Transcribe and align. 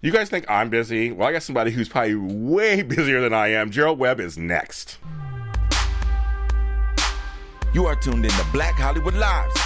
You 0.00 0.12
guys 0.12 0.30
think 0.30 0.48
I'm 0.48 0.70
busy? 0.70 1.10
Well, 1.10 1.28
I 1.28 1.32
got 1.32 1.42
somebody 1.42 1.72
who's 1.72 1.88
probably 1.88 2.14
way 2.14 2.82
busier 2.84 3.20
than 3.20 3.32
I 3.34 3.48
am. 3.48 3.72
Gerald 3.72 3.98
Webb 3.98 4.20
is 4.20 4.38
next. 4.38 4.98
You 7.74 7.86
are 7.86 7.96
tuned 7.96 8.24
in 8.24 8.30
to 8.30 8.46
Black 8.52 8.74
Hollywood 8.74 9.14
Lives. 9.14 9.60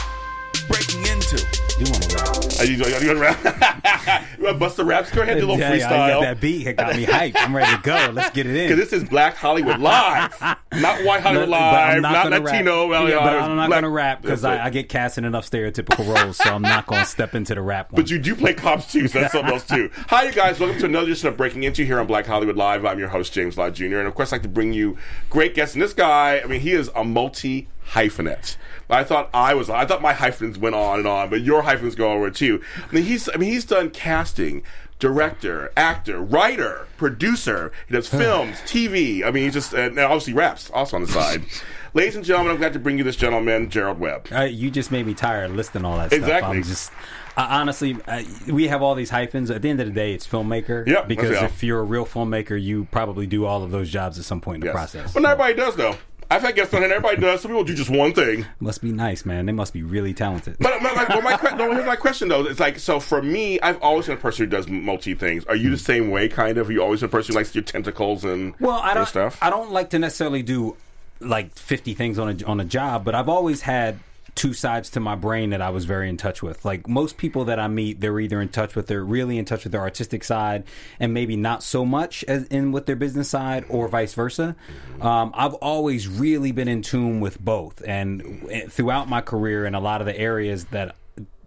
Breaking 0.68 1.00
into. 1.06 1.44
You 1.78 1.90
want 1.90 2.02
to 2.04 2.16
rap? 2.16 2.60
Are 2.60 2.64
you, 2.64 2.84
are 2.84 3.00
you 3.00 3.06
gonna 3.06 3.18
rap? 3.18 4.24
you 4.38 4.44
want 4.44 4.54
to 4.54 4.58
bust 4.60 4.76
the 4.76 4.84
raps? 4.84 5.10
Go 5.10 5.22
ahead, 5.22 5.38
do 5.38 5.46
a 5.46 5.46
little 5.46 5.58
Yeah, 5.58 5.74
yeah, 5.74 5.86
I 5.88 6.10
got 6.10 6.20
that 6.20 6.40
beat. 6.40 6.66
It 6.66 6.76
got 6.76 6.94
me 6.94 7.04
hyped. 7.04 7.32
I'm 7.36 7.56
ready 7.56 7.74
to 7.74 7.82
go. 7.82 8.12
Let's 8.12 8.30
get 8.30 8.46
it 8.46 8.54
in. 8.54 8.68
Because 8.68 8.90
this 8.90 8.92
is 8.92 9.08
Black 9.08 9.34
Hollywood 9.34 9.80
Live, 9.80 10.38
not 10.40 11.04
White 11.04 11.22
Hollywood 11.22 11.48
but 11.48 11.60
Live, 11.60 11.96
I'm 11.96 12.02
not, 12.02 12.24
gonna 12.24 12.40
Latino. 12.40 12.88
Rap. 12.88 13.08
Yeah, 13.08 13.18
but 13.18 13.36
I'm 13.36 13.56
not 13.56 13.70
going 13.70 13.82
to 13.82 13.88
rap 13.88 14.22
because 14.22 14.44
I, 14.44 14.66
I 14.66 14.70
get 14.70 14.88
cast 14.88 15.18
in 15.18 15.24
enough 15.24 15.50
stereotypical 15.50 16.06
roles, 16.06 16.36
so 16.36 16.54
I'm 16.54 16.62
not 16.62 16.86
going 16.86 17.00
to 17.00 17.06
step 17.06 17.34
into 17.34 17.54
the 17.54 17.62
rap 17.62 17.90
one. 17.90 18.00
But 18.00 18.10
you 18.10 18.18
do 18.18 18.36
play 18.36 18.54
cops 18.54 18.92
too, 18.92 19.08
so 19.08 19.20
that's 19.20 19.32
something 19.32 19.52
else 19.52 19.66
too. 19.66 19.90
Hi, 20.08 20.24
you 20.24 20.32
guys. 20.32 20.60
Welcome 20.60 20.78
to 20.80 20.86
another 20.86 21.06
edition 21.06 21.28
of 21.28 21.36
Breaking 21.36 21.64
Into 21.64 21.84
here 21.84 21.98
on 21.98 22.06
Black 22.06 22.26
Hollywood 22.26 22.56
Live. 22.56 22.84
I'm 22.84 22.98
your 22.98 23.08
host, 23.08 23.32
James 23.32 23.58
Law 23.58 23.70
Jr. 23.70 23.98
And 23.98 24.06
of 24.06 24.14
course, 24.14 24.32
I'd 24.32 24.36
like 24.36 24.42
to 24.42 24.48
bring 24.48 24.72
you 24.72 24.96
great 25.30 25.54
guests. 25.54 25.74
And 25.74 25.82
this 25.82 25.94
guy, 25.94 26.40
I 26.40 26.46
mean, 26.46 26.60
he 26.60 26.72
is 26.72 26.90
a 26.94 27.02
multi 27.02 27.68
hyphenate. 27.90 28.56
I 28.90 29.04
thought 29.04 29.30
I 29.32 29.54
was, 29.54 29.70
I 29.70 29.86
thought 29.86 30.02
my 30.02 30.12
hyphens 30.12 30.58
went 30.58 30.74
on 30.74 30.98
and 30.98 31.08
on, 31.08 31.30
but 31.30 31.40
your 31.40 31.62
hyphens 31.62 31.94
go 31.94 32.12
over 32.12 32.30
too. 32.30 32.62
I 32.90 32.94
mean, 32.94 33.04
he's, 33.04 33.28
I 33.32 33.36
mean, 33.36 33.50
he's 33.50 33.64
done 33.64 33.88
casting, 33.90 34.62
director, 34.98 35.72
actor, 35.76 36.20
writer, 36.20 36.86
producer. 36.98 37.72
He 37.88 37.94
does 37.94 38.06
films, 38.08 38.56
TV. 38.66 39.24
I 39.24 39.30
mean, 39.30 39.44
he's 39.44 39.54
just, 39.54 39.72
and 39.72 39.98
obviously 39.98 40.34
raps 40.34 40.70
also 40.70 40.96
on 40.96 41.02
the 41.02 41.08
side. 41.08 41.42
Ladies 41.94 42.16
and 42.16 42.24
gentlemen, 42.24 42.52
I'm 42.52 42.58
glad 42.58 42.72
to 42.74 42.78
bring 42.78 42.96
you 42.98 43.04
this 43.04 43.16
gentleman, 43.16 43.68
Gerald 43.68 43.98
Webb. 43.98 44.28
Uh, 44.32 44.42
you 44.42 44.70
just 44.70 44.90
made 44.90 45.06
me 45.06 45.12
tired 45.14 45.50
of 45.50 45.56
listing 45.56 45.84
all 45.84 45.96
that 45.98 46.12
Exactly. 46.12 46.36
stuff. 46.38 46.50
I'm 46.50 46.62
just 46.62 46.92
uh, 47.36 47.46
honestly, 47.50 47.96
uh, 48.06 48.22
we 48.46 48.68
have 48.68 48.82
all 48.82 48.94
these 48.94 49.10
hyphens. 49.10 49.50
At 49.50 49.62
the 49.62 49.70
end 49.70 49.80
of 49.80 49.86
the 49.86 49.92
day, 49.92 50.12
it's 50.14 50.26
filmmaker. 50.26 50.86
Yeah, 50.86 51.02
Because 51.02 51.30
if 51.42 51.62
you're 51.62 51.80
a 51.80 51.84
real 51.84 52.04
filmmaker, 52.06 52.60
you 52.62 52.86
probably 52.90 53.26
do 53.26 53.44
all 53.46 53.62
of 53.62 53.70
those 53.70 53.90
jobs 53.90 54.18
at 54.18 54.24
some 54.26 54.40
point 54.40 54.56
in 54.56 54.60
the 54.60 54.66
Yes. 54.66 54.74
process. 54.74 55.12
But 55.14 55.22
not 55.22 55.32
everybody 55.32 55.54
does, 55.54 55.76
though. 55.76 55.96
I've 56.32 56.42
had 56.42 56.54
guests 56.54 56.72
on 56.72 56.82
and 56.82 56.92
everybody 56.92 57.20
does. 57.20 57.42
Some 57.42 57.50
people 57.50 57.64
do 57.64 57.74
just 57.74 57.90
one 57.90 58.14
thing. 58.14 58.46
Must 58.58 58.80
be 58.80 58.90
nice, 58.90 59.26
man. 59.26 59.44
They 59.46 59.52
must 59.52 59.72
be 59.74 59.82
really 59.82 60.14
talented. 60.14 60.56
But 60.58 60.80
my, 60.82 60.92
my, 60.94 61.04
well, 61.08 61.20
my, 61.22 61.38
no, 61.56 61.72
here's 61.72 61.84
my 61.84 61.96
question 61.96 62.28
though. 62.28 62.46
It's 62.46 62.58
like 62.60 62.78
so 62.78 63.00
for 63.00 63.20
me, 63.20 63.60
I've 63.60 63.80
always 63.82 64.06
been 64.06 64.16
a 64.16 64.20
person 64.20 64.46
who 64.46 64.50
does 64.50 64.66
multi 64.66 65.14
things. 65.14 65.44
Are 65.44 65.56
you 65.56 65.68
the 65.70 65.76
same 65.78 66.10
way, 66.10 66.28
kind 66.28 66.56
of? 66.56 66.68
Are 66.68 66.72
you 66.72 66.82
always 66.82 67.02
a 67.02 67.08
person 67.08 67.34
who 67.34 67.38
likes 67.38 67.54
your 67.54 67.64
tentacles 67.64 68.24
and 68.24 68.54
Well, 68.60 68.80
I 68.82 68.94
don't. 68.94 69.06
stuff? 69.06 69.38
I 69.42 69.50
don't 69.50 69.72
like 69.72 69.90
to 69.90 69.98
necessarily 69.98 70.42
do 70.42 70.76
like 71.20 71.54
fifty 71.54 71.92
things 71.94 72.18
on 72.18 72.40
a 72.40 72.44
on 72.46 72.60
a 72.60 72.64
job, 72.64 73.04
but 73.04 73.14
I've 73.14 73.28
always 73.28 73.60
had 73.60 73.98
two 74.34 74.54
sides 74.54 74.88
to 74.90 75.00
my 75.00 75.14
brain 75.14 75.50
that 75.50 75.60
I 75.60 75.70
was 75.70 75.84
very 75.84 76.08
in 76.08 76.16
touch 76.16 76.42
with. 76.42 76.64
Like 76.64 76.88
most 76.88 77.16
people 77.16 77.44
that 77.44 77.58
I 77.58 77.68
meet, 77.68 78.00
they're 78.00 78.18
either 78.18 78.40
in 78.40 78.48
touch 78.48 78.74
with 78.74 78.86
they're 78.86 79.04
really 79.04 79.38
in 79.38 79.44
touch 79.44 79.64
with 79.64 79.72
their 79.72 79.82
artistic 79.82 80.24
side, 80.24 80.64
and 80.98 81.12
maybe 81.12 81.36
not 81.36 81.62
so 81.62 81.84
much 81.84 82.24
as 82.24 82.44
in 82.44 82.72
with 82.72 82.86
their 82.86 82.96
business 82.96 83.28
side, 83.28 83.64
or 83.68 83.88
vice 83.88 84.14
versa. 84.14 84.56
Um, 85.00 85.32
I've 85.34 85.54
always 85.54 86.08
really 86.08 86.52
been 86.52 86.68
in 86.68 86.82
tune 86.82 87.20
with 87.20 87.40
both, 87.40 87.82
and 87.86 88.46
eh, 88.50 88.66
throughout 88.68 89.08
my 89.08 89.20
career, 89.20 89.66
in 89.66 89.74
a 89.74 89.80
lot 89.80 90.00
of 90.00 90.06
the 90.06 90.18
areas 90.18 90.64
that 90.66 90.96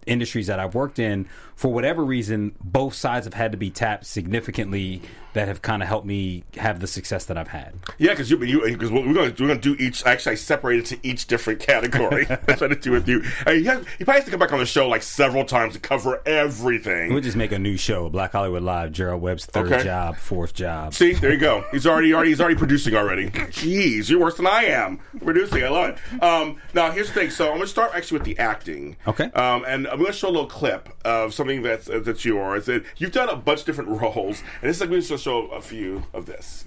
industries 0.06 0.46
that 0.46 0.58
I've 0.58 0.74
worked 0.74 0.98
in, 0.98 1.28
for 1.56 1.72
whatever 1.72 2.04
reason, 2.04 2.54
both 2.62 2.94
sides 2.94 3.26
have 3.26 3.34
had 3.34 3.50
to 3.52 3.58
be 3.58 3.70
tapped 3.70 4.06
significantly. 4.06 5.02
That 5.32 5.48
have 5.48 5.60
kind 5.60 5.82
of 5.82 5.88
helped 5.88 6.06
me 6.06 6.44
have 6.56 6.80
the 6.80 6.86
success 6.86 7.26
that 7.26 7.36
I've 7.36 7.48
had. 7.48 7.74
yeah, 7.98 8.12
because 8.12 8.30
you 8.30 8.38
because 8.38 8.90
we're 8.90 9.12
going 9.12 9.34
to 9.34 9.42
we're 9.42 9.48
going 9.48 9.60
to 9.60 9.76
do 9.76 9.84
each. 9.84 10.02
Actually, 10.06 10.32
I 10.32 10.34
separated 10.36 10.86
to 10.86 10.98
each 11.02 11.26
different 11.26 11.60
category. 11.60 12.24
That's 12.24 12.62
what 12.62 12.72
I 12.72 12.74
do 12.76 12.92
with 12.92 13.06
you. 13.06 13.22
I 13.44 13.50
mean, 13.52 13.60
he, 13.60 13.66
has, 13.66 13.84
he 13.98 14.04
probably 14.06 14.20
has 14.20 14.24
to 14.24 14.30
come 14.30 14.40
back 14.40 14.54
on 14.54 14.60
the 14.60 14.64
show 14.64 14.88
like 14.88 15.02
several 15.02 15.44
times 15.44 15.74
to 15.74 15.78
cover 15.78 16.22
everything. 16.24 17.12
We'll 17.12 17.20
just 17.20 17.36
make 17.36 17.52
a 17.52 17.58
new 17.58 17.76
show, 17.76 18.08
Black 18.08 18.32
Hollywood 18.32 18.62
Live. 18.62 18.92
Gerald 18.92 19.20
Webb's 19.20 19.44
third 19.44 19.70
Okay. 19.70 19.84
job, 19.84 20.16
fourth 20.16 20.54
job. 20.54 20.94
See, 20.94 21.12
there 21.12 21.32
you 21.34 21.38
go. 21.38 21.66
He's 21.70 21.86
already, 21.86 22.14
already 22.14 22.30
he's 22.30 22.40
already 22.40 22.56
producing 22.56 22.94
already. 22.94 23.28
Jeez, 23.28 24.08
you're 24.08 24.20
worse 24.20 24.38
than 24.38 24.46
I 24.46 24.64
am 24.64 25.00
producing. 25.22 25.62
I 25.64 25.68
love 25.68 25.90
it. 25.90 26.22
Um, 26.22 26.56
now 26.72 26.90
here's 26.92 27.08
the 27.08 27.12
thing. 27.12 27.28
So 27.28 27.44
I'm 27.48 27.50
going 27.56 27.60
to 27.60 27.66
start 27.66 27.90
actually 27.94 28.20
with 28.20 28.26
the 28.26 28.38
acting. 28.38 28.96
Okay. 29.06 29.24
Um, 29.32 29.66
and 29.66 29.86
I'm 29.86 29.98
going 29.98 30.06
to 30.12 30.16
show 30.16 30.28
a 30.28 30.30
little 30.30 30.46
clip 30.46 30.88
of 31.04 31.34
something 31.46 31.62
that's 31.62 31.88
uh, 31.88 32.00
that's 32.00 32.24
yours. 32.24 32.66
That 32.66 32.84
you've 32.96 33.12
done 33.12 33.28
a 33.28 33.36
bunch 33.36 33.60
of 33.60 33.66
different 33.66 33.90
roles, 34.00 34.42
and 34.60 34.68
this 34.68 34.76
is 34.76 34.80
like 34.80 34.90
we're 34.90 34.98
just 34.98 35.08
going 35.08 35.18
to 35.18 35.24
show 35.24 35.46
a 35.48 35.60
few 35.60 36.02
of 36.12 36.26
this. 36.26 36.64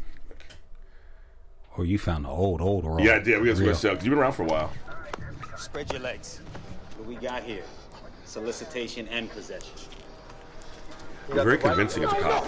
Or 1.77 1.85
you 1.85 1.97
found 1.97 2.25
the 2.25 2.29
old, 2.29 2.61
old 2.61 2.83
world. 2.83 3.03
Yeah, 3.03 3.15
I 3.15 3.19
did. 3.19 3.41
We 3.41 3.47
got 3.49 3.57
Real. 3.57 3.73
to 3.73 3.79
show 3.79 3.89
because 3.91 4.05
you've 4.05 4.11
been 4.11 4.19
around 4.19 4.33
for 4.33 4.43
a 4.43 4.47
while. 4.47 4.71
Spread 5.57 5.91
your 5.91 6.01
legs. 6.01 6.39
What 6.97 7.07
we 7.07 7.15
got 7.15 7.43
here? 7.43 7.63
Solicitation 8.25 9.07
and 9.09 9.29
possession. 9.29 9.75
You're 11.33 11.43
very 11.43 11.57
convincing 11.59 12.03
as 12.03 12.11
a 12.11 12.15
cop. 12.15 12.43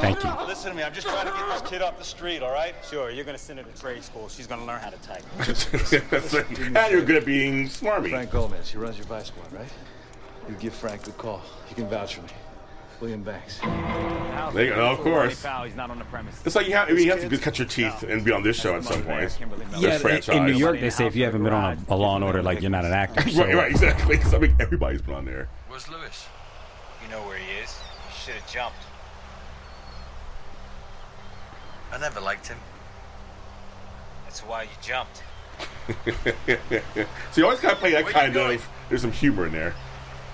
Thank 0.00 0.24
you. 0.24 0.30
Listen 0.46 0.70
to 0.72 0.76
me. 0.76 0.82
I'm 0.82 0.92
just 0.92 1.06
trying 1.06 1.26
to 1.26 1.32
get 1.32 1.48
this 1.52 1.70
kid 1.70 1.82
off 1.82 1.96
the 1.98 2.04
street, 2.04 2.42
all 2.42 2.50
right? 2.50 2.74
Sure, 2.88 3.08
you're 3.10 3.24
gonna 3.24 3.38
send 3.38 3.60
her 3.60 3.64
to 3.64 3.80
trade 3.80 4.02
school. 4.02 4.28
She's 4.28 4.48
gonna 4.48 4.66
learn 4.66 4.80
how 4.80 4.90
to 4.90 4.98
type. 4.98 5.22
and 6.76 6.92
you're 6.92 7.02
good 7.02 7.16
at 7.16 7.24
being 7.24 7.68
smarmy. 7.68 8.10
Frank 8.10 8.32
Gomez, 8.32 8.70
he 8.70 8.76
runs 8.76 8.98
your 8.98 9.06
vice 9.06 9.28
squad, 9.28 9.52
right? 9.52 9.68
You 10.48 10.54
give 10.56 10.74
Frank 10.74 11.06
a 11.06 11.12
call. 11.12 11.42
He 11.68 11.74
can 11.74 11.88
vouch 11.88 12.16
for 12.16 12.22
me. 12.22 12.28
William 13.00 13.22
Banks. 13.22 13.58
There 13.58 14.64
you 14.64 14.74
go. 14.74 14.92
Of 14.92 15.00
course. 15.00 15.44
He's 15.64 15.74
not 15.74 15.90
on 15.90 15.98
the 15.98 16.04
premise. 16.06 16.40
It's 16.46 16.54
like 16.54 16.66
you 16.68 16.74
have. 16.74 16.88
I 16.88 16.92
mean, 16.92 17.04
you 17.04 17.10
have 17.16 17.28
to 17.28 17.38
cut 17.38 17.58
your 17.58 17.66
teeth 17.66 18.02
and 18.04 18.24
be 18.24 18.30
on 18.30 18.42
this 18.42 18.58
show 18.58 18.76
at 18.76 18.84
some 18.84 19.02
point. 19.02 19.36
Yeah, 19.78 19.98
This 19.98 20.28
in- 20.28 20.36
in 20.36 20.46
New. 20.46 20.52
York, 20.52 20.78
they 20.80 20.90
say 20.90 21.06
if 21.06 21.16
you 21.16 21.24
haven't 21.24 21.42
been 21.42 21.52
on 21.52 21.84
a, 21.88 21.94
a 21.94 21.96
Law 21.96 22.14
and 22.14 22.24
Order, 22.24 22.42
like 22.42 22.62
you're 22.62 22.70
not 22.70 22.84
an 22.84 22.92
actor. 22.92 23.28
So. 23.34 23.44
Right, 23.44 23.54
right, 23.54 23.70
exactly. 23.70 24.16
'Cause 24.16 24.32
I 24.32 24.38
mean, 24.38 24.54
everybody's 24.60 25.02
been 25.02 25.14
on 25.14 25.24
there. 25.24 25.48
Where's 25.68 25.88
Lewis? 25.88 26.26
You 27.02 27.10
know 27.10 27.26
where 27.26 27.36
he 27.36 27.44
is. 27.62 27.76
You 28.08 28.14
should 28.24 28.34
have 28.34 28.50
jumped. 28.50 28.78
I 31.92 31.98
never 31.98 32.20
liked 32.20 32.46
him. 32.46 32.58
That's 34.24 34.40
why 34.40 34.62
you 34.64 34.68
jumped. 34.82 35.22
So 37.32 37.40
you 37.40 37.44
always 37.44 37.60
gotta 37.60 37.76
play 37.76 37.92
that 37.92 38.04
Where 38.04 38.12
kind 38.12 38.36
of. 38.36 38.66
There's 38.88 39.02
some 39.02 39.12
humor 39.12 39.46
in 39.46 39.52
there. 39.52 39.74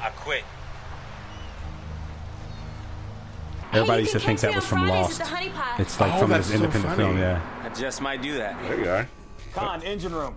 I 0.02 0.10
quit. 0.10 0.44
Everybody 3.72 4.02
used 4.02 4.12
to 4.12 4.20
think 4.20 4.40
that 4.40 4.54
was 4.54 4.66
from 4.66 4.88
Lost. 4.88 5.20
It's 5.78 6.00
like 6.00 6.12
Oh, 6.14 6.18
from 6.20 6.30
this 6.30 6.50
independent 6.52 6.84
funny. 6.96 6.96
film, 6.96 7.18
yeah. 7.18 7.40
I 7.62 7.68
just 7.68 8.00
might 8.00 8.20
do 8.20 8.34
that. 8.36 8.60
There 8.62 8.80
you 8.80 8.90
are. 8.90 9.08
Con, 9.52 9.82
engine 9.82 10.12
room. 10.12 10.34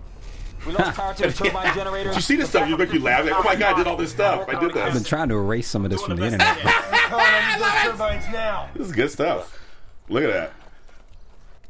We 0.66 0.72
lost 0.72 0.96
power 0.96 1.14
to 1.14 1.22
the 1.28 1.32
turbine 1.44 1.74
generator. 1.74 2.10
Did 2.10 2.16
you 2.16 2.22
see 2.22 2.36
this 2.36 2.50
stuff? 2.50 2.68
You 2.68 2.76
make 2.76 2.92
you 2.92 3.00
laugh. 3.00 3.24
Like, 3.24 3.34
oh 3.34 3.42
my 3.42 3.56
god, 3.56 3.74
I 3.74 3.78
did 3.78 3.86
all 3.88 3.96
this 3.96 4.12
stuff. 4.12 4.48
I 4.48 4.58
did 4.60 4.72
this. 4.72 4.82
I've 4.82 4.94
been 4.94 5.04
trying 5.04 5.28
to 5.30 5.34
erase 5.34 5.66
some 5.66 5.84
of 5.84 5.90
this 5.90 6.02
from 6.02 6.16
the 6.16 6.24
internet. 6.26 6.58
turbines 7.82 8.24
now. 8.32 8.68
This 8.74 8.86
is 8.86 8.92
good 8.92 9.10
stuff. 9.10 9.58
Look 10.08 10.22
at 10.24 10.32
that. 10.32 10.52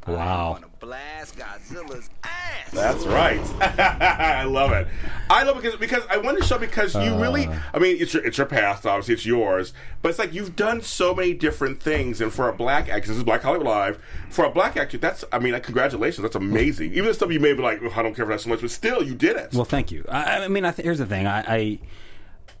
Wow. 0.07 0.59
Blast 0.79 1.35
Godzilla's 1.35 2.09
ass. 2.23 2.71
That's 2.71 3.05
right. 3.05 3.39
I 3.79 4.43
love 4.43 4.71
it. 4.71 4.87
I 5.29 5.43
love 5.43 5.57
it 5.57 5.63
because 5.63 5.79
because 5.79 6.03
I 6.09 6.17
want 6.17 6.37
to 6.37 6.43
show 6.43 6.59
because 6.59 6.93
you 6.95 7.19
really. 7.19 7.49
I 7.73 7.79
mean, 7.79 7.97
it's 7.99 8.13
your 8.13 8.23
it's 8.23 8.37
your 8.37 8.45
past. 8.45 8.85
Obviously, 8.85 9.15
it's 9.15 9.25
yours. 9.25 9.73
But 10.03 10.09
it's 10.09 10.19
like 10.19 10.33
you've 10.33 10.55
done 10.55 10.81
so 10.81 11.15
many 11.15 11.33
different 11.33 11.81
things, 11.81 12.21
and 12.21 12.31
for 12.31 12.49
a 12.49 12.53
black 12.53 12.87
actor, 12.87 13.07
this 13.07 13.17
is 13.17 13.23
Black 13.23 13.41
Hollywood 13.41 13.65
Live. 13.65 14.03
For 14.29 14.45
a 14.45 14.51
black 14.51 14.77
actor, 14.77 14.99
that's. 14.99 15.25
I 15.31 15.39
mean, 15.39 15.53
like, 15.53 15.63
congratulations. 15.63 16.21
That's 16.21 16.35
amazing. 16.35 16.91
Even 16.91 17.05
the 17.05 17.13
stuff 17.15 17.31
you 17.31 17.39
may 17.39 17.53
be 17.53 17.63
like, 17.63 17.79
"Oh, 17.81 17.91
I 17.95 18.03
don't 18.03 18.13
care 18.13 18.25
for 18.25 18.33
that 18.33 18.41
so 18.41 18.49
much, 18.49 18.61
but 18.61 18.69
still, 18.69 19.01
you 19.01 19.15
did 19.15 19.37
it. 19.37 19.53
Well, 19.53 19.65
thank 19.65 19.91
you. 19.91 20.05
I, 20.07 20.43
I 20.43 20.47
mean, 20.47 20.65
I 20.65 20.71
th- 20.71 20.83
here's 20.83 20.99
the 20.99 21.07
thing. 21.07 21.25
I, 21.25 21.39
I 21.47 21.79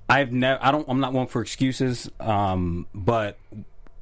I've 0.09 0.31
never. 0.31 0.63
I 0.63 0.71
don't. 0.71 0.87
I'm 0.89 0.99
not 0.99 1.13
one 1.13 1.27
for 1.27 1.41
excuses. 1.41 2.09
Um, 2.19 2.87
but 2.93 3.37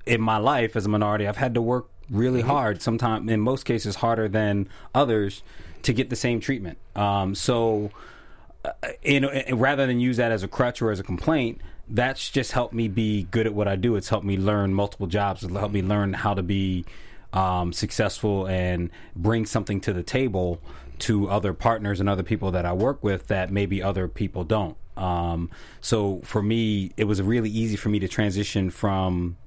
in 0.05 0.21
my 0.21 0.37
life 0.37 0.75
as 0.75 0.85
a 0.85 0.89
minority, 0.89 1.27
I've 1.27 1.37
had 1.37 1.53
to 1.55 1.61
work 1.61 1.87
really 2.13 2.41
hard. 2.41 2.81
Sometimes, 2.81 3.29
in 3.29 3.39
most 3.41 3.65
cases, 3.65 3.95
harder 3.95 4.29
than 4.29 4.69
others 4.93 5.43
to 5.81 5.93
get 5.93 6.09
the 6.09 6.15
same 6.15 6.39
treatment. 6.39 6.77
Um, 6.95 7.35
so, 7.35 7.91
uh, 8.63 8.71
you 9.03 9.19
know, 9.19 9.31
rather 9.51 9.85
than 9.85 9.99
use 9.99 10.17
that 10.17 10.31
as 10.31 10.43
a 10.43 10.47
crutch 10.47 10.81
or 10.81 10.91
as 10.91 10.99
a 10.99 11.03
complaint. 11.03 11.61
That's 11.89 12.29
just 12.29 12.53
helped 12.53 12.73
me 12.73 12.87
be 12.87 13.23
good 13.23 13.45
at 13.45 13.53
what 13.53 13.67
I 13.67 13.75
do. 13.75 13.97
It's 13.97 14.07
helped 14.07 14.25
me 14.25 14.37
learn 14.37 14.73
multiple 14.73 15.05
jobs. 15.05 15.43
It's 15.43 15.53
helped 15.53 15.73
me 15.73 15.81
learn 15.81 16.13
how 16.13 16.33
to 16.33 16.41
be 16.41 16.85
um, 17.33 17.73
successful 17.73 18.47
and 18.47 18.89
bring 19.15 19.45
something 19.45 19.81
to 19.81 19.91
the 19.91 20.03
table 20.03 20.61
to 20.99 21.29
other 21.29 21.53
partners 21.53 21.99
and 21.99 22.07
other 22.07 22.23
people 22.23 22.51
that 22.51 22.65
I 22.65 22.71
work 22.71 23.03
with 23.03 23.27
that 23.27 23.51
maybe 23.51 23.83
other 23.83 24.07
people 24.07 24.45
don't. 24.45 24.77
Um, 24.95 25.49
so 25.81 26.21
for 26.23 26.41
me, 26.41 26.91
it 26.95 27.05
was 27.05 27.21
really 27.21 27.49
easy 27.49 27.75
for 27.75 27.89
me 27.89 27.99
to 27.99 28.07
transition 28.07 28.69
from 28.69 29.37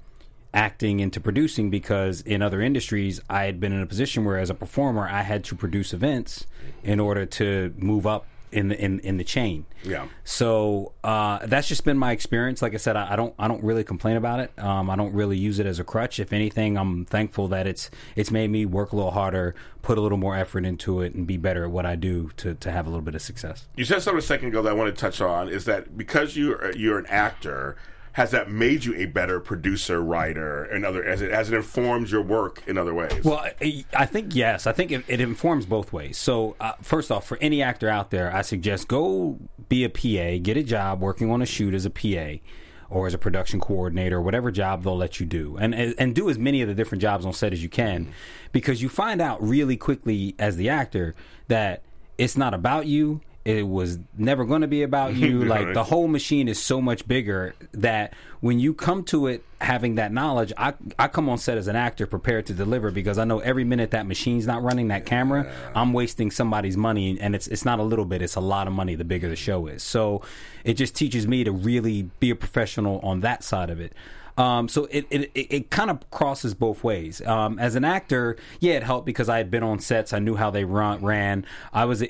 acting 0.57 0.99
into 0.99 1.21
producing 1.21 1.69
because 1.69 2.21
in 2.21 2.41
other 2.41 2.61
industries 2.61 3.21
I 3.29 3.43
had 3.43 3.59
been 3.59 3.71
in 3.71 3.79
a 3.79 3.85
position 3.85 4.25
where 4.25 4.39
as 4.39 4.49
a 4.49 4.55
performer 4.55 5.07
I 5.07 5.21
had 5.21 5.43
to 5.45 5.55
produce 5.55 5.93
events 5.93 6.47
in 6.83 6.99
order 6.99 7.27
to 7.27 7.75
move 7.77 8.07
up 8.07 8.25
in 8.51 8.69
the 8.69 8.83
in, 8.83 8.99
in 9.01 9.17
the 9.17 9.23
chain. 9.23 9.65
Yeah. 9.83 10.07
So 10.23 10.93
uh, 11.03 11.45
that's 11.45 11.67
just 11.67 11.83
been 11.83 11.97
my 11.97 12.11
experience. 12.11 12.63
Like 12.63 12.73
I 12.73 12.77
said, 12.77 12.95
I, 12.95 13.13
I 13.13 13.15
don't 13.15 13.35
I 13.37 13.47
don't 13.47 13.63
really 13.63 13.83
complain 13.83 14.17
about 14.17 14.39
it. 14.39 14.57
Um, 14.57 14.89
I 14.89 14.95
don't 14.95 15.13
really 15.13 15.37
use 15.37 15.59
it 15.59 15.67
as 15.67 15.77
a 15.77 15.83
crutch. 15.83 16.19
If 16.19 16.33
anything, 16.33 16.75
I'm 16.75 17.05
thankful 17.05 17.47
that 17.49 17.67
it's 17.67 17.91
it's 18.15 18.31
made 18.31 18.49
me 18.49 18.65
work 18.65 18.93
a 18.93 18.95
little 18.95 19.11
harder, 19.11 19.53
put 19.83 19.99
a 19.99 20.01
little 20.01 20.17
more 20.17 20.35
effort 20.35 20.65
into 20.65 21.01
it, 21.01 21.13
and 21.13 21.27
be 21.27 21.37
better 21.37 21.65
at 21.65 21.71
what 21.71 21.85
I 21.85 21.95
do 21.95 22.31
to 22.37 22.55
to 22.55 22.71
have 22.71 22.87
a 22.87 22.89
little 22.89 23.05
bit 23.05 23.13
of 23.13 23.21
success. 23.21 23.67
You 23.75 23.85
said 23.85 24.01
something 24.01 24.17
a 24.17 24.23
second 24.23 24.47
ago 24.47 24.63
that 24.63 24.69
I 24.71 24.73
want 24.73 24.95
to 24.95 24.99
touch 24.99 25.21
on 25.21 25.49
is 25.49 25.65
that 25.65 25.95
because 25.95 26.35
you're 26.35 26.75
you're 26.75 26.97
an 26.97 27.05
actor, 27.07 27.77
has 28.17 28.31
that 28.31 28.49
made 28.49 28.83
you 28.83 28.95
a 28.95 29.05
better 29.05 29.39
producer, 29.39 30.01
writer, 30.01 30.63
and 30.63 30.83
other 30.83 31.03
as 31.03 31.21
it 31.21 31.29
as 31.29 31.51
it 31.51 31.55
informs 31.55 32.11
your 32.11 32.23
work 32.23 32.63
in 32.65 32.75
other 32.75 32.91
ways? 32.91 33.23
Well, 33.23 33.45
I, 33.93 34.05
think 34.07 34.33
yes. 34.33 34.65
I 34.65 34.71
think 34.71 34.91
it, 34.91 35.03
it 35.07 35.21
informs 35.21 35.67
both 35.67 35.93
ways. 35.93 36.17
So, 36.17 36.55
uh, 36.59 36.71
first 36.81 37.11
off, 37.11 37.27
for 37.27 37.37
any 37.41 37.61
actor 37.61 37.87
out 37.87 38.09
there, 38.09 38.35
I 38.35 38.41
suggest 38.41 38.87
go 38.87 39.37
be 39.69 39.83
a 39.83 39.89
PA, 39.89 40.41
get 40.41 40.57
a 40.57 40.63
job 40.63 40.99
working 40.99 41.29
on 41.29 41.43
a 41.43 41.45
shoot 41.45 41.75
as 41.75 41.85
a 41.85 41.91
PA 41.91 42.41
or 42.89 43.05
as 43.05 43.13
a 43.13 43.19
production 43.19 43.59
coordinator, 43.59 44.19
whatever 44.19 44.49
job 44.49 44.81
they'll 44.81 44.97
let 44.97 45.19
you 45.19 45.27
do, 45.27 45.55
and 45.57 45.75
and 45.75 46.15
do 46.15 46.27
as 46.27 46.39
many 46.39 46.63
of 46.63 46.67
the 46.67 46.73
different 46.73 47.03
jobs 47.03 47.23
on 47.23 47.33
set 47.33 47.53
as 47.53 47.61
you 47.61 47.69
can, 47.69 48.11
because 48.51 48.81
you 48.81 48.89
find 48.89 49.21
out 49.21 49.39
really 49.47 49.77
quickly 49.77 50.33
as 50.39 50.55
the 50.55 50.69
actor 50.69 51.13
that 51.49 51.83
it's 52.17 52.35
not 52.35 52.55
about 52.55 52.87
you. 52.87 53.21
It 53.47 53.65
was 53.65 53.97
never 54.17 54.43
going 54.43 54.59
to 54.59 54.67
be 54.67 54.83
about 54.83 55.15
you. 55.15 55.37
Like 55.47 55.67
right. 55.67 55.73
the 55.73 55.83
whole 55.83 56.09
machine 56.09 56.49
is 56.49 56.61
so 56.61 56.81
much 56.81 57.07
bigger 57.07 57.55
that 57.71 58.13
when 58.41 58.59
you 58.59 58.73
come 58.73 59.03
to 59.05 59.27
it 59.27 59.43
having 59.61 59.95
that 59.95 60.11
knowledge, 60.11 60.51
I 60.57 60.73
I 60.99 61.07
come 61.07 61.29
on 61.29 61.37
set 61.37 61.57
as 61.57 61.67
an 61.67 61.75
actor 61.77 62.05
prepared 62.05 62.47
to 62.47 62.53
deliver 62.53 62.91
because 62.91 63.17
I 63.17 63.23
know 63.23 63.39
every 63.39 63.63
minute 63.63 63.91
that 63.91 64.05
machine's 64.05 64.45
not 64.45 64.61
running 64.63 64.89
that 64.89 65.05
camera, 65.05 65.49
I'm 65.73 65.93
wasting 65.93 66.31
somebody's 66.31 66.75
money, 66.75 67.17
and 67.21 67.33
it's 67.33 67.47
it's 67.47 67.63
not 67.63 67.79
a 67.79 67.83
little 67.83 68.03
bit, 68.03 68.21
it's 68.21 68.35
a 68.35 68.41
lot 68.41 68.67
of 68.67 68.73
money. 68.73 68.95
The 68.95 69.05
bigger 69.05 69.29
the 69.29 69.37
show 69.37 69.67
is, 69.67 69.83
so 69.83 70.21
it 70.65 70.73
just 70.73 70.95
teaches 70.95 71.25
me 71.25 71.45
to 71.45 71.51
really 71.51 72.09
be 72.19 72.29
a 72.29 72.35
professional 72.35 72.99
on 72.99 73.21
that 73.21 73.43
side 73.43 73.69
of 73.69 73.79
it. 73.79 73.93
Um, 74.37 74.67
so 74.69 74.85
it, 74.85 75.07
it, 75.09 75.31
it, 75.33 75.47
it 75.49 75.69
kind 75.71 75.89
of 75.89 76.09
crosses 76.11 76.53
both 76.53 76.83
ways. 76.83 77.25
Um, 77.25 77.57
as 77.57 77.75
an 77.75 77.83
actor, 77.83 78.37
yeah, 78.59 78.73
it 78.73 78.83
helped 78.83 79.05
because 79.05 79.29
I 79.29 79.37
had 79.37 79.49
been 79.49 79.63
on 79.63 79.79
sets. 79.79 80.13
I 80.13 80.19
knew 80.19 80.35
how 80.35 80.51
they 80.51 80.63
run, 80.63 81.03
ran. 81.03 81.45
I 81.73 81.85
was 81.85 82.03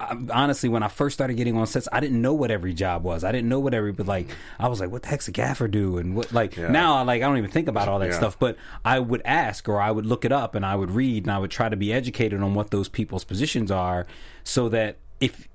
I, 0.00 0.16
honestly, 0.32 0.68
when 0.68 0.82
I 0.82 0.88
first 0.88 1.14
started 1.14 1.34
getting 1.34 1.56
on 1.56 1.66
sets, 1.66 1.88
I 1.92 2.00
didn't 2.00 2.20
know 2.20 2.34
what 2.34 2.50
every 2.50 2.74
job 2.74 3.04
was. 3.04 3.22
I 3.24 3.32
didn't 3.32 3.48
know 3.48 3.60
what 3.60 3.74
every, 3.74 3.92
but 3.92 4.06
like, 4.06 4.28
I 4.58 4.68
was 4.68 4.80
like, 4.80 4.90
what 4.90 5.02
the 5.02 5.08
heck's 5.08 5.28
a 5.28 5.32
gaffer 5.32 5.68
do? 5.68 5.98
And 5.98 6.14
what, 6.16 6.32
like, 6.32 6.58
now 6.58 6.96
I 6.96 7.02
like, 7.02 7.22
I 7.22 7.26
don't 7.26 7.38
even 7.38 7.50
think 7.50 7.68
about 7.68 7.88
all 7.88 7.98
that 8.00 8.10
Yeah. 8.10 8.16
stuff, 8.16 8.38
but 8.38 8.56
I 8.84 8.98
would 8.98 9.22
ask 9.24 9.68
or 9.68 9.80
I 9.80 9.90
would 9.90 10.04
look 10.06 10.24
it 10.24 10.32
up 10.32 10.54
and 10.54 10.66
I 10.66 10.74
would 10.76 10.90
read 10.90 11.24
and 11.24 11.32
I 11.32 11.38
would 11.38 11.50
try 11.50 11.68
to 11.68 11.76
be 11.76 11.92
educated 11.92 12.42
on 12.42 12.54
what 12.54 12.70
those 12.70 12.88
people's 12.88 13.24
positions 13.24 13.70
are 13.70 14.06
so 14.42 14.68
that 14.70 14.96
if, 15.20 15.48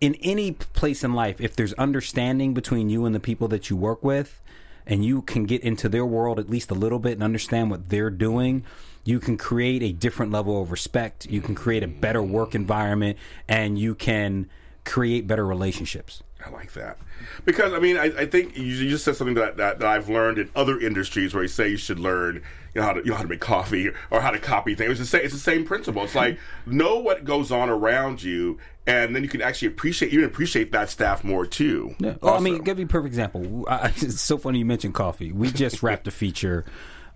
in 0.00 0.14
any 0.16 0.52
place 0.52 1.02
in 1.02 1.14
life, 1.14 1.40
if 1.40 1.56
there's 1.56 1.72
understanding 1.74 2.52
between 2.52 2.90
you 2.90 3.06
and 3.06 3.14
the 3.14 3.20
people 3.20 3.48
that 3.48 3.70
you 3.70 3.76
work 3.76 4.04
with, 4.04 4.42
and 4.88 5.04
you 5.04 5.20
can 5.22 5.46
get 5.46 5.62
into 5.62 5.88
their 5.88 6.06
world 6.06 6.38
at 6.38 6.48
least 6.48 6.70
a 6.70 6.74
little 6.74 7.00
bit 7.00 7.14
and 7.14 7.22
understand 7.24 7.70
what 7.72 7.88
they're 7.88 8.08
doing, 8.10 8.62
you 9.06 9.20
can 9.20 9.38
create 9.38 9.82
a 9.82 9.92
different 9.92 10.32
level 10.32 10.60
of 10.60 10.70
respect. 10.72 11.26
You 11.26 11.40
can 11.40 11.54
create 11.54 11.82
a 11.82 11.88
better 11.88 12.22
work 12.22 12.54
environment, 12.54 13.18
and 13.48 13.78
you 13.78 13.94
can 13.94 14.50
create 14.84 15.26
better 15.26 15.46
relationships. 15.46 16.22
I 16.44 16.50
like 16.50 16.72
that 16.74 16.98
because 17.44 17.72
I 17.72 17.80
mean 17.80 17.96
I, 17.96 18.04
I 18.04 18.26
think 18.26 18.56
you, 18.56 18.64
you 18.64 18.90
just 18.90 19.04
said 19.04 19.16
something 19.16 19.34
that, 19.34 19.56
that, 19.56 19.80
that 19.80 19.88
I've 19.88 20.08
learned 20.08 20.38
in 20.38 20.48
other 20.54 20.78
industries 20.78 21.34
where 21.34 21.42
you 21.42 21.48
say 21.48 21.68
you 21.70 21.76
should 21.76 21.98
learn 21.98 22.36
you 22.74 22.80
know 22.80 22.82
how 22.82 22.92
to 22.92 23.00
you 23.00 23.10
know 23.10 23.16
how 23.16 23.22
to 23.22 23.28
make 23.28 23.40
coffee 23.40 23.90
or 24.10 24.20
how 24.20 24.30
to 24.30 24.38
copy 24.38 24.74
things. 24.74 24.92
It's 24.92 25.00
the 25.00 25.06
same, 25.06 25.24
it's 25.24 25.34
the 25.34 25.40
same 25.40 25.64
principle. 25.64 26.04
It's 26.04 26.14
like 26.14 26.38
know 26.66 26.98
what 26.98 27.24
goes 27.24 27.50
on 27.50 27.68
around 27.70 28.22
you, 28.22 28.58
and 28.86 29.16
then 29.16 29.22
you 29.22 29.28
can 29.28 29.40
actually 29.40 29.68
appreciate 29.68 30.12
you 30.12 30.20
can 30.20 30.28
appreciate 30.28 30.72
that 30.72 30.90
staff 30.90 31.24
more 31.24 31.46
too. 31.46 31.94
Yeah. 31.98 32.16
Well, 32.20 32.34
I 32.34 32.40
mean, 32.40 32.58
give 32.58 32.78
you 32.78 32.84
a 32.84 32.88
perfect 32.88 33.08
example. 33.08 33.64
I, 33.68 33.88
it's 33.96 34.20
so 34.20 34.36
funny 34.36 34.58
you 34.58 34.66
mentioned 34.66 34.94
coffee. 34.94 35.32
We 35.32 35.50
just 35.50 35.82
wrapped 35.82 36.06
a 36.06 36.10
feature 36.10 36.64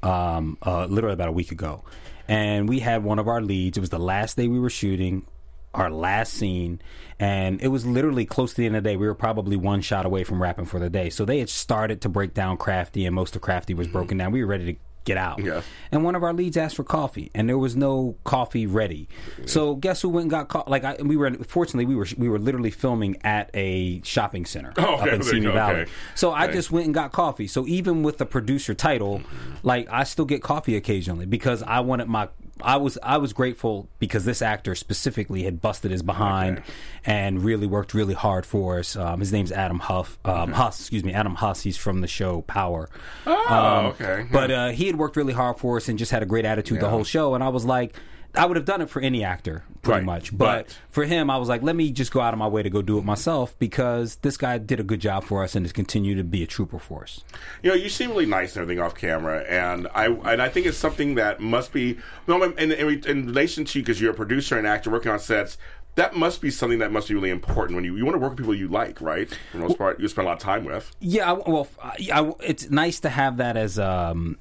um, 0.03 0.59
uh, 0.65 0.87
literally 0.87 1.15
about 1.15 1.29
a 1.29 1.33
week 1.33 1.53
ago, 1.53 1.85
and 2.29 2.69
we 2.69 2.81
had 2.81 3.05
one 3.05 3.19
of 3.19 3.29
our 3.29 3.41
leads. 3.41 3.77
It 3.77 3.81
was 3.81 3.91
the 3.91 3.99
last 3.99 4.37
day 4.37 4.49
we 4.49 4.59
were 4.59 4.71
shooting, 4.71 5.27
our 5.75 5.91
last 5.91 6.35
scene, 6.35 6.81
and 7.19 7.61
it 7.63 7.69
was 7.69 7.87
literally 7.87 8.25
close 8.25 8.51
to 8.55 8.57
the 8.59 8.67
end 8.67 8.77
of 8.77 8.83
the 8.83 8.91
day. 8.91 8.97
We 8.97 9.07
were 9.07 9.15
probably 9.15 9.57
one 9.57 9.81
shot 9.81 10.07
away 10.07 10.25
from 10.25 10.43
wrapping 10.43 10.67
for 10.67 10.79
the 10.79 10.91
day. 10.91 11.11
So 11.11 11.25
they 11.25 11.39
had 11.39 11.49
started 11.49 12.01
to 12.03 12.09
break 12.09 12.35
down 12.35 12.57
Crafty, 12.57 13.07
and 13.07 13.15
most 13.15 13.37
of 13.37 13.43
Crafty 13.43 13.75
was 13.75 13.89
broken 13.89 14.19
down. 14.19 14.33
We 14.33 14.43
were 14.43 14.51
ready 14.51 14.75
to 14.75 14.79
get 15.05 15.17
out. 15.17 15.43
Yeah. 15.43 15.63
And 15.93 16.05
one 16.05 16.15
of 16.15 16.23
our 16.23 16.33
leads 16.33 16.57
asked 16.57 16.77
for 16.77 16.85
coffee, 16.85 17.31
and 17.35 17.49
there 17.49 17.59
was 17.59 17.77
no 17.77 18.17
coffee 18.25 18.67
ready. 18.67 19.09
So 19.47 19.75
guess 19.75 20.03
who 20.03 20.09
went 20.09 20.25
and 20.25 20.31
got 20.31 20.49
coffee? 20.49 20.71
Like 20.71 20.85
I, 20.85 20.97
we 21.03 21.17
were, 21.17 21.31
fortunately, 21.45 21.87
we 21.87 21.95
were 21.97 22.07
we 22.17 22.29
were 22.29 22.39
literally 22.39 22.71
filming 22.71 23.17
at 23.23 23.51
a 23.55 24.01
shopping 24.03 24.45
center 24.47 24.73
Oh, 24.79 24.83
up 24.95 25.01
okay, 25.03 25.03
in 25.03 25.07
there 25.07 25.17
you 25.19 25.23
Simi 25.25 25.47
go, 25.47 25.53
Valley. 25.53 25.81
okay. 25.81 25.91
So 26.15 26.33
I 26.33 26.47
just 26.49 26.71
went 26.71 26.87
and 26.87 26.95
got 26.95 27.13
coffee. 27.13 27.47
So 27.47 27.67
even 27.67 28.03
with 28.03 28.19
the 28.19 28.27
producer 28.27 28.75
title, 28.75 29.19
mm-hmm. 29.21 29.55
like 29.63 29.89
I 29.91 30.05
still 30.05 30.25
get 30.25 30.43
coffee 30.43 30.77
occasionally 30.77 31.27
because 31.27 31.63
I 31.63 31.81
wanted 31.81 32.09
my. 32.09 32.29
I 32.65 32.77
was 32.77 32.99
I 33.03 33.17
was 33.19 33.33
grateful 33.33 33.89
because 33.99 34.25
this 34.25 34.43
actor 34.43 34.75
specifically 34.75 35.43
had 35.45 35.61
busted 35.61 35.91
his 35.91 36.03
behind 36.03 36.63
and 37.05 37.43
really 37.45 37.67
worked 37.67 37.95
really 37.95 38.15
hard 38.15 38.45
for 38.47 38.79
us. 38.79 38.97
Um, 38.97 39.21
his 39.21 39.33
name's 39.33 39.53
Adam 39.53 39.79
Huff, 39.81 40.19
um, 40.25 40.53
Huss, 40.53 40.81
excuse 40.81 41.05
me, 41.05 41.13
Adam 41.13 41.37
Huss. 41.37 41.63
He's 41.63 41.77
from 41.77 42.01
the 42.01 42.09
show 42.09 42.43
Power. 42.43 42.89
oh 43.27 43.95
okay, 44.01 44.27
But 44.31 44.51
uh, 44.51 44.69
he 44.71 44.87
had 44.87 44.97
worked 44.97 45.17
really 45.17 45.33
hard 45.33 45.57
for 45.59 45.77
us 45.77 45.89
and 45.89 45.99
just 45.99 46.11
had 46.13 46.23
a 46.23 46.27
great 46.27 46.45
attitude 46.45 46.81
the 46.81 46.89
whole 46.89 47.05
show. 47.05 47.35
And 47.35 47.43
I 47.45 47.49
was 47.49 47.65
like, 47.65 47.95
I 48.35 48.47
would 48.47 48.57
have 48.57 48.65
done 48.67 48.81
it 48.81 48.89
for 48.91 49.01
any 49.03 49.25
actor, 49.25 49.65
pretty 49.83 49.99
Right. 49.99 50.05
much. 50.07 50.37
But, 50.37 50.79
for 50.91 51.05
him, 51.05 51.31
I 51.31 51.37
was 51.39 51.49
like, 51.49 51.63
let 51.63 51.75
me 51.75 51.91
just 51.91 52.13
go 52.13 52.21
out 52.21 52.33
of 52.33 52.39
my 52.39 52.47
way 52.47 52.63
to 52.63 52.71
go 52.71 52.81
do 52.83 52.97
it 52.99 53.05
myself 53.05 53.59
because 53.59 54.17
this 54.17 54.37
guy 54.37 54.59
did 54.59 54.79
a 54.79 54.85
good 54.85 55.01
job 55.01 55.25
for 55.25 55.43
us 55.43 55.55
and 55.57 55.65
has 55.67 55.73
continued 55.73 56.17
to 56.19 56.25
be 56.25 56.43
a 56.43 56.47
trooper 56.47 56.79
for 56.79 57.03
us. 57.03 57.25
you 57.63 57.71
know, 57.71 57.77
you 57.77 57.89
seem 57.89 58.11
really 58.11 58.27
nice 58.27 58.55
and 58.57 58.63
everything 58.63 58.83
off 58.83 58.95
camera, 58.95 59.41
and 59.49 59.89
I 59.95 60.07
and 60.07 60.41
I 60.41 60.49
think 60.49 60.67
it's 60.67 60.79
something 60.79 61.17
that 61.17 61.41
must 61.41 61.73
be 61.73 61.99
no, 62.29 62.43
in, 62.43 62.53
in, 62.73 63.05
in 63.05 63.27
relation 63.27 63.65
to 63.65 63.79
you 63.79 63.83
because 63.85 64.01
you're 64.01 64.13
a 64.13 64.15
producer 64.15 64.57
and 64.59 64.67
actor 64.67 64.91
working 64.91 65.11
on 65.11 65.19
sets. 65.19 65.59
That 65.97 66.15
must 66.15 66.41
be 66.41 66.51
something 66.53 66.79
that 66.79 66.93
must 66.93 67.09
be 67.09 67.15
really 67.15 67.31
important 67.31 67.75
when 67.75 67.85
you 67.85 67.97
you 67.97 68.05
want 68.05 68.15
to 68.15 68.19
work 68.21 68.31
with 68.31 68.39
people 68.39 68.55
you 68.55 68.69
like, 68.69 69.01
right? 69.01 69.29
For 69.51 69.57
the 69.59 69.65
most 69.65 69.77
part, 69.77 69.99
you 69.99 70.07
spend 70.07 70.27
a 70.27 70.29
lot 70.29 70.35
of 70.37 70.43
time 70.43 70.65
with. 70.65 70.91
Yeah, 71.01 71.33
I, 71.33 71.51
well, 71.51 71.67
I, 71.83 71.97
I- 72.13 72.33
it's 72.45 72.71
nice 72.71 73.01
to 73.01 73.09
have 73.09 73.39
that 73.39 73.57
as 73.57 73.77
um, 73.77 74.39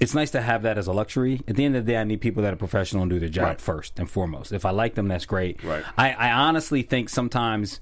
it's 0.00 0.14
nice 0.14 0.30
to 0.32 0.40
have 0.40 0.62
that 0.62 0.78
as 0.78 0.86
a 0.86 0.92
luxury. 0.92 1.40
At 1.46 1.56
the 1.56 1.64
end 1.64 1.76
of 1.76 1.84
the 1.86 1.92
day, 1.92 1.98
I 1.98 2.04
need 2.04 2.20
people 2.20 2.42
that 2.42 2.52
are 2.52 2.56
professional 2.56 3.02
and 3.02 3.10
do 3.10 3.18
their 3.18 3.28
job 3.28 3.44
Right. 3.44 3.60
first 3.60 3.98
and 3.98 4.10
foremost. 4.10 4.52
If 4.52 4.64
I 4.64 4.70
like 4.70 4.94
them, 4.94 5.08
that's 5.08 5.26
great. 5.26 5.62
Right. 5.62 5.84
I, 5.98 6.12
I 6.12 6.32
honestly 6.32 6.82
think 6.82 7.08
sometimes 7.08 7.80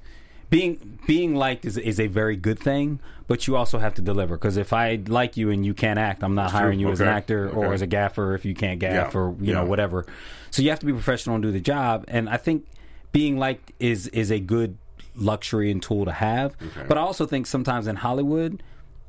being 0.51 0.99
being 1.07 1.35
liked 1.37 1.65
is 1.65 1.77
is 1.79 2.01
a 2.01 2.09
very 2.09 2.35
good 2.37 2.59
thing, 2.59 2.99
but 3.29 3.47
you 3.47 3.55
also 3.57 3.79
have 3.79 3.95
to 3.95 4.03
deliver. 4.03 4.37
Because 4.37 4.57
if 4.57 4.73
I 4.73 4.99
like 5.07 5.37
you 5.37 5.51
and 5.51 5.65
you 5.65 5.75
can't 5.75 5.99
act, 5.99 6.25
I'm 6.25 6.35
not 6.35 6.51
hiring 6.51 6.81
you 6.81 6.91
as 6.91 7.01
an 7.01 7.07
Okay. 7.07 7.17
actor 7.17 7.49
or 7.49 7.73
as 7.73 7.83
a 7.83 7.87
gaffer 7.87 8.35
if 8.35 8.45
you 8.45 8.55
can't 8.55 8.81
gaff 8.81 9.15
Yeah. 9.15 9.21
or 9.21 9.37
you 9.41 9.53
know 9.53 9.65
whatever. 9.65 10.07
So 10.51 10.63
you 10.63 10.71
have 10.71 10.81
to 10.81 10.87
be 10.87 10.93
professional 10.93 11.37
and 11.37 11.43
do 11.43 11.53
the 11.53 11.61
job. 11.61 12.05
And 12.09 12.29
I 12.29 12.37
think 12.37 12.67
being 13.13 13.39
liked 13.39 13.71
is 13.79 14.09
is 14.09 14.33
a 14.33 14.41
good 14.41 14.77
luxury 15.15 15.71
and 15.71 15.81
tool 15.81 16.05
to 16.05 16.13
have. 16.13 16.57
But 16.89 16.99
I 16.99 17.01
also 17.01 17.27
think 17.27 17.47
sometimes 17.47 17.87
in 17.87 17.97
Hollywood, 17.97 18.61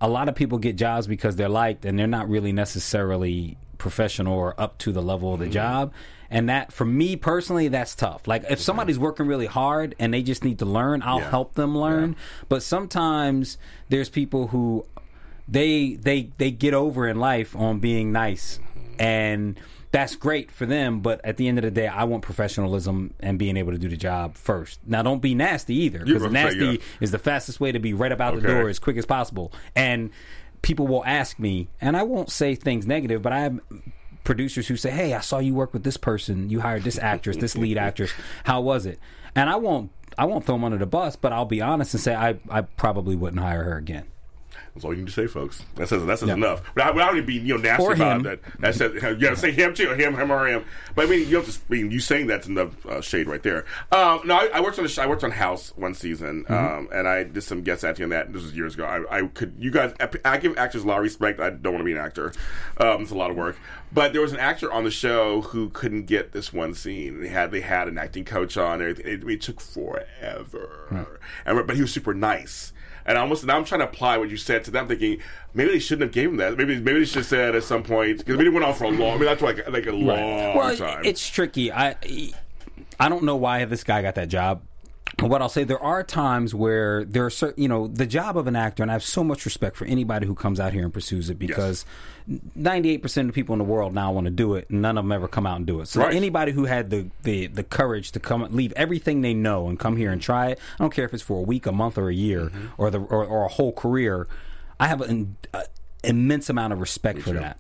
a 0.01 0.09
lot 0.09 0.27
of 0.27 0.35
people 0.35 0.57
get 0.57 0.75
jobs 0.75 1.07
because 1.07 1.35
they're 1.37 1.47
liked 1.47 1.85
and 1.85 1.97
they're 1.97 2.07
not 2.07 2.27
really 2.27 2.51
necessarily 2.51 3.57
professional 3.77 4.33
or 4.33 4.59
up 4.59 4.77
to 4.79 4.91
the 4.91 5.01
level 5.01 5.33
of 5.33 5.39
Mm-hmm. 5.39 5.49
the 5.49 5.53
job. 5.53 5.93
And 6.29 6.47
that, 6.49 6.71
for 6.71 6.85
me 6.85 7.15
personally, 7.17 7.67
that's 7.67 7.93
tough. 7.93 8.25
Like, 8.27 8.45
if 8.49 8.59
somebody's 8.61 8.97
working 8.97 9.27
really 9.27 9.47
hard 9.47 9.95
and 9.99 10.13
they 10.13 10.23
just 10.23 10.43
need 10.45 10.59
to 10.59 10.65
learn, 10.65 11.01
I'll 11.03 11.19
Yeah. 11.19 11.29
help 11.29 11.55
them 11.55 11.77
learn. 11.77 12.15
But 12.49 12.63
sometimes 12.63 13.57
there's 13.89 14.09
people 14.09 14.47
who 14.47 14.85
they 15.47 15.95
they 15.95 16.29
they 16.37 16.49
get 16.51 16.73
over 16.73 17.07
in 17.07 17.19
life 17.19 17.53
on 17.55 17.79
being 17.79 18.11
nice 18.13 18.59
and 18.97 19.59
that's 19.91 20.15
great 20.15 20.51
for 20.51 20.65
them 20.65 20.99
but 21.01 21.23
at 21.25 21.37
the 21.37 21.47
end 21.47 21.57
of 21.57 21.63
the 21.63 21.71
day 21.71 21.87
i 21.87 22.03
want 22.03 22.23
professionalism 22.23 23.13
and 23.19 23.37
being 23.37 23.57
able 23.57 23.71
to 23.71 23.77
do 23.77 23.89
the 23.89 23.97
job 23.97 24.35
first. 24.35 24.79
Now 24.85 25.01
don't 25.01 25.21
be 25.21 25.35
nasty 25.35 25.75
either 25.75 25.99
because 25.99 26.23
gonna 26.23 26.33
say, 26.33 26.43
nasty 26.43 26.65
yeah. 26.65 26.97
is 26.99 27.11
the 27.11 27.19
fastest 27.19 27.59
way 27.59 27.71
to 27.71 27.79
be 27.79 27.93
right 27.93 28.11
about 28.11 28.35
the 28.35 28.41
door 28.41 28.69
as 28.69 28.79
quick 28.79 28.97
as 28.97 29.05
possible. 29.05 29.51
And 29.75 30.11
people 30.61 30.87
will 30.87 31.03
ask 31.05 31.39
me 31.39 31.67
and 31.79 31.97
i 31.97 32.03
won't 32.03 32.29
say 32.29 32.53
things 32.53 32.85
negative 32.85 33.21
but 33.21 33.33
i 33.33 33.39
have 33.39 33.59
producers 34.23 34.67
who 34.67 34.77
say 34.77 34.91
hey 34.91 35.13
i 35.15 35.19
saw 35.19 35.39
you 35.39 35.53
work 35.53 35.73
with 35.73 35.83
this 35.83 35.97
person. 35.97 36.49
You 36.49 36.61
hired 36.61 36.83
this 36.83 36.99
actress 36.99 37.37
this 37.37 37.57
lead 37.57 37.77
actress. 37.87 38.11
How 38.43 38.61
was 38.61 38.85
it? 38.85 38.99
And 39.35 39.49
i 39.49 39.55
won't 39.55 39.91
i 40.17 40.25
won't 40.25 40.45
throw 40.45 40.55
them 40.55 40.63
under 40.65 40.77
the 40.77 40.85
bus 40.85 41.15
but 41.15 41.31
i'll 41.31 41.45
be 41.45 41.61
honest 41.61 41.93
and 41.93 42.01
say 42.01 42.13
i, 42.13 42.35
I 42.49 42.61
probably 42.61 43.15
wouldn't 43.15 43.41
hire 43.41 43.63
her 43.63 43.77
again 43.77 44.05
That's 44.73 44.85
all 44.85 44.93
you 44.93 44.99
need 44.99 45.07
to 45.07 45.13
say, 45.13 45.27
folks. 45.27 45.63
That 45.75 45.89
says 45.89 46.05
that 46.05 46.19
says 46.19 46.29
Yeah. 46.29 46.35
enough. 46.35 46.61
But 46.75 46.85
I, 46.85 46.91
but 46.93 47.01
I 47.01 47.07
don't 47.07 47.17
even 47.17 47.25
be 47.27 47.33
you 47.33 47.55
know 47.57 47.61
nasty 47.61 47.83
Or 47.83 47.93
about 47.93 48.17
him. 48.17 48.23
that. 48.23 48.39
That 48.59 48.75
says 48.75 49.17
yeah, 49.19 49.33
say 49.33 49.51
him 49.51 49.73
too, 49.73 49.89
him, 49.95 50.15
him, 50.15 50.31
or 50.31 50.47
him. 50.47 50.63
But 50.95 51.07
I 51.07 51.09
mean, 51.09 51.27
you 51.27 51.35
have 51.35 51.45
to. 51.45 51.51
I 51.69 51.73
mean, 51.73 51.91
you 51.91 51.99
saying 51.99 52.27
that's 52.27 52.47
enough 52.47 52.85
uh, 52.85 53.01
shade 53.01 53.27
right 53.27 53.43
there. 53.43 53.65
Um, 53.91 54.21
no, 54.25 54.35
I, 54.35 54.49
I 54.53 54.61
worked 54.61 54.79
on 54.79 54.85
a 54.85 54.87
sh- 54.87 54.99
I 54.99 55.07
worked 55.07 55.25
on 55.25 55.31
House 55.31 55.73
one 55.75 55.93
season, 55.93 56.45
Mm-hmm. 56.45 56.53
um, 56.53 56.87
and 56.93 57.05
I 57.07 57.23
did 57.23 57.41
some 57.43 57.63
guest 57.63 57.83
acting 57.83 58.03
on 58.05 58.09
that. 58.11 58.31
This 58.31 58.43
was 58.43 58.55
years 58.55 58.75
ago. 58.75 58.85
I, 58.85 59.17
I 59.19 59.27
could 59.27 59.55
you 59.59 59.71
guys. 59.71 59.93
I 60.23 60.37
give 60.37 60.57
actors 60.57 60.83
a 60.83 60.87
lot 60.87 60.97
of 60.99 61.03
respect. 61.03 61.41
I 61.41 61.49
don't 61.49 61.73
want 61.73 61.81
to 61.81 61.85
be 61.85 61.91
an 61.91 61.97
actor. 61.97 62.31
Um, 62.77 63.01
it's 63.01 63.11
a 63.11 63.15
lot 63.15 63.29
of 63.29 63.35
work. 63.35 63.57
But 63.93 64.13
there 64.13 64.21
was 64.21 64.31
an 64.31 64.39
actor 64.39 64.71
on 64.71 64.85
the 64.85 64.91
show 64.91 65.41
who 65.41 65.69
couldn't 65.71 66.05
get 66.05 66.31
this 66.31 66.53
one 66.53 66.73
scene. 66.73 67.19
They 67.19 67.27
had 67.27 67.51
they 67.51 67.59
had 67.59 67.89
an 67.89 67.97
acting 67.97 68.23
coach 68.23 68.55
on. 68.55 68.81
and 68.81 68.97
It, 68.99 69.21
it 69.29 69.41
took 69.41 69.59
forever. 69.59 71.07
And, 71.45 71.67
but 71.67 71.75
he 71.75 71.81
was 71.81 71.91
super 71.93 72.13
nice. 72.13 72.71
And 73.05 73.17
I 73.17 73.21
almost 73.21 73.45
now 73.45 73.57
I'm 73.57 73.65
trying 73.65 73.79
to 73.79 73.85
apply 73.85 74.17
what 74.17 74.29
you 74.29 74.37
said 74.37 74.63
to 74.65 74.71
them, 74.71 74.87
thinking 74.87 75.19
maybe 75.53 75.71
they 75.71 75.79
shouldn't 75.79 76.03
have 76.03 76.11
gave 76.11 76.23
given 76.23 76.37
that. 76.37 76.57
Maybe 76.57 76.79
maybe 76.79 76.99
they 76.99 77.05
should 77.05 77.17
have 77.17 77.25
said 77.25 77.55
at 77.55 77.63
some 77.63 77.83
point 77.83 78.19
because 78.19 78.37
maybe 78.37 78.49
it 78.49 78.53
went 78.53 78.65
on 78.65 78.73
for 78.73 78.85
a 78.85 78.89
long. 78.89 79.15
I 79.15 79.17
mean, 79.17 79.25
that's 79.25 79.41
like 79.41 79.69
like 79.69 79.85
a 79.87 79.91
long 79.91 80.55
well, 80.55 80.75
time. 80.75 81.03
it's 81.05 81.27
tricky. 81.27 81.71
I 81.71 81.95
I 82.99 83.09
don't 83.09 83.23
know 83.23 83.35
why 83.35 83.65
this 83.65 83.83
guy 83.83 84.01
got 84.01 84.15
that 84.15 84.29
job. 84.29 84.61
What 85.19 85.41
I'll 85.41 85.49
say, 85.49 85.63
there 85.63 85.81
are 85.81 86.03
times 86.03 86.55
where 86.55 87.03
there 87.05 87.25
are 87.25 87.29
certain, 87.29 87.61
you 87.61 87.67
know, 87.69 87.87
the 87.87 88.05
job 88.05 88.37
of 88.37 88.47
an 88.47 88.55
actor, 88.55 88.81
and 88.81 88.89
I 88.91 88.93
have 88.93 89.03
so 89.03 89.23
much 89.23 89.45
respect 89.45 89.75
for 89.75 89.85
anybody 89.85 90.25
who 90.25 90.33
comes 90.33 90.59
out 90.59 90.73
here 90.73 90.83
and 90.83 90.93
pursues 90.93 91.29
it 91.29 91.37
because 91.37 91.85
98% 92.57 93.17
of 93.21 93.27
the 93.27 93.33
people 93.33 93.53
in 93.53 93.59
the 93.59 93.65
world 93.65 93.93
now 93.93 94.11
want 94.11 94.25
to 94.25 94.31
do 94.31 94.55
it, 94.55 94.69
and 94.69 94.81
none 94.81 94.97
of 94.97 95.03
them 95.03 95.11
ever 95.11 95.27
come 95.27 95.45
out 95.45 95.57
and 95.57 95.65
do 95.67 95.81
it. 95.81 95.87
So 95.87 96.01
Right. 96.01 96.13
anybody 96.15 96.51
who 96.53 96.65
had 96.65 96.89
the, 96.89 97.09
the, 97.23 97.47
the 97.47 97.63
courage 97.63 98.11
to 98.13 98.19
come, 98.19 98.47
leave 98.51 98.71
everything 98.75 99.21
they 99.21 99.33
know 99.33 99.67
and 99.67 99.77
come 99.79 99.97
here 99.97 100.11
and 100.11 100.21
try 100.21 100.47
it, 100.47 100.59
I 100.79 100.83
don't 100.83 100.93
care 100.93 101.05
if 101.05 101.13
it's 101.13 101.23
for 101.23 101.39
a 101.39 101.43
week, 101.43 101.65
a 101.65 101.71
month, 101.71 101.97
or 101.97 102.09
a 102.09 102.13
year, 102.13 102.41
Mm-hmm. 102.45 102.67
or, 102.77 102.89
the, 102.89 102.99
or, 102.99 103.25
or 103.25 103.45
a 103.45 103.49
whole 103.49 103.71
career, 103.73 104.27
I 104.79 104.87
have 104.87 105.01
an 105.01 105.35
uh, 105.53 105.63
immense 106.03 106.49
amount 106.49 106.73
of 106.73 106.79
respect 106.79 107.19
for 107.21 107.33
that. 107.33 107.59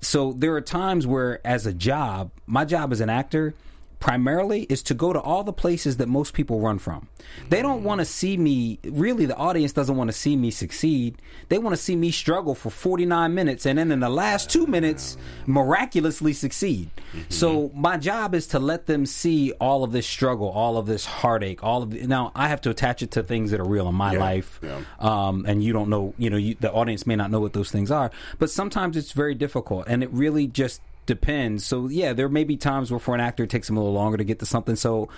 So 0.00 0.32
there 0.32 0.54
are 0.54 0.60
times 0.60 1.06
where, 1.06 1.40
as 1.46 1.66
a 1.66 1.72
job, 1.72 2.30
my 2.46 2.64
job 2.64 2.90
as 2.92 3.00
an 3.00 3.08
actor 3.10 3.54
primarily 3.98 4.62
is 4.64 4.82
to 4.84 4.94
go 4.94 5.12
to 5.12 5.20
all 5.20 5.42
the 5.42 5.52
places 5.52 5.96
that 5.96 6.06
most 6.08 6.34
people 6.34 6.60
run 6.60 6.78
from. 6.78 7.08
They 7.48 7.62
don't 7.62 7.82
want 7.82 8.00
to 8.00 8.04
see 8.04 8.36
me, 8.36 8.78
really, 8.84 9.26
the 9.26 9.36
audience 9.36 9.72
doesn't 9.72 9.96
want 9.96 10.08
to 10.08 10.12
see 10.12 10.36
me 10.36 10.50
succeed. 10.50 11.20
They 11.48 11.58
want 11.58 11.74
to 11.74 11.80
see 11.82 11.96
me 11.96 12.10
struggle 12.10 12.54
for 12.54 12.70
49 12.70 13.34
minutes 13.34 13.66
and 13.66 13.78
then 13.78 13.90
in 13.90 14.00
the 14.00 14.08
last 14.08 14.50
two 14.50 14.66
minutes, 14.66 15.16
miraculously 15.46 16.32
succeed. 16.32 16.90
So 17.28 17.70
my 17.74 17.96
job 17.96 18.34
is 18.34 18.46
to 18.48 18.58
let 18.58 18.86
them 18.86 19.06
see 19.06 19.52
all 19.52 19.82
of 19.82 19.92
this 19.92 20.06
struggle, 20.06 20.48
all 20.50 20.76
of 20.76 20.86
this 20.86 21.04
heartache, 21.06 21.64
all 21.64 21.82
of 21.82 21.90
the, 21.90 22.06
now 22.06 22.32
I 22.34 22.48
have 22.48 22.60
to 22.62 22.70
attach 22.70 23.02
it 23.02 23.10
to 23.12 23.22
things 23.22 23.50
that 23.50 23.60
are 23.60 23.64
real 23.68 23.88
in 23.88 23.94
my 23.94 24.12
Yeah, 24.12 24.18
life. 24.20 24.60
yeah. 24.62 24.80
Um, 25.00 25.44
and 25.48 25.64
you 25.64 25.72
don't 25.72 25.88
know, 25.88 26.14
you 26.18 26.30
know, 26.30 26.36
you, 26.36 26.56
the 26.60 26.70
audience 26.72 27.06
may 27.06 27.16
not 27.16 27.30
know 27.30 27.40
what 27.40 27.54
those 27.54 27.70
things 27.70 27.90
are, 27.90 28.10
but 28.38 28.50
sometimes 28.50 28.96
it's 28.96 29.12
very 29.12 29.34
difficult 29.34 29.86
and 29.88 30.02
it 30.02 30.10
really 30.12 30.46
just 30.46 30.80
depends. 31.06 31.64
So 31.64 31.88
yeah, 31.88 32.12
there 32.12 32.28
may 32.28 32.44
be 32.44 32.56
times 32.56 32.90
where 32.90 33.00
for 33.00 33.14
an 33.14 33.20
actor 33.20 33.44
it 33.44 33.50
takes 33.50 33.68
them 33.68 33.76
a 33.76 33.80
little 33.80 33.94
longer 33.94 34.16
to 34.16 34.24
get 34.24 34.40
to 34.40 34.46
something. 34.46 34.76
So 34.76 35.08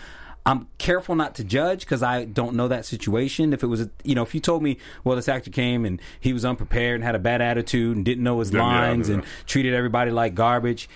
I'm 0.47 0.67
careful 0.79 1.15
not 1.15 1.35
to 1.37 1.45
judge 1.45 1.81
because 1.81 2.03
I 2.03 2.25
don't 2.25 2.55
know 2.55 2.69
that 2.69 2.87
situation. 2.87 3.53
If 3.53 3.63
it 3.63 3.67
was, 3.67 3.83
a, 3.83 3.91
you 4.03 4.15
know, 4.15 4.23
if 4.23 4.35
you 4.35 4.41
told 4.41 4.63
me, 4.63 4.79
well, 5.05 5.17
this 5.17 5.29
actor 5.29 5.51
came 5.51 5.85
and 5.85 6.01
he 6.21 6.33
was 6.33 6.45
unprepared 6.45 6.97
and 6.97 7.05
had 7.05 7.15
a 7.15 7.19
bad 7.19 7.43
attitude 7.43 7.97
and 7.97 8.05
didn't 8.05 8.25
know 8.25 8.39
his 8.39 8.53
yeah, 8.53 8.63
lines 8.63 9.09
yeah. 9.09 9.17
and 9.17 9.25
treated 9.47 9.75
everybody 9.75 10.11
like 10.11 10.35
garbage, 10.35 10.89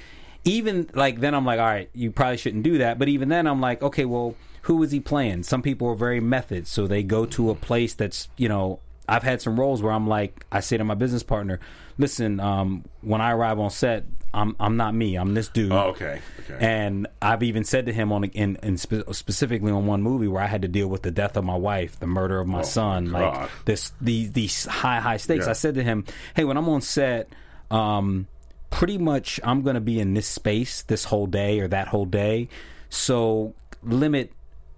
even 0.45 0.89
like 0.95 1.21
then 1.21 1.35
I'm 1.35 1.45
like, 1.45 1.61
all 1.61 1.67
right, 1.67 1.91
you 1.93 2.11
probably 2.11 2.39
shouldn't 2.39 2.63
do 2.63 2.79
that. 2.79 2.99
But 2.99 3.09
even 3.09 3.29
then, 3.29 3.47
I'm 3.47 3.61
like, 3.61 3.83
okay, 3.83 4.05
well, 4.05 4.37
who 4.63 4.83
is 4.83 4.91
he 4.91 5.01
playing? 5.01 5.43
Some 5.43 5.61
people 5.61 5.89
are 5.89 5.97
very 5.97 6.21
method, 6.21 6.67
so 6.67 6.87
they 6.87 7.03
go 7.03 7.27
to 7.27 7.51
a 7.51 7.55
place 7.55 7.95
that's, 7.95 8.29
you 8.37 8.49
know, 8.49 8.81
I've 9.09 9.25
had 9.25 9.43
some 9.43 9.59
roles 9.59 9.83
where 9.83 9.93
I'm 9.93 10.07
like, 10.07 10.47
I 10.51 10.61
say 10.61 10.79
to 10.79 10.85
my 10.85 10.95
business 10.95 11.23
partner, 11.23 11.61
listen, 11.99 12.41
um, 12.41 12.85
when 13.03 13.21
I 13.21 13.33
arrive 13.33 13.59
on 13.59 13.71
set, 13.71 14.05
I'm 14.35 14.57
I'm 14.59 14.77
not 14.77 14.95
me. 14.95 15.17
I'm 15.17 15.35
this 15.35 15.49
dude. 15.49 15.73
Oh, 15.73 15.89
okay, 15.91 16.21
okay. 16.41 16.57
And 16.61 17.07
I've 17.21 17.43
even 17.43 17.65
said 17.65 17.87
to 17.87 17.93
him 17.93 18.13
on 18.13 18.25
in, 18.25 18.57
in 18.63 18.79
spe- 18.79 19.11
specifically 19.13 19.71
on 19.71 19.87
one 19.87 20.03
movie 20.03 20.29
where 20.29 20.43
I 20.43 20.47
had 20.47 20.63
to 20.63 20.69
deal 20.69 20.89
with 20.89 21.03
the 21.03 21.11
death 21.11 21.37
of 21.37 21.45
my 21.45 21.57
wife, 21.57 21.99
the 22.01 22.07
murder 22.07 22.41
of 22.41 22.47
my 22.49 22.61
Oh, 22.61 22.63
son, 22.63 23.09
my 23.11 23.29
like 23.29 23.51
this 23.67 23.93
these 24.01 24.33
these 24.33 24.65
high 24.65 25.01
high 25.01 25.19
stakes. 25.19 25.45
Yeah. 25.47 25.51
I 25.51 25.55
said 25.55 25.75
to 25.75 25.83
him, 25.83 26.05
"Hey, 26.35 26.45
when 26.45 26.57
I'm 26.57 26.69
on 26.69 26.81
set, 26.81 27.29
um, 27.71 28.27
pretty 28.71 28.97
much 28.99 29.39
I'm 29.45 29.63
going 29.63 29.75
to 29.75 29.81
be 29.81 30.01
in 30.01 30.15
this 30.15 30.27
space 30.29 30.83
this 30.83 31.05
whole 31.05 31.27
day 31.27 31.61
or 31.61 31.69
that 31.69 31.89
whole 31.89 32.07
day, 32.07 32.49
so 32.89 33.55
limit." 33.83 34.33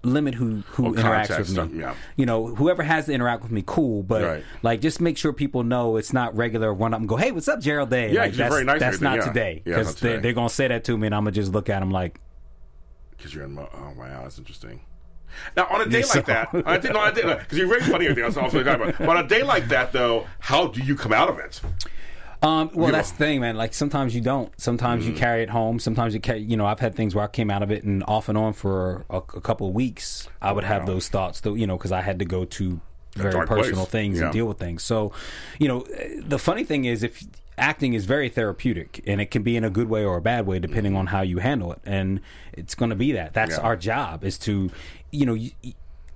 Limit 0.05 0.35
who 0.35 0.63
who 0.73 0.87
Oh, 0.89 0.93
interacts 0.93 1.37
with 1.39 1.49
stuff, 1.49 1.71
me. 1.71 1.81
yeah. 1.81 1.95
You 2.17 2.27
know, 2.27 2.55
whoever 2.55 2.83
has 2.83 3.07
to 3.07 3.13
interact 3.13 3.43
with 3.43 3.51
me, 3.53 3.63
cool. 3.67 4.03
But 4.03 4.23
Right. 4.23 4.45
like, 4.63 4.81
just 4.81 5.01
make 5.01 5.17
sure 5.17 5.33
people 5.33 5.63
know 5.65 5.97
it's 5.97 6.13
not 6.13 6.37
regular. 6.37 6.73
Run 6.75 6.93
up 6.95 7.01
and 7.01 7.09
go, 7.09 7.17
"Hey, 7.17 7.31
what's 7.33 7.49
up, 7.49 7.61
Gerald 7.61 7.91
Day?" 7.91 8.13
Yeah, 8.13 8.21
like, 8.23 8.33
that's 8.35 8.53
very 8.55 8.65
nice 8.65 8.81
that's 8.81 9.01
not 9.01 9.17
yeah. 9.19 9.25
today 9.25 9.63
Yeah, 9.65 9.79
it's 9.81 9.89
not 9.89 9.95
because 9.95 10.01
they're, 10.01 10.21
they're 10.21 10.33
gonna 10.35 10.49
say 10.51 10.69
that 10.69 10.85
to 10.85 10.99
me, 10.99 11.07
and 11.07 11.15
I'm 11.15 11.23
gonna 11.23 11.33
just 11.33 11.53
look 11.53 11.69
at 11.71 11.81
them 11.81 11.91
like, 11.91 12.21
Because 13.17 13.35
you're 13.35 13.45
in. 13.45 13.53
Mo- 13.55 13.69
oh 13.73 13.93
wow, 13.99 14.21
that's 14.23 14.39
interesting. 14.39 14.81
Now 15.57 15.67
on 15.71 15.81
a 15.81 15.87
day 15.87 16.03
So- 16.03 16.19
like 16.19 16.27
that, 16.27 16.55
on 16.55 16.63
a 16.67 16.79
day, 16.79 16.91
no, 16.91 17.01
on 17.01 17.09
a 17.09 17.15
day 17.15 17.23
because 17.23 17.59
you're 17.59 17.67
very 17.69 17.81
funny. 17.81 18.05
Everything 18.05 18.25
else, 18.25 18.37
also 18.37 18.63
talking 18.63 18.83
about. 18.83 18.99
But 18.99 19.09
on 19.17 19.25
a 19.25 19.29
day 19.29 19.43
like 19.43 19.69
that, 19.69 19.93
though, 19.93 20.27
how 20.39 20.67
do 20.69 20.81
you 20.83 20.95
come 20.95 21.13
out 21.13 21.29
of 21.29 21.39
it? 21.39 21.61
Um, 22.45 22.71
well, 22.75 22.87
You 22.89 22.93
that's 22.93 23.11
know. 23.13 23.17
the 23.19 23.25
thing, 23.25 23.41
man. 23.41 23.57
Like 23.57 23.73
sometimes 23.75 24.15
you 24.15 24.21
don't. 24.21 24.53
Sometimes 24.61 25.05
Mm. 25.05 25.09
you 25.09 25.13
carry 25.15 25.43
it 25.43 25.51
home. 25.51 25.79
Sometimes 25.79 26.15
you 26.15 26.21
carry. 26.21 26.41
You 26.41 26.57
know, 26.57 26.67
I've 26.67 26.81
had 26.81 26.95
things 26.95 27.15
where 27.15 27.25
I 27.25 27.29
came 27.29 27.51
out 27.51 27.63
of 27.63 27.71
it 27.71 27.85
and 27.85 28.05
off 28.07 28.29
and 28.29 28.37
on 28.37 28.53
for 28.53 29.05
a, 29.11 29.17
a 29.17 29.41
couple 29.41 29.67
of 29.69 29.75
weeks. 29.75 30.29
I 30.43 30.53
would 30.53 30.65
have 30.65 30.83
Wow. 30.83 30.87
those 30.95 31.09
thoughts, 31.09 31.41
though. 31.41 31.55
You 31.55 31.67
know, 31.67 31.77
because 31.79 31.93
I 31.93 32.03
had 32.03 32.19
to 32.19 32.25
go 32.25 32.45
to 32.45 32.81
very 33.17 33.47
personal 33.47 33.87
place. 33.87 33.89
things 33.91 34.19
Yeah. 34.19 34.25
and 34.25 34.33
deal 34.33 34.47
with 34.47 34.59
things. 34.59 34.83
So, 34.83 35.13
you 35.59 35.69
know, 35.69 35.87
the 36.21 36.39
funny 36.39 36.65
thing 36.65 36.85
is, 36.85 37.03
if 37.03 37.25
acting 37.57 37.95
is 37.95 38.05
very 38.07 38.29
therapeutic, 38.29 39.01
and 39.07 39.21
it 39.21 39.31
can 39.31 39.43
be 39.45 39.57
in 39.57 39.63
a 39.63 39.71
good 39.71 39.89
way 39.89 40.05
or 40.05 40.17
a 40.17 40.21
bad 40.21 40.45
way, 40.47 40.59
depending 40.59 40.97
on 40.97 41.07
how 41.07 41.21
you 41.23 41.39
handle 41.39 41.73
it, 41.73 41.79
and 41.87 42.21
it's 42.53 42.75
going 42.75 42.91
to 42.91 42.97
be 42.97 43.13
that. 43.13 43.33
That's 43.33 43.53
Yeah. 43.57 43.63
our 43.63 43.77
job 43.77 44.25
is 44.25 44.37
to, 44.39 44.71
you 45.13 45.25
know, 45.25 45.35
y- 45.35 45.53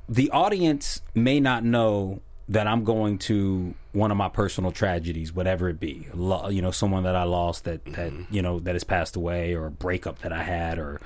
the 0.09 0.29
audience 0.33 1.01
may 1.15 1.39
not 1.39 1.63
know 1.65 2.21
that 2.49 2.67
I'm 2.67 2.83
going 2.83 3.19
to 3.19 3.75
one 3.93 4.11
of 4.11 4.17
my 4.17 4.29
personal 4.29 4.71
tragedies, 4.71 5.33
whatever 5.33 5.69
it 5.69 5.81
be, 5.81 6.09
Lo- 6.13 6.49
you 6.49 6.63
know, 6.63 6.71
someone 6.71 7.05
that 7.05 7.17
I 7.17 7.25
lost 7.25 7.65
that 7.65 7.85
that 7.87 8.13
you 8.31 8.43
know 8.43 8.61
that 8.61 8.75
has 8.75 8.85
passed 8.85 9.17
away, 9.17 9.55
or 9.55 9.67
a 9.67 9.71
breakup 9.71 10.21
that 10.21 10.33
I 10.33 10.43
had, 10.43 10.79
or 10.79 11.01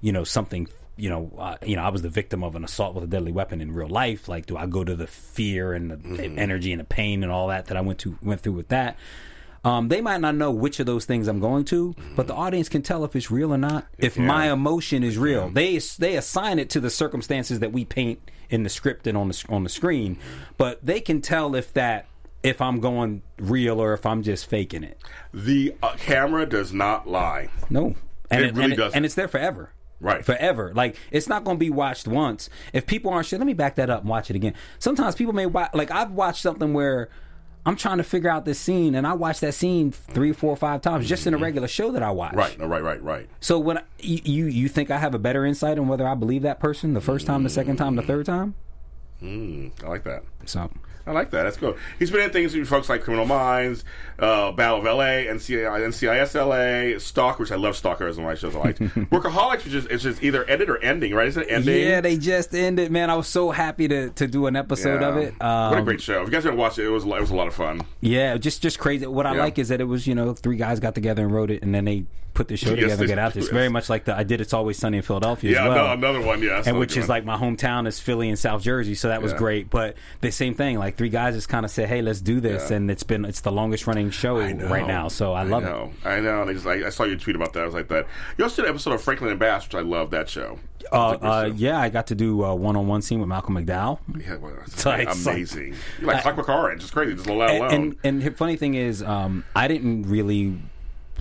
you 0.00 0.12
know 0.12 0.24
something. 0.24 0.68
You 0.96 1.10
know, 1.10 1.32
uh, 1.38 1.56
you 1.64 1.76
know, 1.76 1.82
I 1.82 1.90
was 1.90 2.02
the 2.02 2.08
victim 2.08 2.42
of 2.42 2.56
an 2.56 2.64
assault 2.64 2.96
with 2.96 3.04
a 3.04 3.06
deadly 3.06 3.30
weapon 3.30 3.60
in 3.60 3.70
real 3.70 3.88
life. 3.88 4.26
Like, 4.28 4.46
do 4.46 4.56
I 4.56 4.66
go 4.66 4.82
to 4.82 4.96
the 4.96 5.06
fear 5.06 5.72
and 5.72 5.92
the, 5.92 5.96
the 5.96 6.24
energy 6.24 6.72
and 6.72 6.80
the 6.80 6.84
pain 6.84 7.22
and 7.22 7.30
all 7.30 7.46
that 7.48 7.66
that 7.66 7.76
I 7.76 7.82
went 7.82 8.00
to 8.00 8.18
went 8.20 8.40
through 8.40 8.54
with 8.54 8.68
that? 8.68 8.96
Um, 9.64 9.88
they 9.88 10.00
might 10.00 10.20
not 10.20 10.34
know 10.34 10.50
which 10.50 10.80
of 10.80 10.86
those 10.86 11.04
things 11.04 11.28
I'm 11.28 11.40
going 11.40 11.64
to, 11.66 11.94
but 12.16 12.26
the 12.26 12.34
audience 12.34 12.68
can 12.68 12.82
tell 12.82 13.04
if 13.04 13.14
it's 13.14 13.30
real 13.30 13.52
or 13.52 13.58
not. 13.58 13.86
If 13.98 14.16
my 14.16 14.50
emotion 14.52 15.02
is 15.04 15.18
real, 15.18 15.50
they 15.50 15.78
they 15.98 16.16
assign 16.16 16.58
it 16.58 16.70
to 16.70 16.80
the 16.80 16.90
circumstances 16.90 17.60
that 17.60 17.72
we 17.72 17.84
paint 17.84 18.20
in 18.50 18.62
the 18.62 18.68
script 18.68 19.06
and 19.06 19.16
on 19.16 19.28
the 19.28 19.44
on 19.48 19.62
the 19.64 19.68
screen, 19.68 20.18
but 20.56 20.84
they 20.84 21.00
can 21.00 21.20
tell 21.20 21.54
if 21.54 21.72
that 21.74 22.06
if 22.42 22.60
I'm 22.60 22.80
going 22.80 23.22
real 23.38 23.80
or 23.80 23.92
if 23.94 24.06
I'm 24.06 24.22
just 24.22 24.46
faking 24.46 24.84
it. 24.84 24.98
The 25.34 25.74
uh, 25.82 25.94
camera 25.96 26.46
does 26.46 26.72
not 26.72 27.08
lie. 27.08 27.48
No, 27.70 27.94
and 28.30 28.44
It 28.44 28.54
really 28.54 28.76
doesn't. 28.76 28.96
and 28.96 29.04
it's 29.04 29.14
there 29.14 29.28
forever. 29.28 29.72
Right. 30.00 30.24
forever. 30.24 30.72
Like 30.74 30.96
it's 31.10 31.28
not 31.28 31.42
going 31.42 31.56
to 31.56 31.58
be 31.60 31.70
watched 31.70 32.06
once. 32.06 32.48
If 32.72 32.86
people 32.86 33.10
aren't 33.12 33.26
sure, 33.26 33.38
let 33.38 33.46
me 33.46 33.52
back 33.54 33.74
that 33.76 33.90
up 33.90 34.02
and 34.02 34.08
watch 34.08 34.30
it 34.30 34.36
again. 34.36 34.54
Sometimes 34.78 35.16
people 35.16 35.32
may 35.32 35.46
watch. 35.46 35.70
Like 35.74 35.90
I've 35.90 36.12
watched 36.12 36.42
something 36.42 36.72
where 36.72 37.08
I'm 37.66 37.74
trying 37.74 37.98
to 37.98 38.04
figure 38.04 38.30
out 38.30 38.44
this 38.44 38.60
scene, 38.60 38.94
and 38.94 39.06
I 39.06 39.12
watch 39.14 39.40
that 39.40 39.52
scene 39.54 39.90
three, 39.90 40.32
four, 40.32 40.56
five 40.56 40.80
times 40.82 41.08
just 41.08 41.26
in 41.26 41.34
a 41.34 41.36
regular 41.36 41.66
show 41.66 41.90
that 41.90 42.02
I 42.02 42.12
watch. 42.12 42.32
Right, 42.34 42.56
right, 42.60 42.82
right, 42.82 43.02
right. 43.02 43.28
So 43.40 43.58
when 43.58 43.78
I, 43.78 43.82
you 43.98 44.46
you 44.46 44.68
think 44.68 44.92
I 44.92 44.98
have 44.98 45.14
a 45.14 45.18
better 45.18 45.44
insight 45.44 45.78
on 45.78 45.88
whether 45.88 46.06
I 46.06 46.14
believe 46.14 46.42
that 46.42 46.60
person 46.60 46.94
the 46.94 47.00
first 47.00 47.26
time, 47.26 47.42
the 47.42 47.50
second 47.50 47.76
time, 47.76 47.96
the 47.96 48.02
third 48.02 48.24
time? 48.24 48.54
I 49.20 49.70
like 49.88 50.04
that. 50.04 50.22
So 50.46 50.70
I 51.08 51.12
like 51.12 51.30
that. 51.30 51.44
That's 51.44 51.56
good. 51.56 51.76
He's 51.98 52.10
been 52.10 52.20
in 52.20 52.30
things 52.30 52.54
with 52.54 52.68
folks 52.68 52.88
like 52.88 53.02
Criminal 53.02 53.24
Minds, 53.26 53.82
uh, 54.18 54.52
Battle 54.52 54.78
of 54.78 54.84
LA, 54.84 55.24
NCI, 55.32 55.80
NCIS 55.88 56.34
LA, 56.34 56.98
Stalker, 56.98 57.42
which 57.42 57.50
I 57.52 57.56
love 57.56 57.76
Stalker 57.76 58.06
as 58.06 58.16
one 58.18 58.26
of 58.26 58.30
my 58.30 58.34
shows 58.34 58.54
I 58.54 58.58
liked. 58.58 58.78
Workaholics, 59.10 59.64
which 59.64 59.74
is 59.74 59.86
it's 59.86 60.02
just 60.02 60.22
either 60.22 60.44
ended 60.44 60.68
or 60.68 60.76
ending, 60.78 61.14
right? 61.14 61.28
Is 61.28 61.36
it 61.36 61.46
ending? 61.48 61.82
yeah, 61.88 62.00
they 62.00 62.16
just 62.18 62.54
ended. 62.54 62.90
Man, 62.90 63.10
I 63.10 63.14
was 63.16 63.26
so 63.26 63.50
happy 63.50 63.88
to 63.88 64.10
to 64.10 64.26
do 64.26 64.46
an 64.46 64.56
episode 64.56 65.02
of 65.02 65.16
it. 65.16 65.34
Um, 65.40 65.70
what 65.70 65.78
a 65.78 65.82
great 65.82 66.00
show! 66.00 66.20
If 66.20 66.26
you 66.28 66.32
guys 66.32 66.44
haven't 66.44 66.58
watched 66.58 66.78
it, 66.78 66.84
it 66.86 66.90
was 66.90 67.04
it 67.04 67.08
was 67.08 67.30
a 67.30 67.36
lot 67.36 67.48
of 67.48 67.54
fun. 67.54 67.80
Yeah, 68.00 68.36
just 68.36 68.60
just 68.62 68.78
crazy. 68.78 69.06
What 69.06 69.26
I 69.26 69.34
Yeah. 69.34 69.40
like 69.44 69.58
is 69.58 69.68
that 69.68 69.80
it 69.80 69.84
was 69.84 70.06
you 70.06 70.14
know 70.14 70.34
three 70.34 70.56
guys 70.56 70.78
got 70.80 70.94
together 70.94 71.22
and 71.24 71.32
wrote 71.32 71.50
it, 71.50 71.62
and 71.62 71.74
then 71.74 71.84
they 71.86 72.04
put 72.38 72.46
the 72.46 72.56
show 72.56 72.70
Yes, 72.70 72.82
together 72.82 73.06
get 73.08 73.18
out 73.18 73.34
there. 73.34 73.40
It's 73.40 73.48
yes. 73.48 73.52
very 73.52 73.68
much 73.68 73.90
like 73.90 74.04
the 74.04 74.16
I 74.16 74.22
did. 74.22 74.40
It's 74.40 74.54
always 74.54 74.78
sunny 74.78 74.98
in 74.98 75.02
Philadelphia 75.02 75.50
Yeah, 75.54 75.64
as 75.64 75.68
well. 75.74 75.86
no, 75.88 75.92
another 75.94 76.20
one. 76.24 76.40
Yeah, 76.40 76.62
and 76.64 76.78
which 76.78 76.96
is 76.96 77.08
one. 77.08 77.08
like 77.08 77.24
my 77.24 77.36
hometown 77.36 77.88
is 77.88 77.98
Philly 77.98 78.28
and 78.28 78.38
South 78.38 78.62
Jersey, 78.62 78.94
so 78.94 79.08
that 79.08 79.20
was 79.22 79.32
Yeah. 79.32 79.38
great. 79.38 79.70
But 79.70 79.96
the 80.20 80.30
same 80.30 80.54
thing, 80.54 80.78
like 80.78 80.96
three 80.96 81.08
guys 81.08 81.34
just 81.34 81.48
kind 81.48 81.64
of 81.64 81.72
said, 81.72 81.88
"Hey, 81.88 82.00
let's 82.00 82.20
do 82.20 82.38
this," 82.40 82.70
Yeah. 82.70 82.76
and 82.76 82.90
it's 82.92 83.02
been 83.02 83.24
it's 83.24 83.40
the 83.40 83.50
longest 83.50 83.88
running 83.88 84.10
show 84.10 84.38
right 84.38 84.86
now. 84.86 85.08
So 85.08 85.32
I 85.32 85.42
love 85.42 85.64
know. 85.64 85.90
I 86.04 86.20
know. 86.20 86.42
And 86.42 86.50
I, 86.50 86.52
just, 86.52 86.66
I, 86.66 86.86
I 86.86 86.90
saw 86.90 87.02
your 87.02 87.16
tweet 87.16 87.34
about 87.34 87.52
that. 87.54 87.62
I 87.62 87.66
was 87.66 87.74
like 87.74 87.88
that. 87.88 88.06
You 88.36 88.44
also 88.44 88.62
did 88.62 88.68
an 88.68 88.74
episode 88.74 88.92
of 88.92 89.02
Franklin 89.02 89.30
and 89.30 89.40
Bash, 89.40 89.64
which 89.66 89.74
I 89.74 89.80
love 89.80 90.10
that 90.12 90.28
show. 90.28 90.60
Uh, 90.92 91.10
uh, 91.20 91.50
yeah, 91.56 91.80
I 91.80 91.88
got 91.88 92.06
to 92.06 92.14
do 92.14 92.44
a 92.44 92.54
one 92.54 92.76
on 92.76 92.86
one 92.86 93.02
scene 93.02 93.18
with 93.18 93.28
Malcolm 93.28 93.56
McDowell. 93.56 93.98
Yeah, 94.16 94.36
well, 94.36 94.52
it's 94.66 94.86
like- 94.86 95.12
amazing. 95.12 95.74
You're 96.00 96.12
like 96.12 96.22
Clockwork 96.22 96.48
Orange. 96.48 96.82
It's 96.82 96.92
crazy. 96.92 97.14
Just 97.16 97.26
let 97.28 97.50
and, 97.50 97.58
alone. 97.58 97.74
and 97.74 97.96
and 98.04 98.22
the 98.22 98.30
funny 98.30 98.54
thing 98.56 98.74
is, 98.74 99.02
um, 99.02 99.42
I 99.56 99.66
didn't 99.66 100.04
really 100.04 100.56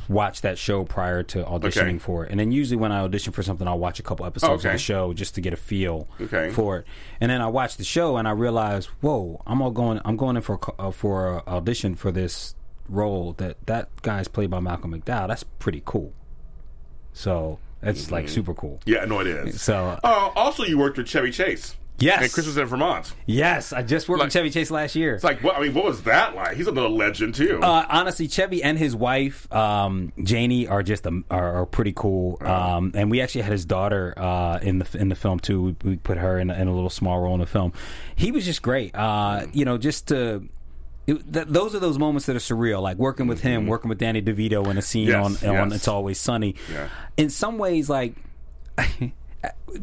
watch 0.10 0.42
that 0.42 0.58
show 0.58 0.84
prior 0.84 1.24
to 1.24 1.44
auditioning 1.44 1.90
Okay. 1.96 1.98
for 2.00 2.26
it. 2.26 2.32
And 2.32 2.40
then 2.40 2.52
usually 2.52 2.78
when 2.78 2.92
I 2.92 3.00
audition 3.02 3.34
for 3.34 3.44
something, 3.44 3.68
I'll 3.68 3.80
watch 3.80 4.00
a 4.00 4.04
couple 4.04 4.26
episodes 4.26 4.62
Okay. 4.66 4.70
of 4.70 4.74
the 4.74 4.80
show 4.80 5.14
just 5.14 5.36
to 5.36 5.42
get 5.42 5.54
a 5.54 5.58
feel 5.58 6.08
Okay. 6.22 6.50
for 6.52 6.78
it. 6.80 6.86
And 7.20 7.30
then 7.32 7.42
I 7.42 7.48
watch 7.48 7.78
the 7.78 7.84
show 7.84 8.18
and 8.18 8.28
I 8.28 8.32
realize, 8.32 8.86
whoa, 9.02 9.42
I'm 9.46 9.62
all 9.62 9.72
going. 9.72 10.00
I'm 10.06 10.16
going 10.18 10.36
in 10.38 10.42
for 10.42 10.60
uh, 10.80 10.92
for 10.92 11.48
audition 11.48 11.96
for 11.96 12.12
this 12.12 12.56
role 12.90 13.34
that 13.38 13.58
that 13.68 13.90
guy's 14.02 14.28
played 14.28 14.50
by 14.50 14.60
Malcolm 14.62 14.94
McDowell. 14.94 15.28
That's 15.28 15.44
pretty 15.44 15.82
cool. 15.86 16.14
So 17.14 17.60
that's 17.82 18.12
like 18.12 18.30
super 18.30 18.54
cool. 18.54 18.80
yeah, 18.86 19.06
no, 19.06 19.20
it 19.20 19.28
is. 19.28 19.62
So 19.62 20.00
Uh, 20.04 20.30
also, 20.36 20.64
you 20.64 20.78
worked 20.78 20.98
with 20.98 21.08
Chevy 21.08 21.32
Chase. 21.32 21.76
Yes. 22.00 22.22
and 22.22 22.32
Christmas 22.32 22.58
in 22.58 22.66
Vermont. 22.66 23.13
Yes, 23.25 23.74
I 23.74 23.82
just 23.82 24.08
worked 24.08 24.20
Like- 24.20 24.27
with 24.27 24.34
Chevy 24.34 24.50
Chase 24.51 24.70
last 24.70 24.96
year. 24.96 25.16
It's 25.16 25.24
like, 25.24 25.42
what? 25.44 25.56
I 25.58 25.62
mean, 25.62 25.74
what 25.74 25.86
was 25.86 26.04
that 26.04 26.36
like? 26.36 26.56
He's 26.56 26.68
a 26.68 26.72
little 26.72 26.96
legend 26.96 27.34
too. 27.36 27.60
Uh, 27.62 27.86
honestly, 27.89 28.27
Chevy 28.27 28.62
and 28.62 28.77
his 28.77 28.96
wife 28.96 29.51
um, 29.51 30.13
Jayni 30.20 30.70
are 30.70 30.84
just 30.84 31.08
um, 31.08 31.25
are, 31.32 31.62
are 31.62 31.66
pretty 31.66 31.94
cool. 31.96 32.38
Um, 32.42 32.92
and 32.96 33.10
we 33.10 33.20
actually 33.22 33.42
had 33.42 33.51
his 33.51 33.66
daughter 33.66 34.13
uh, 34.18 34.60
in 34.62 34.80
the 34.80 34.98
in 34.98 35.10
the 35.10 35.16
film 35.16 35.39
too. 35.39 35.62
We, 35.84 35.89
we 35.92 35.98
put 35.98 36.18
her 36.18 36.38
in, 36.39 36.50
a- 36.51 36.54
in 36.56 36.68
a 36.68 36.74
little 36.74 36.89
small 36.92 37.20
role 37.20 37.34
in 37.34 37.39
the 37.39 37.48
film. 37.48 37.74
He 38.16 38.32
was 38.32 38.46
just 38.46 38.62
great. 38.62 38.94
Uh, 38.96 39.48
you 39.54 39.66
know, 39.66 39.77
just 39.77 40.08
to. 40.10 40.48
It, 41.08 41.34
th- 41.34 41.48
those 41.48 41.74
are 41.74 41.80
those 41.80 41.98
moments 41.98 42.25
that 42.25 42.36
are 42.36 42.39
surreal, 42.39 42.82
like 42.82 42.98
working 42.98 43.27
with 43.27 43.39
him, 43.42 43.66
working 43.66 43.88
with 43.88 43.98
Danny 43.98 44.22
DeVito 44.22 44.68
in 44.68 44.77
a 44.77 44.82
scene 44.82 45.08
Yes, 45.08 45.42
on, 45.44 45.56
on 45.58 45.72
"It's 45.72 45.88
Always 45.88 46.20
Sunny." 46.20 46.56
Yeah. 46.70 46.89
In 47.16 47.30
some 47.30 47.58
ways, 47.58 47.89
like 47.89 48.13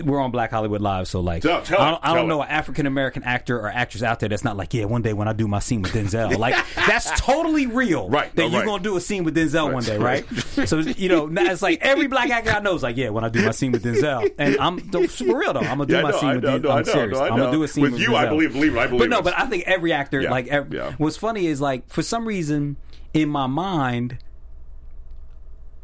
we're 0.04 0.20
on 0.20 0.30
Black 0.30 0.50
Hollywood 0.50 0.80
Live, 0.80 1.06
so 1.08 1.20
like 1.20 1.42
Tell- 1.42 1.62
tell 1.62 1.80
I 1.80 1.90
don't, 1.90 2.00
I 2.04 2.14
don't 2.14 2.24
it. 2.24 2.28
know 2.28 2.42
an 2.42 2.48
African 2.48 2.86
American 2.86 3.22
actor 3.22 3.58
or 3.60 3.68
actress 3.68 4.02
out 4.02 4.18
there 4.20 4.28
that's 4.28 4.42
not 4.44 4.56
like, 4.56 4.72
yeah, 4.74 4.86
one 4.86 5.02
day 5.02 5.12
when 5.12 5.28
I 5.28 5.32
do 5.32 5.46
my 5.46 5.58
scene 5.58 5.82
with 5.82 5.92
Denzel, 5.92 6.36
like 6.38 6.56
that's 6.74 7.10
totally 7.20 7.66
real, 7.66 8.08
Right, 8.08 8.34
That 8.34 8.42
no, 8.42 8.48
you're 8.48 8.60
right. 8.60 8.66
gonna 8.66 8.82
do 8.82 8.96
a 8.96 9.00
scene 9.00 9.24
with 9.24 9.36
Denzel 9.36 9.72
one 9.72 9.82
day, 9.84 9.98
Right. 9.98 10.24
right? 10.56 10.68
so 10.68 10.78
you 10.78 11.08
know, 11.08 11.26
now 11.26 11.44
it's 11.50 11.62
like 11.62 11.80
every 11.82 12.06
black 12.06 12.30
actor 12.30 12.50
I 12.50 12.60
know 12.60 12.74
is 12.74 12.82
like, 12.82 12.96
yeah, 12.96 13.10
when 13.10 13.24
I 13.24 13.28
do 13.28 13.44
my 13.44 13.50
scene 13.52 13.72
with 13.72 13.84
Denzel, 13.84 14.30
and 14.38 14.56
I'm 14.58 14.78
for 15.08 15.38
real 15.38 15.52
though, 15.52 15.60
I'm 15.60 15.78
gonna 15.78 15.86
do 15.86 15.94
Yeah, 15.96 16.02
my 16.02 16.10
know, 16.10 16.18
scene 16.20 16.28
I 16.30 16.34
with 16.36 16.44
know, 16.44 16.58
Denzel. 16.60 16.76
I'm 16.76 16.84
serious. 16.84 17.18
I'm 17.18 17.28
gonna 17.36 17.52
do 17.52 17.62
a 17.62 17.68
scene 17.68 17.82
With 17.82 17.92
with, 17.92 18.00
you, 18.02 18.16
I 18.16 18.26
believe- 18.26 18.52
believe 18.52 18.74
it, 18.74 18.78
I 18.78 18.86
believe 18.86 19.00
But 19.00 19.10
no, 19.10 19.22
but 19.22 19.38
I 19.38 19.46
think 19.46 19.64
every 19.66 19.92
actor, 19.92 20.20
Yeah, 20.20 20.30
like, 20.30 20.48
ev- 20.48 20.72
yeah. 20.72 20.92
what's 20.98 21.16
funny 21.16 21.46
is 21.46 21.60
like 21.60 21.88
for 21.90 22.02
some 22.02 22.26
reason 22.26 22.76
in 23.12 23.28
my 23.28 23.46
mind. 23.46 24.18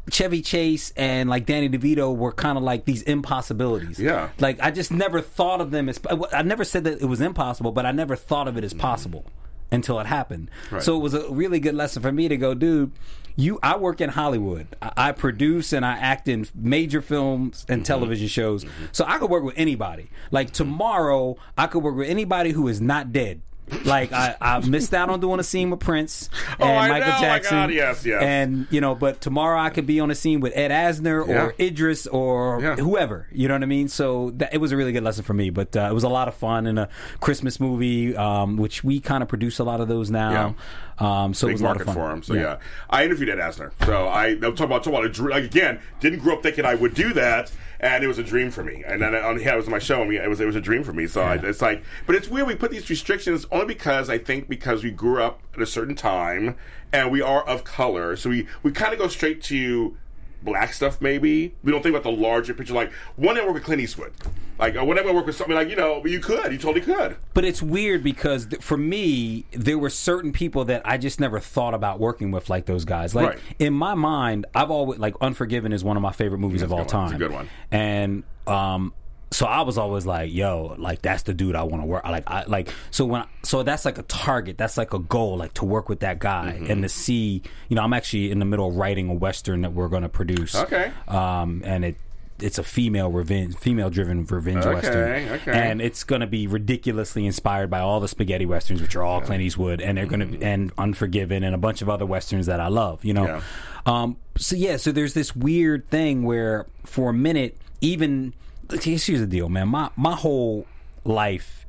Chevy 0.09 0.41
Chase 0.41 0.91
and 0.97 1.29
like 1.29 1.45
Danny 1.45 1.69
DeVito 1.69 2.15
were 2.15 2.31
kind 2.31 2.57
of 2.57 2.63
like 2.63 2.85
these 2.85 3.01
impossibilities. 3.03 3.99
Yeah. 3.99 4.29
Like 4.39 4.59
I 4.59 4.71
just 4.71 4.91
never 4.91 5.21
thought 5.21 5.61
of 5.61 5.71
them 5.71 5.87
as 5.89 5.99
I 6.33 6.41
never 6.41 6.63
said 6.63 6.83
that 6.85 7.01
it 7.01 7.05
was 7.05 7.21
impossible, 7.21 7.71
but 7.71 7.85
I 7.85 7.91
never 7.91 8.15
thought 8.15 8.47
of 8.47 8.57
it 8.57 8.63
as 8.63 8.73
possible 8.73 9.25
until 9.71 9.99
it 9.99 10.07
happened. 10.07 10.49
Mm-hmm. 10.65 10.75
Right. 10.75 10.83
So 10.83 10.97
it 10.97 10.99
was 11.01 11.13
a 11.13 11.29
really 11.29 11.59
good 11.59 11.75
lesson 11.75 12.01
for 12.01 12.11
me 12.11 12.27
to 12.27 12.35
go, 12.37 12.53
dude. 12.53 12.91
You, 13.37 13.59
I 13.63 13.77
work 13.77 14.01
in 14.01 14.09
Hollywood. 14.09 14.67
I, 14.81 14.91
I 14.97 15.11
produce 15.13 15.71
and 15.71 15.85
I 15.85 15.93
act 15.97 16.27
in 16.27 16.45
major 16.53 17.01
films 17.01 17.61
Mm-hmm. 17.63 17.71
and 17.71 17.85
television 17.85 18.27
shows. 18.27 18.65
So 18.91 19.05
I 19.07 19.17
could 19.19 19.29
work 19.29 19.43
with 19.43 19.55
anybody. 19.57 20.09
Like 20.31 20.51
tomorrow, 20.51 21.37
I 21.57 21.67
could 21.67 21.81
work 21.83 21.95
with 21.95 22.09
anybody 22.09 22.51
who 22.51 22.67
is 22.67 22.81
not 22.81 23.13
dead. 23.13 23.41
Like 23.85 24.11
I, 24.11 24.35
I 24.41 24.59
missed 24.59 24.93
out 24.93 25.09
on 25.09 25.21
doing 25.21 25.39
a 25.39 25.43
scene 25.43 25.69
with 25.69 25.79
Prince 25.79 26.29
and 26.59 26.63
Oh, 26.63 26.65
Michael 26.75 27.07
know, 27.07 27.13
my 27.15 27.21
Jackson. 27.21 27.57
God, 27.57 27.71
yes, 27.71 28.05
yes. 28.05 28.21
And 28.21 28.67
you 28.69 28.81
know, 28.81 28.95
but 28.95 29.21
tomorrow 29.21 29.57
I 29.59 29.69
could 29.69 29.85
be 29.85 30.01
on 30.01 30.11
a 30.11 30.15
scene 30.15 30.41
with 30.41 30.51
Ed 30.57 30.71
Asner 30.71 31.25
Yeah. 31.25 31.43
or 31.45 31.55
Idris 31.57 32.05
or 32.07 32.61
Yeah. 32.61 32.75
whoever. 32.75 33.27
You 33.31 33.47
know 33.47 33.53
what 33.53 33.63
I 33.63 33.67
mean? 33.67 33.87
So 33.87 34.31
that, 34.35 34.53
it 34.53 34.57
was 34.57 34.73
a 34.73 34.77
really 34.77 34.91
good 34.91 35.03
lesson 35.03 35.23
for 35.23 35.33
me. 35.33 35.51
But 35.51 35.75
uh, 35.77 35.87
it 35.89 35.93
was 35.93 36.03
a 36.03 36.09
lot 36.09 36.27
of 36.27 36.33
fun 36.35 36.67
in 36.67 36.77
a 36.77 36.89
Christmas 37.21 37.61
movie, 37.61 38.13
um, 38.15 38.57
which 38.57 38.83
we 38.83 38.99
kind 38.99 39.23
of 39.23 39.29
produce 39.29 39.57
a 39.59 39.63
lot 39.63 39.79
of 39.79 39.87
those 39.87 40.11
now. 40.11 40.55
Um, 40.99 41.33
so 41.33 41.47
it 41.47 41.51
Big 41.51 41.53
was 41.55 41.61
a 41.61 41.65
lot 41.65 41.77
of 41.79 41.85
fun 41.87 41.95
for 41.95 42.11
him. 42.11 42.23
So 42.23 42.33
yeah. 42.33 42.57
I 42.89 43.05
interviewed 43.05 43.29
Ed 43.29 43.37
Asner. 43.39 43.71
So 43.85 44.07
I 44.07 44.27
I'm 44.27 44.41
talking 44.41 44.65
about 44.65 44.83
talking 44.83 44.99
about 44.99 45.17
a. 45.17 45.23
Like 45.23 45.45
again, 45.45 45.79
didn't 46.01 46.19
grow 46.19 46.35
up 46.35 46.43
thinking 46.43 46.65
I 46.65 46.75
would 46.75 46.93
do 46.93 47.13
that, 47.13 47.51
and 47.81 48.03
it 48.03 48.07
was 48.07 48.19
a 48.19 48.23
dream 48.23 48.51
for 48.51 48.63
me. 48.63 48.83
And 48.85 49.01
then 49.01 49.15
on 49.15 49.39
yeah, 49.41 49.53
it 49.53 49.57
was 49.57 49.67
my 49.67 49.79
show, 49.79 49.99
and 49.99 50.07
we, 50.07 50.17
it 50.17 50.29
was 50.29 50.39
it 50.39 50.45
was 50.45 50.55
a 50.55 50.61
dream 50.61 50.83
for 50.83 50.93
me. 50.93 51.07
So 51.07 51.21
I, 51.21 51.35
it's 51.35 51.61
like, 51.61 51.83
but 52.05 52.15
it's 52.15 52.29
weird 52.29 52.47
we 52.47 52.55
put 52.55 52.71
these 52.71 52.89
restrictions 52.89 53.45
only 53.51 53.65
because 53.65 54.09
I 54.09 54.19
think 54.19 54.47
because 54.47 54.83
we 54.83 54.91
grew 54.91 55.21
up 55.21 55.41
at 55.55 55.61
a 55.61 55.65
certain 55.65 55.95
time 55.95 56.55
and 56.93 57.11
we 57.11 57.21
are 57.21 57.43
of 57.43 57.63
color, 57.63 58.15
so 58.15 58.29
we 58.29 58.47
we 58.63 58.71
kind 58.71 58.93
of 58.93 58.99
go 58.99 59.07
straight 59.07 59.41
to 59.43 59.97
black 60.43 60.73
stuff 60.73 60.99
maybe 61.01 61.53
we 61.63 61.71
don't 61.71 61.81
think 61.83 61.93
about 61.95 62.03
the 62.03 62.11
larger 62.11 62.53
picture 62.53 62.73
like 62.73 62.91
one 63.15 63.35
day 63.35 63.41
I 63.41 63.45
work 63.45 63.55
with 63.55 63.63
Clint 63.63 63.81
Eastwood 63.81 64.11
like 64.59 64.75
uh, 64.75 64.83
whenever 64.83 65.09
I 65.09 65.13
work 65.13 65.25
with 65.25 65.35
something 65.35 65.55
like 65.55 65.69
you 65.69 65.75
know 65.75 66.05
you 66.05 66.19
could 66.19 66.51
you 66.51 66.57
totally 66.57 66.81
could 66.81 67.15
But 67.33 67.45
it's 67.45 67.61
weird 67.61 68.03
because 68.03 68.47
th- 68.47 68.61
for 68.61 68.77
me, 68.77 69.45
there 69.51 69.77
were 69.79 69.89
certain 69.89 70.31
people 70.31 70.65
that 70.65 70.81
I 70.85 70.97
just 70.97 71.19
never 71.19 71.39
thought 71.39 71.73
about 71.73 71.99
working 71.99 72.29
with, 72.31 72.49
like 72.49 72.65
those 72.65 72.85
guys. 72.85 73.15
Like 73.15 73.27
Right. 73.29 73.39
in 73.57 73.73
my 73.73 73.93
mind, 73.95 74.45
I've 74.53 74.69
always 74.69 74.99
like 74.99 75.15
Unforgiven 75.21 75.71
is 75.73 75.83
one 75.83 75.95
of 75.97 76.03
my 76.03 76.11
favorite 76.11 76.39
movies 76.39 76.61
of 76.61 76.71
all 76.71 76.79
That's 76.79 76.93
a 76.93 76.95
good 76.95 76.97
one. 76.97 77.07
time. 77.07 77.15
It's 77.15 77.15
a 77.15 77.27
good 77.27 77.31
one. 77.33 77.49
And 77.71 78.23
um, 78.47 78.93
so 79.31 79.45
I 79.45 79.61
was 79.61 79.77
always 79.77 80.05
like, 80.05 80.31
"Yo, 80.33 80.75
like 80.77 81.01
that's 81.01 81.23
the 81.23 81.33
dude 81.33 81.55
I 81.55 81.63
want 81.63 81.81
to 81.83 81.87
work." 81.87 82.03
Like, 82.05 82.23
I 82.29 82.43
like 82.47 82.73
so 82.91 83.05
when 83.05 83.23
so 83.43 83.63
that's 83.63 83.85
like 83.85 83.97
a 83.97 84.03
target. 84.03 84.57
That's 84.57 84.77
like 84.77 84.93
a 84.93 84.99
goal, 84.99 85.37
like 85.37 85.53
to 85.55 85.65
work 85.65 85.87
with 85.89 86.01
that 86.01 86.19
guy 86.19 86.55
Mm-hmm. 86.57 86.71
and 86.71 86.83
to 86.83 86.89
see. 86.89 87.41
You 87.69 87.75
know, 87.75 87.81
I'm 87.83 87.93
actually 87.93 88.29
in 88.31 88.39
the 88.39 88.45
middle 88.45 88.67
of 88.67 88.75
writing 88.75 89.09
a 89.09 89.13
western 89.13 89.61
that 89.61 89.73
we're 89.73 89.87
going 89.87 90.03
to 90.03 90.09
produce. 90.09 90.53
Okay. 90.55 90.91
Um, 91.07 91.61
and 91.65 91.85
it. 91.85 91.95
It's 92.43 92.57
a 92.57 92.63
female 92.63 93.11
revenge, 93.11 93.55
female-driven 93.55 94.25
revenge 94.25 94.65
Okay, 94.65 94.73
western, 94.73 95.29
okay. 95.29 95.51
and 95.51 95.79
it's 95.79 96.03
going 96.03 96.21
to 96.21 96.25
be 96.27 96.47
ridiculously 96.47 97.27
inspired 97.27 97.69
by 97.69 97.81
all 97.81 97.99
the 97.99 98.07
spaghetti 98.07 98.47
westerns, 98.47 98.81
which 98.81 98.95
are 98.95 99.03
all 99.03 99.21
Clint 99.21 99.43
Eastwood, 99.43 99.79
and 99.79 99.95
they're 99.95 100.07
going 100.07 100.39
to 100.39 100.43
and 100.43 100.71
Unforgiven 100.75 101.43
and 101.43 101.53
a 101.53 101.57
bunch 101.59 101.83
of 101.83 101.89
other 101.89 102.07
westerns 102.07 102.47
that 102.47 102.59
I 102.59 102.67
love. 102.69 103.05
You 103.05 103.13
know, 103.13 103.25
Yeah. 103.27 103.41
um, 103.85 104.17
so 104.37 104.55
yeah, 104.55 104.77
so 104.77 104.91
there's 104.91 105.13
this 105.13 105.35
weird 105.35 105.87
thing 105.91 106.23
where 106.23 106.65
for 106.83 107.11
a 107.11 107.13
minute, 107.13 107.57
even 107.79 108.33
here's 108.79 109.05
the 109.05 109.27
deal, 109.27 109.49
man. 109.49 109.67
My 109.67 109.89
my 109.95 110.15
whole 110.15 110.65
life, 111.03 111.65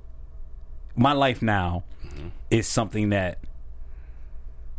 my 0.97 1.13
life 1.13 1.43
now, 1.43 1.85
mm-hmm. 2.05 2.29
is 2.51 2.67
something 2.67 3.11
that 3.11 3.39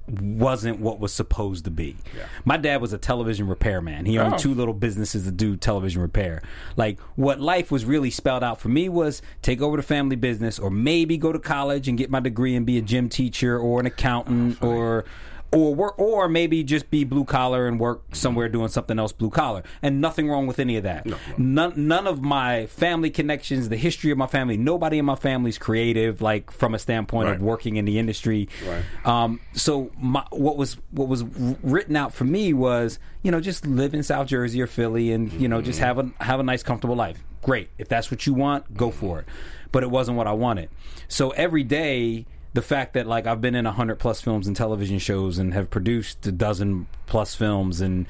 wasn't 0.07 0.79
what 0.79 0.99
was 0.99 1.13
supposed 1.13 1.63
to 1.63 1.71
be. 1.71 1.95
My 2.43 2.57
dad 2.57 2.81
was 2.81 2.91
a 2.91 2.97
television 2.97 3.47
repairman. 3.47 4.05
He 4.05 4.17
owned 4.19 4.33
Oh. 4.33 4.37
two 4.37 4.53
little 4.53 4.73
businesses 4.73 5.23
to 5.23 5.31
do 5.31 5.55
television 5.55 6.01
repair. 6.01 6.41
Like 6.75 6.99
what 7.15 7.39
life 7.39 7.71
was 7.71 7.85
really 7.85 8.09
spelled 8.09 8.43
out 8.43 8.59
for 8.59 8.67
me 8.67 8.89
was 8.89 9.21
take 9.41 9.61
over 9.61 9.77
the 9.77 9.83
family 9.83 10.17
business 10.17 10.59
or 10.59 10.69
maybe 10.69 11.17
go 11.17 11.31
to 11.31 11.39
college 11.39 11.87
and 11.87 11.97
get 11.97 12.09
my 12.09 12.19
degree 12.19 12.53
and 12.55 12.65
be 12.65 12.77
a 12.77 12.81
gym 12.81 13.07
teacher 13.07 13.57
or 13.57 13.79
an 13.79 13.85
accountant 13.85 14.57
oh, 14.61 14.67
or 14.67 15.05
or 15.53 15.73
work, 15.75 15.97
or 15.99 16.27
maybe 16.27 16.63
just 16.63 16.89
be 16.89 17.03
blue 17.03 17.25
collar 17.25 17.67
and 17.67 17.79
work 17.79 18.01
somewhere 18.15 18.49
doing 18.49 18.67
something 18.69 18.97
else 18.99 19.11
blue 19.11 19.29
collar. 19.29 19.63
And 19.81 20.01
nothing 20.01 20.29
wrong 20.29 20.47
with 20.47 20.59
any 20.59 20.77
of 20.77 20.83
that. 20.83 21.05
None 21.37 21.73
none 21.87 22.07
of 22.07 22.21
my 22.21 22.65
family 22.67 23.09
connections, 23.09 23.69
the 23.69 23.77
history 23.77 24.11
of 24.11 24.17
my 24.17 24.27
family, 24.27 24.57
nobody 24.57 24.97
in 24.99 25.05
my 25.05 25.15
family 25.15 25.49
is 25.49 25.57
creative 25.57 26.21
like 26.21 26.51
from 26.51 26.73
a 26.73 26.79
standpoint 26.79 27.27
Right. 27.27 27.35
of 27.37 27.41
working 27.43 27.75
in 27.77 27.85
the 27.85 27.99
industry. 27.99 28.49
Right. 28.67 28.83
Um, 29.05 29.39
so 29.53 29.91
my, 29.99 30.25
what 30.31 30.57
was 30.57 30.77
what 30.91 31.07
was 31.07 31.23
written 31.63 31.95
out 31.95 32.13
for 32.13 32.23
me 32.25 32.53
was 32.53 32.99
you 33.21 33.31
know 33.31 33.39
just 33.39 33.65
live 33.67 33.93
in 33.93 34.03
South 34.03 34.27
Jersey 34.27 34.61
or 34.61 34.67
Philly 34.67 35.11
and 35.11 35.31
you 35.33 35.47
know 35.47 35.61
just 35.61 35.79
have 35.79 35.99
a 35.99 36.11
have 36.23 36.39
a 36.39 36.43
nice 36.43 36.63
comfortable 36.63 36.95
life. 36.95 37.23
Great, 37.41 37.69
if 37.77 37.87
that's 37.89 38.09
what 38.09 38.25
you 38.25 38.33
want, 38.33 38.75
go 38.75 38.89
for 38.89 39.19
it. 39.19 39.25
But 39.73 39.83
it 39.83 39.91
wasn't 39.91 40.17
what 40.17 40.27
I 40.27 40.31
wanted. 40.31 40.69
So 41.07 41.31
every 41.31 41.63
day, 41.63 42.25
the 42.53 42.61
fact 42.61 42.93
that 42.93 43.07
like 43.07 43.27
I've 43.27 43.41
been 43.41 43.55
in 43.55 43.65
a 43.65 43.71
hundred 43.71 43.97
plus 43.97 44.21
films 44.21 44.47
and 44.47 44.55
television 44.55 44.99
shows 44.99 45.37
and 45.37 45.53
have 45.53 45.69
produced 45.69 46.25
a 46.27 46.31
dozen 46.31 46.87
plus 47.05 47.35
films 47.35 47.81
and 47.81 48.05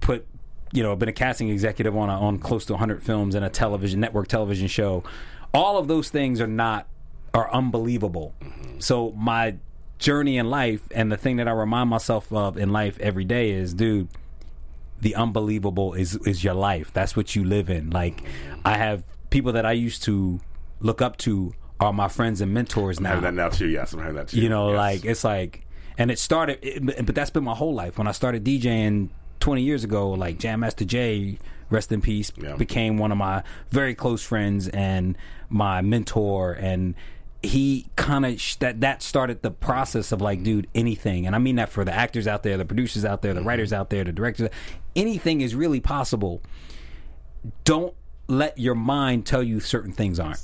put 0.00 0.26
you 0.72 0.82
know 0.82 0.94
been 0.96 1.08
a 1.08 1.12
casting 1.12 1.48
executive 1.48 1.96
on 1.96 2.08
a, 2.08 2.20
on 2.20 2.38
close 2.38 2.64
to 2.66 2.74
100 2.74 3.02
films 3.02 3.34
and 3.34 3.44
a 3.44 3.50
television 3.50 3.98
network 4.00 4.28
television 4.28 4.68
show 4.68 5.02
all 5.52 5.78
of 5.78 5.88
those 5.88 6.10
things 6.10 6.40
are 6.40 6.46
not 6.46 6.86
are 7.32 7.52
unbelievable. 7.52 8.34
So 8.78 9.12
my 9.12 9.56
journey 9.98 10.36
in 10.36 10.48
life 10.48 10.82
and 10.92 11.12
the 11.12 11.16
thing 11.16 11.36
that 11.36 11.46
I 11.46 11.52
remind 11.52 11.90
myself 11.90 12.32
of 12.32 12.56
in 12.56 12.70
life 12.70 12.98
every 13.00 13.24
day 13.24 13.50
is 13.50 13.74
dude 13.74 14.08
the 15.00 15.14
unbelievable 15.14 15.94
is 15.94 16.16
is 16.26 16.44
your 16.44 16.54
life. 16.54 16.92
That's 16.92 17.16
what 17.16 17.34
you 17.34 17.44
live 17.44 17.70
in. 17.70 17.90
Like 17.90 18.22
I 18.64 18.76
have 18.76 19.04
people 19.30 19.52
that 19.52 19.64
I 19.64 19.72
used 19.72 20.02
to 20.04 20.40
look 20.80 21.00
up 21.00 21.16
to 21.18 21.54
are 21.80 21.92
my 21.92 22.08
friends 22.08 22.40
and 22.40 22.52
mentors 22.54 23.00
now 23.00 23.08
having 23.10 23.22
that 23.24 23.34
now. 23.34 23.48
too 23.48 23.66
yes 23.68 23.92
I'm 23.92 24.00
having 24.00 24.14
that 24.16 24.28
too 24.28 24.40
you 24.40 24.48
know 24.48 24.68
Yes. 24.70 24.76
like 24.76 25.04
it's 25.04 25.24
like 25.24 25.66
and 25.98 26.10
it 26.10 26.18
started 26.18 26.58
it, 26.62 27.04
but 27.06 27.14
that's 27.14 27.30
been 27.30 27.44
my 27.44 27.54
whole 27.54 27.74
life. 27.74 27.98
When 27.98 28.06
i 28.06 28.12
started 28.12 28.44
djing 28.44 29.08
20 29.40 29.62
years 29.62 29.82
ago 29.84 30.10
like 30.10 30.38
jam 30.38 30.60
master 30.60 30.84
Jay, 30.84 31.38
rest 31.70 31.90
in 31.92 32.00
peace 32.02 32.30
Yeah. 32.36 32.56
became 32.56 32.98
one 32.98 33.10
of 33.12 33.18
my 33.18 33.42
very 33.70 33.94
close 33.94 34.22
friends 34.22 34.68
and 34.68 35.16
my 35.48 35.80
mentor 35.80 36.52
and 36.52 36.94
he 37.42 37.86
kind 37.96 38.26
of 38.26 38.38
sh- 38.38 38.56
that 38.56 38.82
that 38.82 39.02
started 39.02 39.40
the 39.40 39.50
process 39.50 40.12
of 40.12 40.20
like 40.20 40.42
dude 40.42 40.66
anything. 40.74 41.26
And 41.26 41.34
i 41.34 41.38
mean 41.38 41.56
that 41.56 41.70
for 41.70 41.86
the 41.86 41.92
actors 41.92 42.26
out 42.26 42.42
there 42.42 42.58
the 42.58 42.66
producers 42.66 43.02
out 43.06 43.22
there 43.22 43.32
the 43.32 43.40
mm-hmm. 43.40 43.48
writers 43.48 43.72
out 43.72 43.88
there 43.88 44.04
the 44.04 44.12
directors 44.12 44.50
anything 44.94 45.40
is 45.40 45.54
really 45.54 45.80
possible. 45.80 46.42
Don't 47.64 47.94
let 48.28 48.58
your 48.58 48.74
mind 48.74 49.24
tell 49.24 49.42
you 49.42 49.58
certain 49.60 49.92
things 49.92 50.20
aren't 50.20 50.38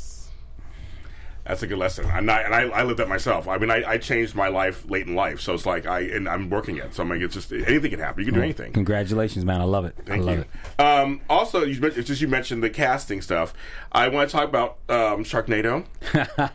That's 1.47 1.63
a 1.63 1.67
good 1.67 1.79
lesson. 1.79 2.07
I'm 2.07 2.27
not, 2.27 2.45
and 2.45 2.55
I, 2.55 2.63
I 2.69 2.83
lived 2.83 2.99
that 2.99 3.09
myself. 3.09 3.47
I 3.49 3.59
mean, 3.59 3.71
I, 3.71 3.83
I 3.93 3.99
changed 3.99 4.35
my 4.35 4.49
life 4.49 4.89
late 4.91 5.07
in 5.07 5.15
life, 5.15 5.41
so 5.41 5.55
it's 5.55 5.65
like 5.67 5.87
I 5.87 6.01
and 6.01 6.29
I'm 6.29 6.51
working 6.51 6.77
it. 6.79 6.95
So 6.95 7.03
I'm 7.03 7.09
like, 7.09 7.21
it's 7.21 7.35
just 7.35 7.53
anything 7.53 7.91
can 7.91 8.01
happen. 8.01 8.21
You 8.21 8.27
can 8.27 8.35
do 8.35 8.43
anything. 8.43 8.73
congratulations 8.73 9.45
man 9.45 9.61
i 9.61 9.65
love 9.65 9.85
it 9.85 9.95
Thank 10.05 10.23
i 10.23 10.25
love 10.25 10.37
you. 10.39 10.45
it 10.79 10.81
Um, 10.81 11.21
also, 11.31 11.63
you 11.65 11.81
mentioned, 11.81 12.07
just 12.07 12.21
you 12.21 12.29
mentioned 12.29 12.63
the 12.63 12.71
casting 12.71 13.21
stuff. 13.23 13.55
I 13.93 14.09
want 14.09 14.29
to 14.29 14.37
talk 14.37 14.49
about 14.49 14.79
um, 14.89 15.25
Sharknado 15.25 15.85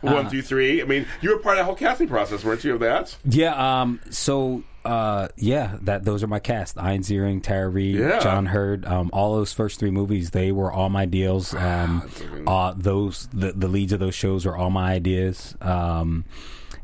one 0.02 0.28
through 0.28 0.42
three. 0.42 0.82
I 0.82 0.84
mean, 0.84 1.06
you 1.20 1.30
were 1.30 1.38
part 1.38 1.56
of 1.56 1.60
the 1.60 1.64
whole 1.64 1.74
casting 1.74 2.08
process, 2.08 2.44
weren't 2.44 2.62
you? 2.64 2.74
Of 2.74 2.80
that? 2.80 3.16
Yeah, 3.24 3.80
um, 3.82 4.00
so 4.10 4.62
uh, 4.84 5.28
yeah, 5.36 5.78
that 5.82 6.04
those 6.04 6.22
are 6.22 6.26
my 6.26 6.38
cast: 6.40 6.76
Ian 6.76 7.02
Ziering, 7.02 7.42
Tara 7.42 7.68
Reid, 7.68 7.96
Yeah. 7.96 8.18
John 8.20 8.46
Heard. 8.46 8.84
Um, 8.84 9.10
all 9.12 9.34
those 9.34 9.52
first 9.52 9.78
three 9.78 9.90
movies, 9.90 10.30
they 10.30 10.52
were 10.52 10.72
all 10.72 10.88
my 10.88 11.04
deals. 11.06 11.54
Um, 11.54 12.08
uh, 12.46 12.74
those 12.76 13.28
the 13.32 13.52
the 13.52 13.68
leads 13.68 13.92
of 13.92 14.00
those 14.00 14.14
shows 14.14 14.44
are 14.46 14.56
all 14.56 14.70
my 14.70 14.92
ideas. 14.92 15.56
Um, 15.60 16.24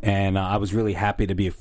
and 0.02 0.38
uh, 0.38 0.42
I 0.42 0.56
was 0.58 0.72
really 0.72 0.92
happy 0.92 1.26
to 1.26 1.34
be 1.34 1.48
a 1.48 1.52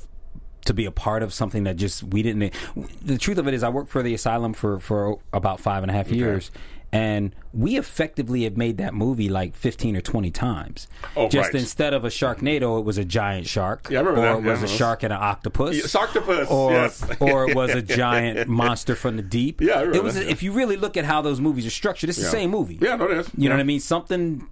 to 0.65 0.73
be 0.73 0.85
a 0.85 0.91
part 0.91 1.23
of 1.23 1.33
something 1.33 1.63
that 1.63 1.77
just 1.77 2.03
we 2.03 2.21
didn't. 2.21 2.53
The 3.01 3.17
truth 3.17 3.37
of 3.37 3.47
it 3.47 3.53
is, 3.53 3.63
I 3.63 3.69
worked 3.69 3.89
for 3.89 4.03
the 4.03 4.13
asylum 4.13 4.53
for 4.53 4.79
for 4.79 5.19
about 5.33 5.59
five 5.59 5.81
and 5.83 5.89
a 5.89 5.93
half 5.93 6.11
years. 6.11 6.51
And 6.91 7.35
we 7.53 7.77
effectively 7.77 8.43
have 8.45 8.55
made 8.55 8.77
that 8.77 8.93
movie 8.93 9.27
like 9.27 9.55
fifteen 9.57 9.97
or 9.97 10.01
twenty 10.01 10.31
times. 10.31 10.87
Oh, 11.17 11.27
Just 11.27 11.53
right. 11.53 11.61
instead 11.61 11.93
of 11.93 12.05
a 12.05 12.07
Sharknado, 12.07 12.79
it 12.79 12.85
was 12.85 12.97
a 12.97 13.03
giant 13.03 13.45
shark. 13.47 13.87
Yeah, 13.89 13.99
I 13.99 14.01
remember 14.03 14.21
or 14.21 14.41
that. 14.41 14.47
it 14.47 14.51
was 14.51 14.59
Yeah, 14.61 14.75
a 14.75 14.77
shark 14.77 15.03
and 15.03 15.11
an 15.11 15.19
octopus. 15.21 15.75
Yes, 15.75 15.93
octopus, 15.95 16.47
Or 16.49 16.71
yes. 16.71 17.03
or 17.19 17.49
it 17.49 17.55
was 17.55 17.71
a 17.71 17.81
giant 18.01 18.47
monster 18.47 18.95
from 18.95 19.17
the 19.17 19.21
deep. 19.21 19.59
Yeah, 19.59 19.73
I 19.73 19.79
remember 19.81 19.97
it 19.97 20.03
was. 20.03 20.15
that, 20.15 20.25
yeah. 20.25 20.31
If 20.31 20.43
you 20.43 20.53
really 20.53 20.77
look 20.77 20.95
at 20.95 21.03
how 21.03 21.21
those 21.21 21.41
movies 21.41 21.65
are 21.65 21.69
structured, 21.71 22.09
it's 22.09 22.19
the 22.19 22.25
same 22.25 22.51
movie. 22.51 22.79
Yeah, 22.81 22.95
no, 22.95 23.05
it 23.05 23.17
is. 23.17 23.29
You 23.37 23.49
know 23.49 23.55
what 23.55 23.61
I 23.61 23.65
mean? 23.65 23.81
Something, 23.81 24.47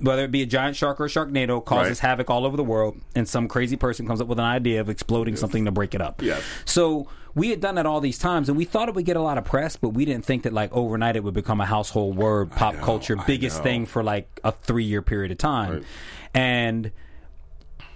whether 0.00 0.24
it 0.24 0.32
be 0.32 0.42
a 0.42 0.46
giant 0.46 0.74
shark 0.74 1.00
or 1.00 1.04
a 1.04 1.08
sharknado, 1.08 1.64
causes 1.64 2.02
Right. 2.02 2.08
havoc 2.10 2.30
all 2.30 2.44
over 2.44 2.56
the 2.56 2.64
world, 2.64 3.00
and 3.14 3.28
some 3.28 3.46
crazy 3.46 3.76
person 3.76 4.08
comes 4.08 4.20
up 4.20 4.26
with 4.26 4.40
an 4.40 4.44
idea 4.44 4.80
of 4.80 4.88
exploding 4.90 5.36
something 5.36 5.64
to 5.64 5.70
break 5.70 5.94
it 5.94 6.00
up. 6.00 6.20
Yes. 6.20 6.42
So 6.64 7.06
we 7.36 7.50
had 7.50 7.60
done 7.60 7.78
it 7.78 7.86
all 7.86 8.00
these 8.00 8.18
times, 8.18 8.48
and 8.48 8.58
we 8.58 8.64
thought 8.64 8.88
it 8.88 8.94
would 8.96 9.04
get 9.04 9.16
a 9.16 9.20
lot 9.22 9.38
of 9.38 9.44
press, 9.44 9.76
but 9.76 9.90
we 9.90 10.04
didn't 10.04 10.24
think 10.24 10.42
that 10.42 10.52
like 10.52 10.72
overnight 10.72 11.14
it 11.16 11.22
would 11.22 11.34
become 11.34 11.60
a 11.60 11.66
household 11.66 12.16
word, 12.16 12.50
pop 12.50 12.74
culture, 12.76 13.14
biggest 13.26 13.62
thing 13.62 13.86
for 13.86 14.02
like 14.02 14.40
a 14.42 14.50
three 14.50 14.84
year 14.84 15.02
period 15.02 15.30
of 15.30 15.38
time, 15.38 15.72
Right. 15.72 15.82
and 16.34 16.90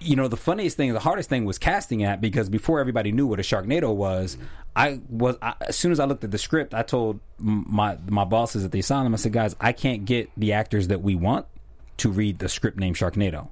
you 0.03 0.17
know 0.17 0.29
the 0.29 0.37
funniest 0.37 0.77
thing 0.79 0.93
the 0.95 0.99
hardest 1.01 1.29
thing 1.29 1.45
was 1.45 1.59
casting 1.59 2.03
at 2.05 2.21
because 2.23 2.49
before 2.49 2.81
everybody 2.81 3.13
knew 3.13 3.27
what 3.27 3.39
a 3.39 3.43
sharknado 3.43 3.95
was 3.95 4.39
i 4.75 4.99
was 5.11 5.37
I, 5.43 5.53
as 5.69 5.77
soon 5.77 5.93
as 5.93 6.01
i 6.01 6.07
looked 6.07 6.25
at 6.25 6.31
the 6.31 6.39
script 6.39 6.73
i 6.73 6.83
told 6.83 7.21
my 7.39 7.99
my 8.09 8.25
bosses 8.25 8.65
at 8.65 8.73
the 8.73 8.79
asylum 8.79 9.13
i 9.13 9.19
said 9.19 9.35
guys 9.35 9.55
i 9.61 9.73
can't 9.73 10.07
get 10.07 10.31
the 10.39 10.55
actors 10.55 10.89
that 10.89 11.03
we 11.03 11.15
want 11.17 11.45
to 11.99 12.09
read 12.11 12.39
the 12.39 12.49
script 12.49 12.79
named 12.79 12.97
sharknado 12.97 13.49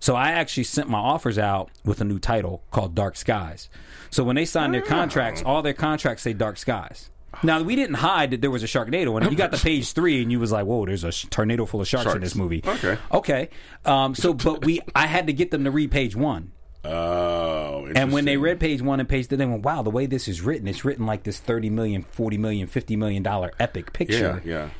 so 0.00 0.16
i 0.16 0.30
actually 0.30 0.64
sent 0.64 0.88
my 0.88 0.98
offers 0.98 1.38
out 1.38 1.70
with 1.84 2.00
a 2.00 2.04
new 2.04 2.18
title 2.18 2.62
called 2.72 2.94
dark 2.94 3.16
skies 3.16 3.68
so 4.10 4.24
when 4.24 4.34
they 4.34 4.44
signed 4.44 4.74
their 4.74 4.82
contracts 4.82 5.42
all 5.44 5.62
their 5.62 5.72
contracts 5.74 6.22
say 6.22 6.32
dark 6.32 6.56
skies 6.56 7.10
now 7.42 7.62
we 7.62 7.76
didn't 7.76 7.94
hide 7.94 8.32
that 8.32 8.40
there 8.40 8.50
was 8.50 8.62
a 8.62 8.66
Sharknado, 8.66 9.16
and 9.20 9.30
you 9.30 9.36
got 9.36 9.52
to 9.52 9.58
page 9.62 9.92
three, 9.92 10.20
and 10.20 10.32
you 10.32 10.40
was 10.40 10.52
like, 10.52 10.66
"Whoa, 10.66 10.84
there's 10.84 11.04
a 11.04 11.12
sh- 11.12 11.26
tornado 11.30 11.64
full 11.64 11.80
of 11.80 11.88
sharks, 11.88 12.12
in 12.12 12.20
this 12.20 12.34
movie." 12.34 12.60
Okay. 12.66 12.98
Okay. 13.12 13.48
Um, 13.84 14.14
so, 14.14 14.34
but 14.34 14.64
we, 14.64 14.80
I 14.94 15.06
had 15.06 15.28
to 15.28 15.32
get 15.32 15.50
them 15.50 15.64
to 15.64 15.70
read 15.70 15.90
page 15.90 16.16
one. 16.16 16.52
Oh, 16.84 17.86
And 17.94 18.12
when 18.12 18.24
they 18.24 18.36
read 18.36 18.58
page 18.58 18.80
one 18.82 19.00
and 19.00 19.08
page 19.08 19.28
two, 19.28 19.36
they 19.36 19.44
went, 19.46 19.62
wow, 19.62 19.82
the 19.82 19.90
way 19.90 20.06
this 20.06 20.26
is 20.28 20.40
written, 20.40 20.66
it's 20.66 20.84
written 20.84 21.04
like 21.04 21.24
this 21.24 21.38
30 21.38 21.68
million, 21.68 22.02
40 22.02 22.38
million, 22.38 22.66
50 22.66 22.96
million 22.96 23.22
dollar 23.22 23.52
epic 23.58 23.92
picture." 23.92 24.42
yeah, 24.44 24.50
yeah. 24.50 24.70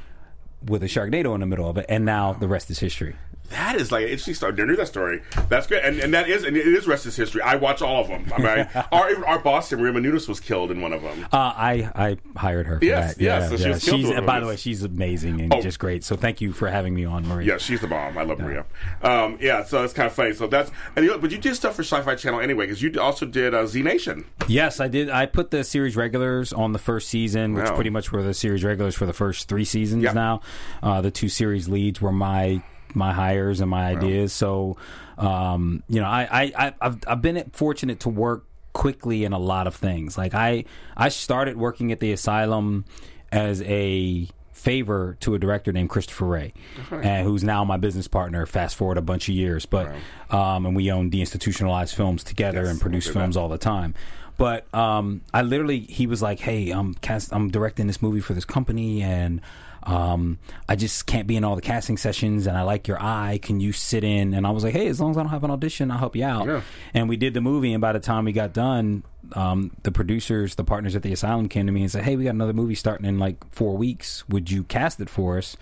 with 0.67 0.83
a 0.83 0.87
Sharknado 0.87 1.35
in 1.35 1.41
the 1.41 1.47
middle 1.47 1.69
of 1.69 1.79
it. 1.79 1.87
And 1.89 2.05
now 2.05 2.33
the 2.33 2.49
rest 2.49 2.71
is 2.71 2.79
history. 2.81 3.17
That 3.51 3.77
is 3.77 3.91
like 3.93 4.05
an 4.05 4.09
interesting 4.11 4.35
story. 4.35 4.53
Never 4.53 4.71
knew 4.71 4.77
that 4.77 4.87
story. 4.87 5.23
That's 5.49 5.67
good, 5.67 5.85
and, 5.85 5.99
and 6.01 6.15
that 6.15 6.29
is 6.29 6.45
and 6.45 6.57
it 6.57 6.67
is 6.67 6.87
rest 6.87 7.05
is 7.07 7.17
history. 7.17 7.43
I 7.43 7.57
watch 7.57 7.83
all 7.83 8.01
of 8.01 8.09
them. 8.09 8.25
I 8.35 8.39
mean, 8.39 8.69
our 8.93 9.27
our 9.27 9.39
boss, 9.41 9.71
Maria 9.73 9.93
Menounos, 9.93 10.29
was 10.29 10.41
killed 10.41 10.71
in 10.71 10.81
one 10.81 10.93
of 10.93 11.03
them. 11.03 11.25
Uh, 11.33 11.37
I, 11.37 11.91
I 11.95 12.17
hired 12.39 12.67
her 12.67 12.79
for 12.79 12.85
Yes, 12.85 13.15
that. 13.17 13.23
yes, 13.23 13.43
Yeah, 13.43 13.49
so 13.49 13.57
she 13.57 13.63
yeah. 13.65 13.71
was 13.71 13.83
She's, 13.85 14.21
by 14.27 14.41
the 14.41 14.47
way, 14.47 14.57
she's 14.57 14.83
amazing 14.85 15.41
and 15.41 15.53
Oh. 15.55 15.61
just 15.61 15.79
great. 15.79 16.05
So 16.05 16.17
thank 16.17 16.41
you 16.41 16.53
for 16.53 16.69
having 16.69 16.95
me 16.95 17.05
on, 17.05 17.27
Maria. 17.27 17.49
Yeah, 17.49 17.59
she's 17.59 17.81
the 17.81 17.87
bomb. 17.89 18.17
I 18.17 18.23
love 18.23 18.39
Maria. 18.39 18.65
Um, 19.03 19.37
yeah, 19.41 19.65
so 19.65 19.83
it's 19.85 19.93
kind 19.93 20.07
of 20.07 20.13
funny. 20.13 20.33
So 20.33 20.47
that's 20.47 20.71
and 20.97 21.05
you, 21.05 21.19
but 21.19 21.31
you 21.31 21.39
did 21.39 21.55
stuff 21.57 21.75
for 21.75 21.83
Sci-Fi 21.83 22.15
Channel 22.15 22.41
anyway 22.41 22.67
because 22.67 22.83
you 22.83 22.93
also 23.01 23.27
did 23.27 23.53
uh, 23.55 23.67
Z 23.67 23.83
Nation. 23.83 24.25
Yes, 24.47 24.79
I 24.81 24.89
did. 24.89 25.11
I 25.11 25.27
put 25.27 25.51
the 25.51 25.65
series 25.65 25.97
regulars 25.97 26.53
on 26.53 26.73
the 26.73 26.79
first 26.79 27.09
season, 27.09 27.55
which 27.55 27.65
Wow. 27.69 27.75
pretty 27.75 27.91
much 27.91 28.13
were 28.13 28.23
the 28.23 28.35
series 28.35 28.63
regulars 28.65 28.95
for 28.95 29.07
the 29.07 29.13
first 29.13 29.49
three 29.49 29.65
seasons. 29.65 30.05
Yeah. 30.05 30.13
Now, 30.13 30.41
uh, 30.83 31.01
the 31.01 31.11
two 31.11 31.29
series 31.29 31.69
leads 31.69 32.01
were 32.01 32.13
my 32.13 32.63
my 32.95 33.13
hires 33.13 33.61
and 33.61 33.71
my 33.71 33.87
ideas. 33.87 34.33
So, 34.33 34.77
um, 35.19 35.83
you 35.89 36.01
know, 36.01 36.07
I, 36.07 36.53
I, 36.57 36.75
I've 36.81 36.99
I've 37.07 37.23
been 37.23 37.51
fortunate 37.53 38.01
to 38.01 38.09
work 38.09 38.45
quickly 38.73 39.25
in 39.25 39.33
a 39.33 39.39
lot 39.39 39.67
of 39.67 39.75
things. 39.75 40.17
Like 40.17 40.35
I 40.35 40.65
I 40.97 41.09
started 41.09 41.57
working 41.57 41.93
at 41.93 42.01
the 42.01 42.13
asylum 42.13 42.85
as 43.33 43.63
a 43.63 44.29
favor 44.53 45.17
to 45.21 45.35
a 45.35 45.39
director 45.39 45.73
named 45.73 45.89
Christopher 45.89 46.27
Ray, 46.27 46.53
and 46.91 47.27
who's 47.27 47.43
now 47.43 47.65
my 47.65 47.77
business 47.77 48.09
partner. 48.09 48.45
Fast 48.47 48.77
forward 48.77 48.99
a 48.99 49.03
bunch 49.03 49.29
of 49.29 49.35
years, 49.35 49.67
but 49.67 49.89
um, 50.31 50.67
and 50.67 50.77
we 50.77 50.91
own 50.91 51.11
deinstitutionalized 51.11 51.95
films 51.95 52.23
together 52.23 52.63
Yes, 52.63 52.71
and 52.71 52.81
produce 52.81 53.09
at 53.09 53.15
films 53.15 53.37
all 53.37 53.49
the 53.49 53.59
time. 53.59 53.95
But 54.37 54.73
um, 54.75 55.21
I 55.35 55.43
literally, 55.43 55.81
he 55.81 56.07
was 56.07 56.23
like, 56.23 56.41
"Hey, 56.41 56.71
I'm 56.71 56.95
cast, 56.95 57.33
I'm 57.33 57.51
directing 57.51 57.87
this 57.87 58.01
movie 58.01 58.21
for 58.21 58.33
this 58.33 58.45
company, 58.45 59.03
and 59.03 59.41
um, 59.83 60.39
I 60.69 60.77
just 60.77 61.07
can't 61.07 61.27
be 61.27 61.37
in 61.37 61.45
all 61.45 61.57
the 61.57 61.63
casting 61.63 61.97
sessions. 61.97 62.47
And 62.47 62.57
I 62.57 62.63
like 62.63 62.89
your 62.89 63.03
eye. 63.03 63.39
Can 63.43 63.61
you 63.61 63.73
sit 63.73 64.05
in?" 64.05 64.35
And 64.35 64.47
I 64.47 64.51
was 64.51 64.65
like, 64.65 64.75
"Hey, 64.75 64.89
as 64.89 65.01
long 65.01 65.11
as 65.11 65.17
I 65.17 65.23
don't 65.23 65.31
have 65.31 65.45
an 65.45 65.51
audition, 65.51 65.91
I'll 65.91 65.99
help 65.99 66.17
you 66.17 66.25
out." 66.25 66.47
Yeah. 66.47 66.63
And 66.95 67.09
we 67.09 67.17
did 67.17 67.35
the 67.35 67.41
movie, 67.41 67.73
and 67.73 67.81
by 67.81 67.93
the 67.93 68.01
time 68.01 68.25
we 68.25 68.33
got 68.33 68.53
done, 68.53 69.03
um, 69.33 69.73
the 69.83 69.93
producers, 69.93 70.55
the 70.55 70.65
partners 70.65 70.97
at 70.97 71.03
the 71.03 71.13
asylum, 71.13 71.49
came 71.49 71.67
to 71.67 71.73
me 71.73 71.83
and 71.83 71.91
said, 71.91 72.05
"Hey, 72.05 72.17
we 72.17 72.25
got 72.25 72.35
another 72.35 72.53
movie 72.53 72.75
starting 72.75 73.07
in 73.07 73.19
like 73.19 73.37
four 73.53 73.77
weeks. 73.77 74.29
Would 74.29 74.51
you 74.51 74.65
cast 74.65 75.01
it 75.01 75.11
for 75.11 75.39
us?" 75.39 75.57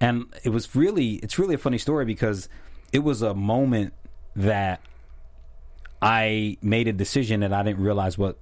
And 0.00 0.26
it 0.44 0.48
was 0.48 0.74
really, 0.74 1.16
it's 1.16 1.38
really 1.38 1.54
a 1.54 1.58
funny 1.58 1.76
story 1.78 2.06
because 2.06 2.48
it 2.92 3.00
was 3.00 3.20
a 3.20 3.34
moment 3.34 3.92
that 4.34 4.80
I 6.00 6.56
made 6.62 6.88
a 6.88 6.92
decision 6.92 7.40
that 7.40 7.52
I 7.52 7.62
didn't 7.62 7.82
realize 7.82 8.16
what 8.16 8.38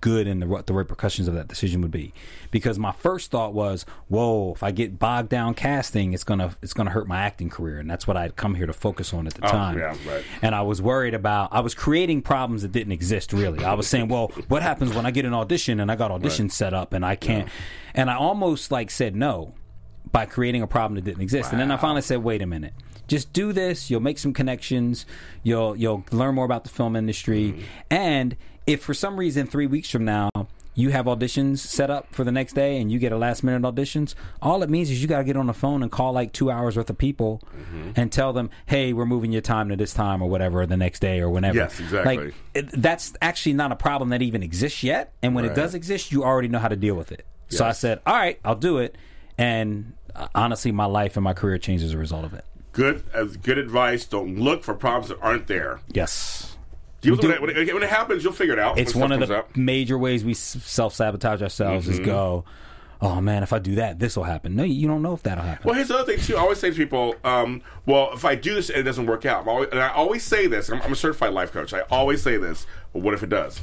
good 0.00 0.26
and 0.26 0.42
the 0.42 0.46
what 0.46 0.66
the 0.66 0.72
repercussions 0.72 1.28
of 1.28 1.34
that 1.34 1.48
decision 1.48 1.80
would 1.82 1.90
be. 1.90 2.12
Because 2.50 2.78
my 2.78 2.92
first 2.92 3.30
thought 3.30 3.52
was, 3.52 3.84
"Whoa, 4.08 4.52
if 4.54 4.62
I 4.62 4.70
get 4.70 4.98
bogged 4.98 5.28
down 5.28 5.54
casting, 5.54 6.12
it's 6.12 6.24
gonna 6.24 6.56
it's 6.62 6.72
gonna 6.72 6.90
hurt 6.90 7.06
my 7.08 7.18
acting 7.22 7.50
career," 7.50 7.78
and 7.78 7.90
that's 7.90 8.06
what 8.06 8.16
I'd 8.16 8.36
come 8.36 8.54
here 8.54 8.66
to 8.66 8.72
focus 8.72 9.12
on 9.12 9.26
at 9.26 9.34
the 9.34 9.46
Oh, 9.46 9.50
time. 9.50 9.78
yeah, 9.78 9.94
right. 10.08 10.24
And 10.42 10.54
I 10.54 10.62
was 10.62 10.80
worried 10.80 11.14
about 11.14 11.48
I 11.52 11.60
was 11.60 11.74
creating 11.74 12.22
problems 12.22 12.62
that 12.62 12.72
didn't 12.72 12.92
exist 12.92 13.32
really. 13.32 13.64
I 13.64 13.74
was 13.74 13.86
saying, 13.86 14.08
"Well, 14.08 14.28
what 14.48 14.62
happens 14.62 14.94
when 14.94 15.06
I 15.06 15.10
get 15.10 15.24
an 15.24 15.34
audition 15.34 15.80
and 15.80 15.90
I 15.90 15.96
got 15.96 16.10
auditions 16.10 16.52
set 16.52 16.72
up 16.74 16.92
and 16.92 17.04
I 17.04 17.16
can't?" 17.16 17.48
And 17.94 18.10
I 18.10 18.16
almost 18.16 18.70
like 18.70 18.90
said 18.90 19.16
no 19.16 19.54
by 20.12 20.24
creating 20.26 20.62
a 20.62 20.66
problem 20.66 20.94
that 20.94 21.04
didn't 21.04 21.22
exist. 21.22 21.50
And 21.52 21.60
then 21.60 21.70
I 21.70 21.76
finally 21.76 22.02
said, 22.02 22.22
"Wait 22.22 22.42
a 22.42 22.46
minute." 22.46 22.72
Just 23.08 23.32
do 23.32 23.52
this. 23.52 23.88
You'll 23.88 24.00
make 24.00 24.18
some 24.18 24.32
connections. 24.32 25.06
You'll 25.44 25.76
you'll 25.76 26.04
learn 26.10 26.34
more 26.34 26.44
about 26.44 26.64
the 26.64 26.70
film 26.70 26.96
industry. 26.96 27.52
Mm-hmm. 27.52 27.62
And 27.88 28.36
if 28.66 28.82
for 28.82 28.94
some 28.94 29.16
reason 29.18 29.46
three 29.46 29.66
weeks 29.66 29.90
from 29.90 30.04
now 30.04 30.30
you 30.74 30.90
have 30.90 31.06
auditions 31.06 31.58
set 31.58 31.90
up 31.90 32.06
for 32.14 32.22
the 32.22 32.30
next 32.32 32.52
day 32.52 32.78
and 32.78 32.92
you 32.92 32.98
get 32.98 33.10
a 33.10 33.16
last 33.16 33.42
minute 33.42 33.62
auditions, 33.62 34.14
all 34.42 34.62
it 34.62 34.68
means 34.68 34.90
is 34.90 35.00
you 35.00 35.08
got 35.08 35.18
to 35.18 35.24
get 35.24 35.36
on 35.36 35.46
the 35.46 35.54
phone 35.54 35.82
and 35.82 35.90
call 35.90 36.12
like 36.12 36.32
two 36.32 36.50
hours 36.50 36.76
worth 36.76 36.90
of 36.90 36.98
people 36.98 37.40
Mm-hmm. 37.56 37.92
and 37.96 38.12
tell 38.12 38.32
them, 38.32 38.50
"Hey, 38.66 38.92
we're 38.92 39.06
moving 39.06 39.32
your 39.32 39.40
time 39.42 39.70
to 39.70 39.76
this 39.76 39.92
time 39.94 40.22
or 40.22 40.28
whatever 40.28 40.66
the 40.66 40.76
next 40.76 41.00
day 41.00 41.20
or 41.20 41.30
whenever." 41.30 41.56
Yes, 41.56 41.80
exactly. 41.80 42.16
Like 42.18 42.34
it, 42.54 42.68
that's 42.72 43.12
actually 43.22 43.54
not 43.54 43.72
a 43.72 43.76
problem 43.76 44.10
that 44.10 44.20
even 44.22 44.42
exists 44.42 44.82
yet. 44.82 45.12
And 45.22 45.34
when 45.34 45.44
it 45.44 45.54
does 45.54 45.74
exist, 45.74 46.12
you 46.12 46.22
already 46.22 46.48
know 46.48 46.58
how 46.58 46.68
to 46.68 46.76
deal 46.76 46.94
with 46.94 47.10
it. 47.12 47.24
So 47.48 47.64
I 47.64 47.72
said, 47.72 48.00
"All 48.06 48.14
right, 48.14 48.38
I'll 48.44 48.54
do 48.54 48.78
it." 48.78 48.94
And 49.38 49.94
uh, 50.14 50.28
honestly, 50.34 50.70
my 50.72 50.84
life 50.84 51.16
and 51.16 51.24
my 51.24 51.32
career 51.32 51.58
changed 51.58 51.84
as 51.84 51.92
a 51.94 51.98
result 51.98 52.24
of 52.24 52.34
it. 52.34 52.44
Good, 52.72 53.02
uh, 53.14 53.24
good 53.24 53.58
advice. 53.58 54.04
Don't 54.04 54.38
look 54.38 54.62
for 54.62 54.74
problems 54.74 55.08
that 55.08 55.18
aren't 55.22 55.46
there. 55.46 55.80
Yes. 55.88 56.45
With 57.12 57.20
do-. 57.22 57.28
When, 57.28 57.50
it, 57.50 57.72
when 57.74 57.82
it 57.82 57.88
happens, 57.88 58.24
you'll 58.24 58.32
figure 58.32 58.54
it 58.54 58.58
out. 58.58 58.78
It's 58.78 58.94
one 58.94 59.12
of 59.12 59.20
the 59.26 59.44
major 59.54 59.96
ways 59.98 60.24
we 60.24 60.34
self 60.34 60.94
sabotage 60.94 61.42
ourselves 61.42 61.86
Mm-hmm. 61.86 62.00
is 62.00 62.06
go, 62.06 62.44
oh 63.02 63.20
man, 63.20 63.42
if 63.42 63.52
I 63.52 63.58
do 63.58 63.74
that, 63.76 63.98
this 63.98 64.16
will 64.16 64.24
happen. 64.24 64.56
No, 64.56 64.62
you 64.64 64.88
don't 64.88 65.02
know 65.02 65.12
if 65.14 65.22
that'll 65.22 65.44
happen. 65.44 65.62
Well, 65.66 65.74
here's 65.74 65.88
the 65.88 65.98
other 65.98 66.12
thing 66.16 66.24
too. 66.24 66.36
I 66.36 66.40
always 66.40 66.58
say 66.58 66.70
to 66.70 66.76
people, 66.76 67.14
um, 67.24 67.62
"Well, 67.84 68.10
if 68.14 68.24
I 68.24 68.34
do 68.34 68.54
this 68.54 68.70
and 68.70 68.78
it 68.80 68.82
doesn't 68.84 69.06
work 69.06 69.26
out," 69.26 69.42
I'm 69.42 69.48
always, 69.48 69.68
and 69.70 69.80
I 69.80 69.88
always 69.92 70.22
say 70.22 70.46
this. 70.46 70.68
I'm, 70.70 70.80
I'm 70.82 70.92
a 70.92 70.96
certified 70.96 71.32
life 71.32 71.52
coach. 71.52 71.72
I 71.74 71.80
always 71.90 72.22
say 72.22 72.36
this. 72.38 72.66
Well, 72.92 73.02
what 73.02 73.12
if 73.14 73.22
it 73.22 73.28
does? 73.28 73.60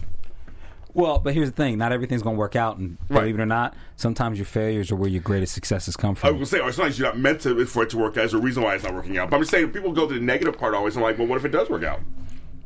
Well, 0.95 1.17
but 1.17 1.33
here's 1.33 1.49
the 1.49 1.55
thing: 1.55 1.79
not 1.79 1.91
everything's 1.91 2.21
going 2.21 2.35
to 2.35 2.39
work 2.39 2.55
out, 2.55 2.77
and 2.77 2.97
Right. 3.09 3.21
believe 3.21 3.39
it 3.39 3.41
or 3.41 3.47
not, 3.47 3.73
sometimes 3.95 4.37
your 4.37 4.45
failures 4.45 4.91
are 4.91 4.95
where 4.95 5.09
your 5.09 5.23
greatest 5.23 5.53
successes 5.55 5.97
come 5.97 6.13
from. 6.13 6.27
I 6.27 6.31
was 6.31 6.51
gonna 6.51 6.61
say, 6.61 6.67
oh, 6.67 6.69
sometimes 6.71 6.99
you're 6.99 7.07
not 7.07 7.17
meant 7.17 7.41
to 7.41 7.65
for 7.65 7.81
it 7.81 7.89
to 7.89 7.97
work 7.97 8.11
out. 8.11 8.15
There's 8.17 8.35
a 8.35 8.37
reason 8.37 8.61
why 8.61 8.75
it's 8.75 8.83
not 8.83 8.93
working 8.93 9.17
out. 9.17 9.31
But 9.31 9.37
I'm 9.37 9.41
just 9.41 9.49
saying, 9.51 9.71
people 9.71 9.91
go 9.91 10.07
to 10.07 10.13
the 10.13 10.19
negative 10.19 10.55
part 10.59 10.75
always. 10.75 10.95
I'm 10.95 11.01
like, 11.01 11.17
well, 11.17 11.25
what 11.25 11.37
if 11.37 11.45
it 11.45 11.49
does 11.51 11.67
work 11.71 11.83
out? 11.83 12.01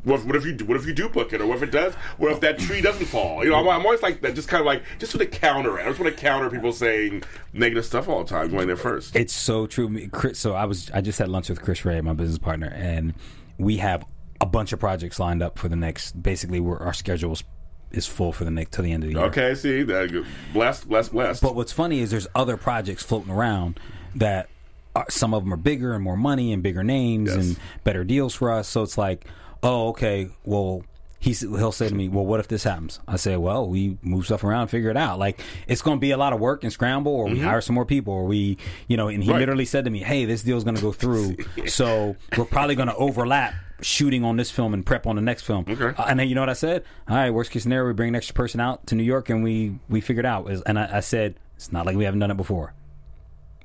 What 0.08 0.22
if, 0.22 0.26
what 0.26 0.36
if 0.38 0.46
you 0.46 0.56
what 0.66 0.78
if 0.78 0.86
you 0.86 0.94
duplicate, 0.94 1.42
or 1.42 1.48
what 1.48 1.58
if 1.58 1.64
it 1.64 1.72
does? 1.72 1.94
What 2.18 2.32
if 2.32 2.40
that 2.40 2.58
tree 2.60 2.80
doesn't 2.82 3.06
fall? 3.08 3.44
You 3.44 3.50
know, 3.52 3.58
I'm, 3.58 3.68
I'm 3.68 3.86
always 3.86 4.02
like 4.02 4.22
that, 4.22 4.36
just 4.36 4.48
kind 4.48 4.62
of 4.62 4.66
like 4.66 4.84
just 5.00 5.12
to 5.18 5.26
counter 5.26 5.78
it. 5.80 5.84
I 5.86 5.90
just 5.90 6.00
want 6.00 6.16
to 6.16 6.22
counter 6.22 6.50
people 6.50 6.72
saying 6.72 7.24
negative 7.52 7.86
stuff 7.86 8.08
all 8.08 8.24
the 8.24 8.30
time, 8.30 8.50
going 8.50 8.68
there 8.68 8.78
first. 8.78 9.16
It's 9.16 9.34
so 9.34 9.68
true. 9.68 9.90
Me- 9.90 10.08
Chris, 10.08 10.40
so 10.40 10.54
I 10.56 10.66
was 10.66 10.90
I 10.92 11.02
just 11.02 11.20
had 11.20 11.28
lunch 11.28 11.50
with 11.50 11.62
Chris 11.62 11.84
Ray, 11.84 12.00
my 12.02 12.14
business 12.14 12.38
partner, 12.38 12.72
and 12.74 13.14
we 13.58 13.78
have 13.78 14.06
a 14.40 14.46
bunch 14.46 14.72
of 14.72 14.80
projects 14.80 15.20
lined 15.20 15.44
up 15.44 15.60
for 15.60 15.68
the 15.68 15.76
next. 15.76 16.22
Basically, 16.24 16.60
we're, 16.62 16.78
our 16.78 16.94
schedule 16.94 17.34
is, 17.34 17.44
is 17.92 18.08
full 18.08 18.32
for 18.32 18.46
the 18.46 18.52
next 18.52 18.72
till 18.74 18.84
the 18.86 18.92
end 18.94 19.04
of 19.04 19.10
the 19.10 19.16
year. 19.16 19.26
Okay, 19.26 19.56
see, 19.56 19.84
that, 19.84 20.26
blessed, 20.54 20.88
blessed, 20.88 21.12
blessed. 21.12 21.42
But 21.42 21.56
what's 21.56 21.74
funny 21.74 22.00
is 22.00 22.12
there's 22.12 22.28
other 22.36 22.56
projects 22.56 23.04
floating 23.04 23.32
around 23.32 23.80
that 24.16 24.48
are, 24.96 25.06
some 25.10 25.34
of 25.34 25.44
them 25.44 25.54
are 25.54 25.58
bigger 25.58 25.94
and 25.96 26.04
more 26.04 26.16
money 26.18 26.54
and 26.54 26.62
bigger 26.64 26.84
names 26.84 27.30
Yes. 27.36 27.38
and 27.46 27.60
better 27.84 28.04
deals 28.04 28.34
for 28.36 28.52
us. 28.52 28.68
So 28.68 28.84
it's 28.84 28.98
like, 28.98 29.26
oh, 29.64 29.90
okay, 29.90 30.30
well, 30.44 30.84
he's 31.20 31.40
he'll 31.42 31.72
say 31.72 31.90
to 31.90 31.96
me, 31.96 32.10
"Well, 32.10 32.26
what 32.26 32.40
if 32.40 32.48
this 32.48 32.64
happens?" 32.64 33.00
I 33.08 33.16
say, 33.18 33.36
"Well, 33.38 33.68
we 33.68 33.98
move 34.02 34.26
stuff 34.26 34.44
around, 34.44 34.68
figure 34.68 34.90
it 34.90 34.98
out. 34.98 35.20
Like 35.20 35.40
it's 35.68 35.82
going 35.82 35.98
to 35.98 36.02
be 36.02 36.12
a 36.12 36.18
lot 36.18 36.34
of 36.34 36.40
work 36.40 36.64
and 36.64 36.72
scramble, 36.72 37.12
or 37.14 37.26
we 37.28 37.40
hire 37.40 37.62
some 37.62 37.74
more 37.76 37.86
people, 37.86 38.14
or 38.14 38.26
we, 38.26 38.58
you 38.88 38.98
know." 38.98 39.08
And 39.08 39.24
he 39.24 39.28
Mm-hmm. 39.30 39.32
Right. 39.34 39.40
literally 39.40 39.66
said 39.66 39.86
to 39.86 39.92
me, 39.92 40.00
"Hey, 40.00 40.26
this 40.26 40.44
deal's 40.44 40.64
going 40.64 40.76
to 40.76 40.82
go 40.82 40.92
through, 40.92 41.38
so 41.68 42.16
we're 42.38 42.46
probably 42.46 42.76
going 42.76 42.90
to 42.90 42.96
overlap." 42.96 43.54
Shooting 43.80 44.24
on 44.24 44.38
this 44.38 44.50
film 44.50 44.74
and 44.74 44.84
prep 44.84 45.06
on 45.06 45.18
the 45.18 45.22
next 45.22 45.44
film, 45.44 45.64
Okay. 45.70 45.96
Uh, 45.96 46.06
and 46.08 46.20
then 46.20 46.28
you 46.28 46.34
know 46.34 46.42
what 46.42 46.50
I 46.50 46.54
said? 46.54 46.84
All 47.08 47.16
right, 47.16 47.30
worst 47.30 47.52
case 47.52 47.62
scenario, 47.62 47.86
we 47.88 47.94
bring 47.94 48.10
an 48.10 48.16
extra 48.16 48.34
person 48.34 48.60
out 48.60 48.88
to 48.88 48.96
New 48.96 49.04
York 49.04 49.30
and 49.30 49.44
we 49.44 49.78
we 49.88 50.02
figure 50.02 50.22
it 50.22 50.26
out. 50.26 50.50
And 50.66 50.80
I, 50.80 50.98
I 50.98 51.00
said 51.02 51.36
it's 51.56 51.72
not 51.72 51.86
like 51.86 51.96
we 51.96 52.04
haven't 52.04 52.20
done 52.22 52.32
it 52.32 52.38
before. 52.38 52.74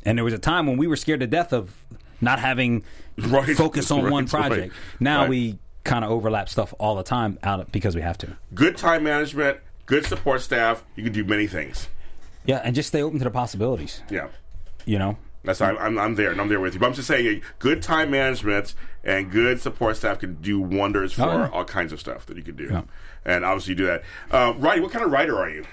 And 0.03 0.19
there 0.19 0.25
was 0.27 0.35
a 0.35 0.39
time 0.39 0.67
when 0.67 0.77
we 0.77 0.87
were 0.87 0.97
scared 0.97 1.21
to 1.21 1.27
death 1.27 1.55
of 1.55 1.75
not 2.21 2.41
having 2.41 2.85
Right. 3.17 3.57
focus 3.57 3.91
on 3.91 4.03
Right, 4.05 4.13
one 4.13 4.25
right. 4.25 4.31
project. 4.31 4.75
Now 5.01 5.21
Right. 5.23 5.31
we 5.31 5.59
kind 5.85 6.05
of 6.05 6.11
overlap 6.11 6.49
stuff 6.49 6.73
all 6.79 6.95
the 6.97 7.03
time 7.03 7.39
out 7.43 7.71
because 7.73 7.95
we 7.95 8.03
have 8.03 8.19
to. 8.19 8.37
Good 8.55 8.77
time 8.77 9.03
management, 9.05 9.59
good 9.87 10.07
support 10.07 10.41
staff. 10.41 10.85
You 10.97 11.05
can 11.05 11.13
do 11.13 11.25
many 11.25 11.47
things. 11.47 11.89
Yeah, 12.45 12.61
and 12.65 12.75
just 12.75 12.89
stay 12.89 13.03
open 13.03 13.19
to 13.19 13.25
the 13.25 13.31
possibilities. 13.31 14.03
Yeah. 14.11 14.29
You 14.85 14.99
know, 14.99 15.17
That's 15.45 15.61
I'm, 15.61 15.79
I'm 15.79 15.99
I'm 15.99 16.15
there 16.17 16.33
and 16.33 16.41
I'm 16.41 16.49
there 16.49 16.59
with 16.61 16.75
you. 16.75 16.81
But 16.81 16.87
I'm 16.87 16.95
just 16.95 17.07
saying, 17.07 17.43
good 17.61 17.83
time 17.83 18.11
management 18.11 18.75
and 19.05 19.31
good 19.31 19.61
support 19.61 19.97
staff 19.97 20.19
can 20.19 20.35
do 20.41 20.61
wonders 20.61 21.13
for 21.13 21.23
Oh, 21.23 21.39
yeah. 21.39 21.49
all 21.53 21.65
kinds 21.65 21.93
of 21.93 22.01
stuff 22.01 22.27
that 22.27 22.37
you 22.37 22.43
can 22.43 22.57
do. 22.57 22.69
Yeah. 22.71 22.83
And 23.25 23.45
obviously, 23.45 23.73
you 23.73 23.77
do 23.77 23.87
that. 23.87 24.03
Uh, 24.31 24.55
Roddy, 24.59 24.81
what 24.81 24.91
kind 24.91 25.05
of 25.05 25.13
writer 25.13 25.39
are 25.39 25.49
you? 25.51 25.65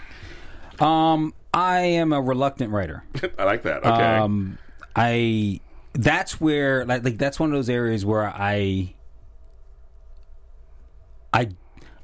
um, 0.79 1.33
I 1.53 1.79
am 1.79 2.13
a 2.13 2.21
reluctant 2.21 2.71
writer. 2.71 3.03
I 3.39 3.43
like 3.45 3.63
that. 3.63 3.79
Okay. 3.83 3.89
Um, 4.17 4.57
I 4.95 5.59
that's 5.93 6.39
where 6.39 6.85
like 6.85 7.03
like 7.03 7.17
that's 7.17 7.39
one 7.39 7.49
of 7.49 7.55
those 7.55 7.69
areas 7.69 8.05
where 8.05 8.27
I 8.27 8.93
I 11.33 11.49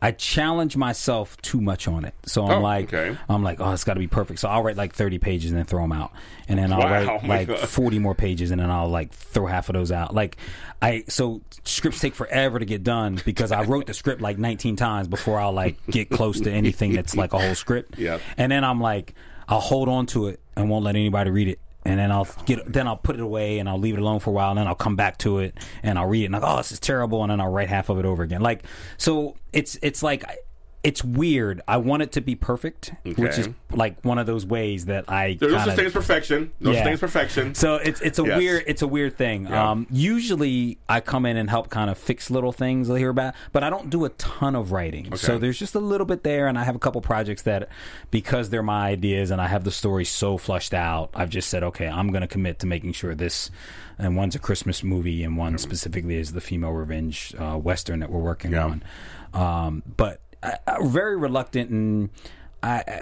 I 0.01 0.11
challenge 0.11 0.77
myself 0.77 1.35
too 1.41 1.59
much 1.61 1.87
on 1.87 2.05
it. 2.05 2.13
So 2.25 2.45
I'm 2.45 2.59
Oh, 2.59 2.61
like 2.61 2.93
okay. 2.93 3.17
I'm 3.27 3.41
like 3.43 3.59
oh 3.59 3.71
it's 3.71 3.83
got 3.83 3.93
to 3.95 3.99
be 3.99 4.07
perfect. 4.07 4.39
So 4.39 4.47
I'll 4.49 4.61
write 4.61 4.75
like 4.75 4.93
30 4.93 5.17
pages 5.19 5.49
and 5.51 5.57
then 5.57 5.65
throw 5.65 5.81
them 5.81 5.93
out. 5.93 6.11
And 6.47 6.59
then 6.59 6.71
I'll 6.71 6.79
Wow, 6.81 6.91
write 6.91 7.07
oh 7.23 7.27
like 7.27 7.47
God. 7.47 7.59
40 7.59 7.99
more 7.99 8.13
pages 8.13 8.51
and 8.51 8.61
then 8.61 8.69
I'll 8.69 8.89
like 8.89 9.11
throw 9.13 9.47
half 9.47 9.69
of 9.69 9.73
those 9.73 9.91
out. 9.91 10.13
Like 10.13 10.37
I 10.81 11.05
so 11.07 11.41
scripts 11.63 11.99
take 12.01 12.13
forever 12.13 12.59
to 12.59 12.65
get 12.65 12.83
done 12.83 13.19
because 13.25 13.51
I 13.51 13.63
wrote 13.63 13.87
the 13.87 13.93
script 13.93 14.21
like 14.21 14.37
19 14.37 14.75
times 14.75 15.07
before 15.07 15.39
I'll 15.39 15.53
like 15.53 15.77
get 15.87 16.09
close 16.11 16.39
to 16.41 16.51
anything 16.51 16.93
that's 16.93 17.15
like 17.15 17.33
a 17.33 17.39
whole 17.39 17.55
script. 17.55 17.97
Yep. 18.05 18.21
And 18.37 18.51
then 18.51 18.63
I'm 18.63 18.79
like, 18.81 19.15
I'll 19.47 19.59
hold 19.61 19.89
on 19.89 20.05
to 20.07 20.27
it 20.27 20.39
and 20.55 20.69
won't 20.69 20.83
let 20.83 20.95
anybody 20.95 21.31
read 21.31 21.47
it. 21.47 21.59
And 21.85 21.99
then 21.99 22.11
I'll 22.11 22.27
get, 22.45 22.71
then 22.71 22.87
I'll 22.87 22.97
put 22.97 23.15
it 23.15 23.21
away 23.21 23.59
and 23.59 23.69
I'll 23.69 23.79
leave 23.79 23.93
it 23.93 24.01
alone 24.01 24.19
for 24.19 24.31
a 24.31 24.33
while. 24.33 24.49
And 24.49 24.57
then 24.57 24.67
I'll 24.67 24.75
come 24.75 24.95
back 24.95 25.19
to 25.19 25.39
it 25.39 25.55
and 25.83 25.99
I'll 25.99 26.07
read 26.07 26.23
it 26.23 26.25
and 26.25 26.33
like, 26.33 26.43
oh, 26.43 26.57
this 26.57 26.71
is 26.71 26.79
terrible. 26.79 27.21
And 27.23 27.31
then 27.31 27.39
I'll 27.39 27.51
write 27.51 27.69
half 27.69 27.89
of 27.89 27.99
it 27.99 28.05
over 28.05 28.23
again. 28.23 28.41
Like, 28.41 28.63
so 28.97 29.35
it's 29.53 29.77
it's 29.81 30.01
like 30.01 30.25
it's 30.85 31.03
weird. 31.03 31.61
I 31.67 31.77
want 31.77 32.03
it 32.03 32.11
to 32.13 32.21
be 32.21 32.35
perfect, 32.35 32.93
which 33.03 33.37
is 33.39 33.49
like 33.71 33.99
one 34.05 34.17
of 34.19 34.27
those 34.27 34.45
ways 34.45 34.85
that 34.85 35.05
I 35.09 35.35
There's 35.39 35.51
no 35.51 35.57
kinda- 35.57 35.71
such 35.71 35.75
thing 35.77 35.85
as 35.87 35.93
perfection. 35.93 36.51
No 36.59 36.69
such 36.71 36.77
Yeah. 36.77 36.83
thing 36.83 36.93
as 36.93 36.99
perfection. 36.99 37.55
so 37.55 37.75
it's 37.75 37.99
it's 38.01 38.19
a 38.19 38.23
Yes. 38.23 38.37
weird 38.37 38.63
it's 38.67 38.81
a 38.81 38.87
weird 38.87 39.17
thing. 39.17 39.47
Yeah. 39.47 39.71
Um, 39.71 39.87
usually 39.89 40.77
I 40.87 40.99
come 41.01 41.25
in 41.25 41.37
and 41.37 41.49
help 41.49 41.69
kind 41.69 41.89
of 41.89 41.97
fix 41.97 42.29
little 42.29 42.51
things 42.51 42.89
I 42.89 42.97
hear 42.99 43.09
about, 43.09 43.33
but 43.51 43.63
I 43.63 43.69
don't 43.69 43.89
do 43.89 44.05
a 44.05 44.09
ton 44.09 44.55
of 44.55 44.71
writing. 44.71 45.15
So 45.17 45.37
there's 45.37 45.57
just 45.59 45.75
a 45.75 45.79
little 45.79 46.05
bit 46.05 46.23
there, 46.23 46.47
and 46.47 46.57
I 46.57 46.63
have 46.63 46.75
a 46.75 46.79
couple 46.79 47.01
projects 47.01 47.41
that 47.43 47.67
because 48.11 48.49
they're 48.49 48.63
my 48.63 48.87
ideas 48.87 49.31
and 49.31 49.41
I 49.41 49.47
have 49.47 49.63
the 49.63 49.71
story 49.71 50.05
so 50.05 50.37
flushed 50.37 50.73
out, 50.73 51.09
I've 51.15 51.29
just 51.29 51.49
said 51.49 51.63
okay, 51.63 51.87
I'm 51.87 52.09
going 52.09 52.21
to 52.21 52.27
commit 52.27 52.59
to 52.59 52.67
making 52.67 52.93
sure 52.93 53.15
this. 53.15 53.49
And 53.97 54.17
one's 54.17 54.35
a 54.35 54.39
Christmas 54.39 54.83
movie, 54.83 55.23
and 55.23 55.37
one 55.37 55.57
specifically 55.57 56.17
is 56.17 56.33
the 56.33 56.41
female 56.41 56.71
revenge 56.71 57.33
uh, 57.39 57.55
western 57.57 58.01
that 58.01 58.09
we're 58.11 58.19
working 58.19 58.51
Yeah. 58.51 58.65
on. 58.65 58.83
Um, 59.33 59.83
but 59.97 60.19
I, 60.45 60.57
I'm 60.67 60.89
very 60.89 61.17
reluctant, 61.17 61.69
and 61.71 62.09
I. 62.63 62.75
I 62.87 63.01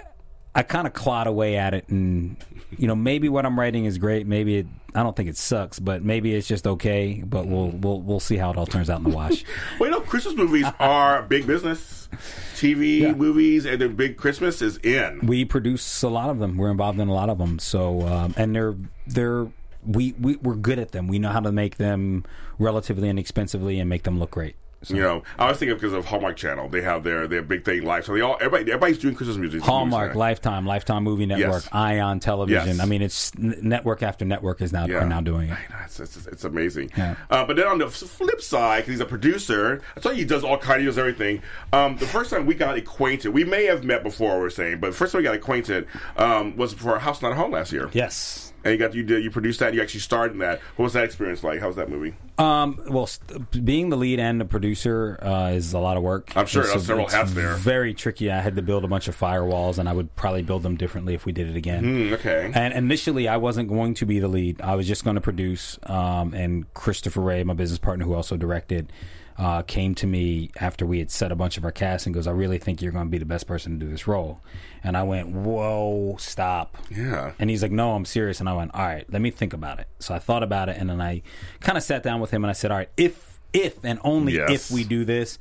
I 0.56 0.62
kind 0.62 0.86
of 0.86 0.92
clawed 0.92 1.26
away 1.26 1.56
at 1.56 1.74
it, 1.74 1.88
and 1.88 2.36
you 2.78 2.86
know, 2.86 2.94
maybe 2.94 3.28
what 3.28 3.44
I'm 3.44 3.58
writing 3.58 3.86
is 3.86 3.98
great. 3.98 4.24
Maybe 4.24 4.58
it, 4.58 4.68
I 4.94 5.02
don't 5.02 5.16
think 5.16 5.28
it 5.28 5.36
sucks, 5.36 5.80
but 5.80 6.04
maybe 6.04 6.32
it's 6.32 6.46
just 6.46 6.64
okay. 6.64 7.24
But 7.26 7.48
we'll 7.48 7.70
we'll 7.70 8.00
we'll 8.00 8.20
see 8.20 8.36
how 8.36 8.52
it 8.52 8.56
all 8.56 8.64
turns 8.64 8.88
out 8.88 8.98
in 8.98 9.02
the 9.02 9.10
wash. 9.10 9.44
Well, 9.80 9.90
you 9.90 9.96
know, 9.96 10.00
Christmas 10.02 10.36
movies 10.36 10.66
are 10.78 11.22
big 11.24 11.44
business. 11.48 12.08
TV 12.54 13.00
Yeah. 13.00 13.14
movies 13.14 13.66
and 13.66 13.80
their 13.80 13.88
big 13.88 14.16
Christmas 14.16 14.62
is 14.62 14.76
in. 14.84 15.26
we 15.26 15.44
produce 15.44 16.04
a 16.04 16.08
lot 16.08 16.30
of 16.30 16.38
them. 16.38 16.56
We're 16.56 16.70
involved 16.70 17.00
in 17.00 17.08
a 17.08 17.12
lot 17.12 17.30
of 17.30 17.38
them. 17.38 17.58
So, 17.58 18.02
um, 18.06 18.32
and 18.36 18.54
they're 18.54 18.76
they're 19.08 19.48
we, 19.84 20.12
we 20.20 20.36
we're 20.36 20.54
good 20.54 20.78
at 20.78 20.92
them. 20.92 21.08
We 21.08 21.18
know 21.18 21.30
how 21.30 21.40
to 21.40 21.50
make 21.50 21.78
them 21.78 22.22
relatively 22.60 23.08
inexpensively 23.08 23.80
and 23.80 23.90
make 23.90 24.04
them 24.04 24.20
look 24.20 24.30
great. 24.30 24.54
So, 24.84 24.94
You 24.94 25.02
know, 25.02 25.22
I 25.38 25.48
was 25.48 25.58
thinking 25.58 25.76
because 25.76 25.92
of 25.92 26.04
Hallmark 26.04 26.36
Channel, 26.36 26.68
they 26.68 26.82
have 26.82 27.04
their 27.04 27.26
their 27.26 27.42
big 27.42 27.64
thing 27.64 27.84
live. 27.84 28.04
So 28.04 28.14
they 28.14 28.20
all 28.20 28.36
everybody 28.40 28.70
everybody's 28.70 28.98
doing 28.98 29.14
Christmas 29.14 29.36
music. 29.36 29.62
Hallmark. 29.62 30.14
Lifetime, 30.14 30.66
Lifetime 30.66 31.02
Movie 31.04 31.26
Network, 31.26 31.64
Yes. 31.64 31.68
Ion 31.72 32.20
Television. 32.20 32.76
Yes. 32.76 32.80
I 32.80 32.84
mean, 32.86 33.02
it's 33.02 33.32
n- 33.38 33.56
network 33.62 34.02
after 34.02 34.24
network 34.24 34.60
is 34.60 34.72
now 34.72 34.86
Yeah. 34.86 34.96
are 34.98 35.06
now 35.08 35.20
doing 35.20 35.50
it. 35.50 35.58
It's, 35.84 36.00
it's, 36.00 36.26
it's 36.26 36.44
amazing. 36.44 36.90
Yeah. 36.96 37.14
Uh, 37.30 37.44
but 37.44 37.56
then 37.56 37.66
on 37.66 37.78
the 37.78 37.88
flip 37.88 38.40
side, 38.40 38.78
because 38.80 38.92
he's 38.94 39.00
a 39.00 39.04
producer, 39.06 39.82
I 39.96 40.00
tell 40.00 40.12
you 40.12 40.18
he 40.18 40.24
does 40.24 40.44
all 40.44 40.58
kinds, 40.58 40.80
he 40.80 40.86
does 40.86 40.98
everything. 40.98 41.42
Um, 41.72 41.96
the 41.96 42.06
first 42.06 42.30
time 42.30 42.46
we 42.46 42.54
got 42.54 42.76
acquainted, 42.76 43.30
we 43.30 43.44
may 43.44 43.64
have 43.66 43.84
met 43.84 44.02
before, 44.02 44.40
we're 44.40 44.50
saying, 44.50 44.80
but 44.80 44.88
the 44.88 44.96
first 44.96 45.12
time 45.12 45.20
we 45.20 45.24
got 45.24 45.34
acquainted 45.34 45.86
um, 46.16 46.56
was 46.56 46.72
for 46.74 46.98
House 46.98 47.22
Not 47.22 47.34
Home 47.34 47.50
last 47.52 47.72
year. 47.72 47.90
Yes. 47.92 48.52
And 48.64 48.72
you 48.72 48.78
got 48.78 48.94
you 48.94 49.02
did 49.02 49.22
you 49.22 49.30
produced 49.30 49.60
that, 49.60 49.74
you 49.74 49.82
actually 49.82 50.00
starred 50.00 50.32
in 50.32 50.38
that. 50.38 50.60
What 50.76 50.84
was 50.84 50.92
that 50.94 51.04
experience 51.04 51.44
like? 51.44 51.60
How 51.60 51.66
was 51.66 51.76
that 51.76 51.90
movie? 51.90 52.14
Um, 52.38 52.80
well, 52.88 53.06
st- 53.06 53.64
being 53.64 53.90
the 53.90 53.96
lead 53.96 54.18
and 54.18 54.40
the 54.40 54.44
producer 54.46 55.18
uh, 55.22 55.50
is 55.54 55.72
a 55.74 55.78
lot 55.78 55.96
of 55.96 56.02
work. 56.02 56.34
I'm 56.36 56.46
sure 56.46 56.62
It's 56.62 56.74
a- 56.74 56.80
several 56.80 57.04
it's 57.04 57.14
hats 57.14 57.32
there. 57.34 57.54
Very 57.54 57.92
tricky. 57.94 58.30
I 58.32 58.40
had 58.40 58.56
to 58.56 58.62
build 58.62 58.84
a 58.84 58.88
bunch 58.88 59.06
of 59.06 59.16
firewalls, 59.16 59.78
and 59.78 59.88
I 59.88 59.92
would 59.92 60.16
probably 60.16 60.42
build 60.42 60.62
them 60.62 60.76
differently 60.76 61.14
if 61.14 61.26
we 61.26 61.32
did 61.32 61.48
it 61.48 61.56
again. 61.56 61.84
Mm, 61.84 62.12
okay. 62.14 62.50
And 62.54 62.72
initially, 62.74 63.28
I 63.28 63.36
wasn't 63.36 63.68
going 63.68 63.94
to 63.94 64.06
be 64.06 64.18
the 64.18 64.28
lead. 64.28 64.60
I 64.62 64.74
was 64.74 64.88
just 64.88 65.04
going 65.04 65.14
to 65.16 65.20
produce. 65.20 65.78
Um, 65.84 66.32
and 66.34 66.72
Christopher 66.74 67.20
Ray, 67.20 67.44
my 67.44 67.54
business 67.54 67.78
partner, 67.78 68.04
who 68.06 68.14
also 68.14 68.36
directed, 68.36 68.90
uh, 69.38 69.62
came 69.62 69.94
to 69.96 70.06
me 70.06 70.50
after 70.60 70.86
we 70.86 70.98
had 71.00 71.10
set 71.10 71.32
a 71.32 71.34
bunch 71.36 71.56
of 71.58 71.64
our 71.64 71.72
casts 71.72 72.06
and 72.06 72.14
goes, 72.14 72.26
"I 72.26 72.30
really 72.30 72.58
think 72.58 72.80
you're 72.80 72.92
going 72.92 73.06
to 73.06 73.10
be 73.10 73.18
the 73.18 73.24
best 73.24 73.46
person 73.46 73.78
to 73.78 73.84
do 73.86 73.90
this 73.90 74.06
role." 74.06 74.40
And 74.82 74.96
I 74.96 75.02
went, 75.02 75.28
"Whoa, 75.30 76.16
stop!" 76.18 76.76
Yeah. 76.90 77.32
And 77.38 77.50
he's 77.50 77.62
like, 77.62 77.72
"No, 77.72 77.94
I'm 77.94 78.04
serious." 78.04 78.40
And 78.40 78.48
I 78.48 78.54
went, 78.54 78.72
"All 78.74 78.82
right, 78.84 79.04
let 79.12 79.20
me 79.22 79.30
think 79.30 79.52
about 79.52 79.80
it." 79.80 79.88
So 79.98 80.14
I 80.14 80.18
thought 80.18 80.42
about 80.42 80.68
it, 80.68 80.76
and 80.78 80.88
then 80.90 81.00
I 81.00 81.22
kind 81.60 81.76
of 81.76 81.82
sat 81.84 82.02
down 82.02 82.20
with 82.20 82.30
him 82.30 82.44
and 82.44 82.50
I 82.50 82.54
said, 82.54 82.70
"All 82.70 82.76
right, 82.78 82.90
if 82.96 83.38
if 83.52 83.84
and 83.84 83.98
only 84.04 84.34
Yes. 84.34 84.50
if 84.50 84.70
we 84.74 84.84
do 84.84 85.04
this, 85.04 85.38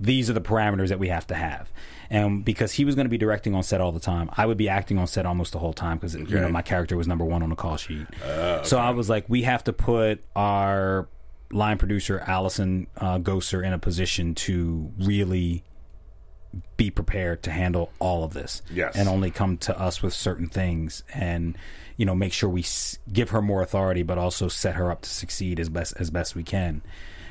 these 0.00 0.28
are 0.28 0.32
the 0.32 0.40
parameters 0.40 0.88
that 0.88 0.98
we 0.98 1.08
have 1.08 1.26
to 1.28 1.34
have." 1.34 1.72
And 2.10 2.44
because 2.44 2.72
he 2.72 2.84
was 2.84 2.94
going 2.94 3.06
to 3.06 3.10
be 3.10 3.16
directing 3.16 3.54
on 3.54 3.62
set 3.62 3.80
all 3.80 3.90
the 3.90 3.98
time, 4.00 4.28
I 4.36 4.44
would 4.44 4.58
be 4.58 4.68
acting 4.68 4.98
on 4.98 5.06
set 5.06 5.24
almost 5.24 5.52
the 5.52 5.58
whole 5.58 5.72
time 5.72 5.96
because 5.96 6.14
you 6.14 6.38
know 6.38 6.48
my 6.50 6.60
character 6.60 6.94
was 6.94 7.08
number 7.08 7.24
one 7.24 7.42
on 7.42 7.48
the 7.48 7.56
call 7.56 7.78
sheet. 7.78 8.06
So 8.64 8.76
I 8.78 8.90
was 8.90 9.08
like, 9.08 9.24
we 9.28 9.42
have 9.44 9.64
to 9.64 9.72
put 9.72 10.22
our 10.36 11.08
line 11.52 11.78
producer 11.78 12.22
Allison 12.26 12.86
uh, 12.96 13.18
Gosser 13.18 13.62
in 13.62 13.72
a 13.72 13.78
position 13.78 14.34
to 14.36 14.90
really 14.98 15.64
be 16.76 16.90
prepared 16.90 17.42
to 17.44 17.50
handle 17.50 17.90
all 17.98 18.24
of 18.24 18.34
this 18.34 18.60
Yes. 18.70 18.94
and 18.96 19.08
only 19.08 19.30
come 19.30 19.56
to 19.58 19.78
us 19.78 20.02
with 20.02 20.12
certain 20.12 20.48
things 20.48 21.02
and 21.14 21.56
you 21.96 22.04
know 22.04 22.14
make 22.14 22.32
sure 22.32 22.48
we 22.50 22.60
s- 22.60 22.98
give 23.10 23.30
her 23.30 23.40
more 23.40 23.62
authority 23.62 24.02
but 24.02 24.18
also 24.18 24.48
set 24.48 24.74
her 24.74 24.90
up 24.90 25.00
to 25.02 25.08
succeed 25.08 25.58
as 25.58 25.70
best 25.70 25.94
as 25.98 26.10
best 26.10 26.34
we 26.34 26.42
can 26.42 26.82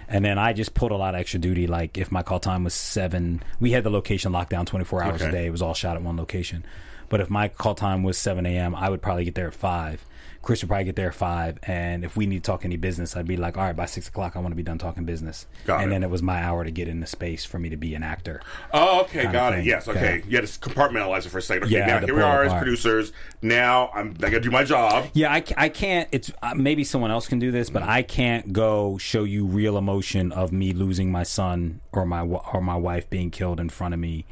and 0.08 0.26
then 0.26 0.40
I 0.40 0.54
just 0.54 0.74
pulled 0.74 0.92
a 0.92 0.98
lot 0.98 1.14
of 1.16 1.22
extra 1.22 1.40
duty. 1.40 1.68
Like 1.68 1.98
if 1.98 2.12
my 2.12 2.22
call 2.22 2.42
time 2.42 2.66
was 2.66 2.74
seven, 2.74 3.42
we 3.62 3.72
had 3.72 3.86
the 3.86 3.90
location 3.90 4.34
locked 4.34 4.50
down 4.50 4.66
24 4.66 5.04
hours 5.04 5.22
a 5.22 5.32
day. 5.32 5.46
It 5.46 5.52
was 5.52 5.62
all 5.62 5.74
shot 5.74 5.96
at 5.96 6.02
one 6.02 6.18
location. 6.18 6.66
But 7.08 7.22
if 7.22 7.30
my 7.30 7.48
call 7.48 7.76
time 7.76 8.04
was 8.04 8.18
7 8.18 8.46
a.m., 8.46 8.76
I 8.76 8.90
would 8.90 9.02
probably 9.02 9.24
get 9.24 9.36
there 9.36 9.48
at 9.48 9.54
five. 9.54 10.06
Chris 10.42 10.62
would 10.62 10.70
probably 10.70 10.86
get 10.86 10.96
there 10.96 11.10
at 11.10 11.14
five. 11.14 11.60
And 11.64 12.04
if 12.04 12.18
we 12.18 12.26
need 12.26 12.44
to 12.44 12.52
talk 12.52 12.66
any 12.66 12.78
business, 12.78 13.16
I'd 13.16 13.28
be 13.28 13.38
like, 13.38 13.58
all 13.58 13.64
right, 13.64 13.76
by 13.76 13.86
six 13.86 14.08
o'clock, 14.08 14.36
I 14.36 14.40
want 14.40 14.52
to 14.52 14.56
be 14.56 14.64
done 14.64 14.78
talking 14.78 15.06
business. 15.06 15.46
Got 15.66 15.82
and 15.82 15.92
it. 15.92 15.96
then 15.96 16.04
it 16.04 16.10
was 16.10 16.24
my 16.24 16.42
hour 16.42 16.64
to 16.64 16.72
get 16.72 16.88
into 16.88 17.06
space 17.06 17.46
for 17.46 17.60
me 17.60 17.70
to 17.70 17.78
be 17.78 17.94
an 17.94 18.04
actor. 18.04 18.42
Oh, 18.74 19.02
okay, 19.02 19.32
got 19.32 19.54
it. 19.54 19.66
Yes, 19.66 19.88
okay. 19.88 20.18
Yeah. 20.20 20.30
You 20.30 20.38
had 20.38 20.48
to 20.48 20.60
compartmentalize 20.60 21.26
it 21.26 21.30
for 21.30 21.38
a 21.38 21.42
second. 21.42 21.66
Okay, 21.66 21.78
Yeah, 21.78 22.00
now 22.00 22.06
here 22.06 22.16
we 22.16 22.22
are 22.22 22.44
as 22.44 22.54
producers. 22.54 23.14
Now 23.42 23.92
I'm 23.94 24.16
I 24.18 24.30
got 24.30 24.32
to 24.32 24.40
do 24.40 24.52
my 24.52 24.64
job. 24.64 25.10
Yeah, 25.14 25.32
I, 25.32 25.44
I 25.58 25.70
can't. 25.70 26.10
It's 26.12 26.32
uh, 26.42 26.56
maybe 26.56 26.84
someone 26.84 27.12
else 27.12 27.28
can 27.28 27.40
do 27.40 27.52
this, 27.52 27.70
but 27.70 27.84
I 27.84 28.02
can't 28.02 28.52
go 28.52 28.98
show 28.98 29.24
you 29.24 29.46
real 29.46 29.78
emotion 29.78 30.32
of 30.32 30.52
me 30.52 30.74
losing 30.74 31.12
my 31.12 31.24
son 31.24 31.82
or 31.92 32.06
my 32.06 32.22
or 32.22 32.62
my 32.62 32.76
wife 32.76 33.10
being 33.10 33.30
killed 33.30 33.60
in 33.60 33.70
front 33.70 33.94
of 33.94 34.00
me 34.00 34.26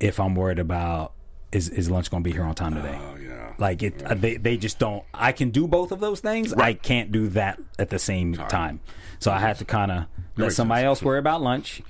if 0.00 0.18
I'm 0.18 0.34
worried 0.34 0.58
about 0.58 1.12
is 1.52 1.68
is 1.68 1.90
lunch 1.90 2.10
going 2.10 2.22
to 2.22 2.28
be 2.28 2.32
here 2.32 2.44
on 2.44 2.54
time 2.54 2.74
today. 2.74 2.98
Oh 3.00 3.16
yeah. 3.16 3.52
Like 3.58 3.82
it, 3.82 4.02
uh, 4.02 4.14
they 4.14 4.36
they 4.36 4.56
just 4.56 4.78
don't. 4.78 5.04
I 5.12 5.32
can 5.32 5.50
do 5.50 5.66
both 5.68 5.92
of 5.92 6.00
those 6.00 6.20
things. 6.20 6.52
I 6.54 6.74
can't 6.74 7.12
do 7.12 7.28
that 7.28 7.60
at 7.78 7.90
the 7.90 7.98
same 7.98 8.34
time. 8.34 8.80
So 9.18 9.30
I 9.30 9.38
had 9.38 9.58
to 9.58 9.64
kind 9.64 9.92
of 9.92 10.04
let 10.36 10.52
somebody 10.52 10.80
sense. 10.80 10.86
else 10.86 11.02
worry 11.02 11.18
about 11.18 11.42
lunch, 11.42 11.82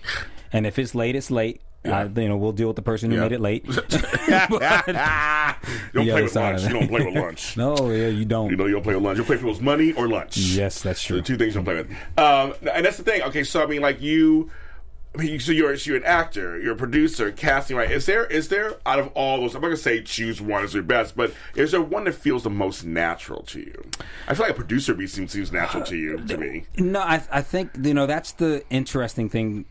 and 0.52 0.66
if 0.66 0.78
it's 0.78 0.94
late, 0.94 1.16
it's 1.16 1.30
late. 1.30 1.60
Yeah. 1.84 2.02
Uh, 2.02 2.08
you 2.20 2.28
know, 2.28 2.36
we'll 2.36 2.52
deal 2.52 2.68
with 2.68 2.76
the 2.76 2.82
person 2.82 3.10
who 3.10 3.16
Yeah. 3.16 3.22
made 3.24 3.32
it 3.32 3.40
late. 3.40 3.64
you 3.66 3.74
don't 3.74 3.88
play 6.06 6.22
with 6.22 6.34
lunch. 6.36 6.62
You 6.62 6.68
don't 6.68 6.88
play 6.88 7.04
with 7.04 7.14
lunch. 7.14 7.56
no, 7.56 7.74
yeah, 7.90 8.08
you 8.08 8.24
don't. 8.24 8.50
You 8.50 8.56
know 8.56 8.66
you 8.66 8.72
don't 8.74 8.82
play 8.82 8.94
with 8.94 9.04
lunch. 9.04 9.18
You 9.18 9.24
play 9.24 9.36
people's 9.36 9.60
money 9.60 9.92
or 9.92 10.08
lunch. 10.08 10.36
yes, 10.36 10.82
that's 10.82 11.02
true. 11.02 11.16
The 11.16 11.22
two 11.22 11.36
things 11.36 11.54
you 11.54 11.62
don't 11.62 11.64
play 11.64 11.74
with. 11.76 11.90
Um, 12.18 12.54
and 12.72 12.84
that's 12.86 12.96
the 12.98 13.02
thing. 13.02 13.22
Okay, 13.22 13.44
so 13.44 13.62
I 13.62 13.66
mean, 13.66 13.82
like 13.82 14.00
you, 14.00 14.50
I 15.14 15.22
mean, 15.22 15.40
so 15.40 15.52
you're 15.52 15.74
you're 15.74 15.98
an 15.98 16.04
actor, 16.04 16.58
you're 16.58 16.72
a 16.72 16.76
producer, 16.76 17.30
casting, 17.32 17.76
right? 17.76 17.90
Is 17.90 18.06
there 18.06 18.24
is 18.24 18.48
there 18.48 18.76
out 18.86 18.98
of 18.98 19.08
all 19.08 19.40
those? 19.40 19.54
I'm 19.54 19.60
not 19.60 19.68
gonna 19.68 19.76
say 19.76 20.02
choose 20.02 20.40
one 20.40 20.64
as 20.64 20.72
your 20.72 20.82
best, 20.82 21.14
but 21.14 21.34
is 21.54 21.72
there 21.72 21.82
one 21.82 22.04
that 22.04 22.14
feels 22.14 22.44
the 22.44 22.50
most 22.50 22.84
natural 22.84 23.42
to 23.44 23.60
you? 23.60 23.90
I 24.26 24.32
feel 24.34 24.46
like 24.46 24.52
a 24.52 24.56
producer 24.56 24.94
be 24.94 25.06
seems 25.06 25.32
seems 25.32 25.52
natural 25.52 25.84
to 25.84 25.96
you 25.96 26.16
to 26.16 26.36
me. 26.38 26.64
No, 26.78 27.00
I, 27.00 27.22
I 27.30 27.42
think 27.42 27.72
you 27.82 27.92
know 27.92 28.06
that's 28.06 28.32
the 28.32 28.64
interesting 28.70 29.28
thing. 29.28 29.66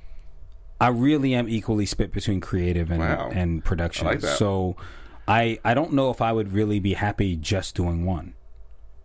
I 0.79 0.89
really 0.89 1.33
am 1.33 1.49
equally 1.49 1.85
split 1.87 2.11
between 2.11 2.39
creative 2.39 2.91
and 2.91 2.99
Wow. 2.99 3.31
and 3.33 3.63
production. 3.63 4.05
I 4.07 4.11
like. 4.11 4.21
So, 4.21 4.75
I 5.27 5.57
I 5.65 5.73
don't 5.73 5.93
know 5.93 6.11
if 6.11 6.21
I 6.21 6.31
would 6.33 6.53
really 6.53 6.79
be 6.79 6.93
happy 6.93 7.35
just 7.35 7.73
doing 7.75 8.05
one. 8.05 8.35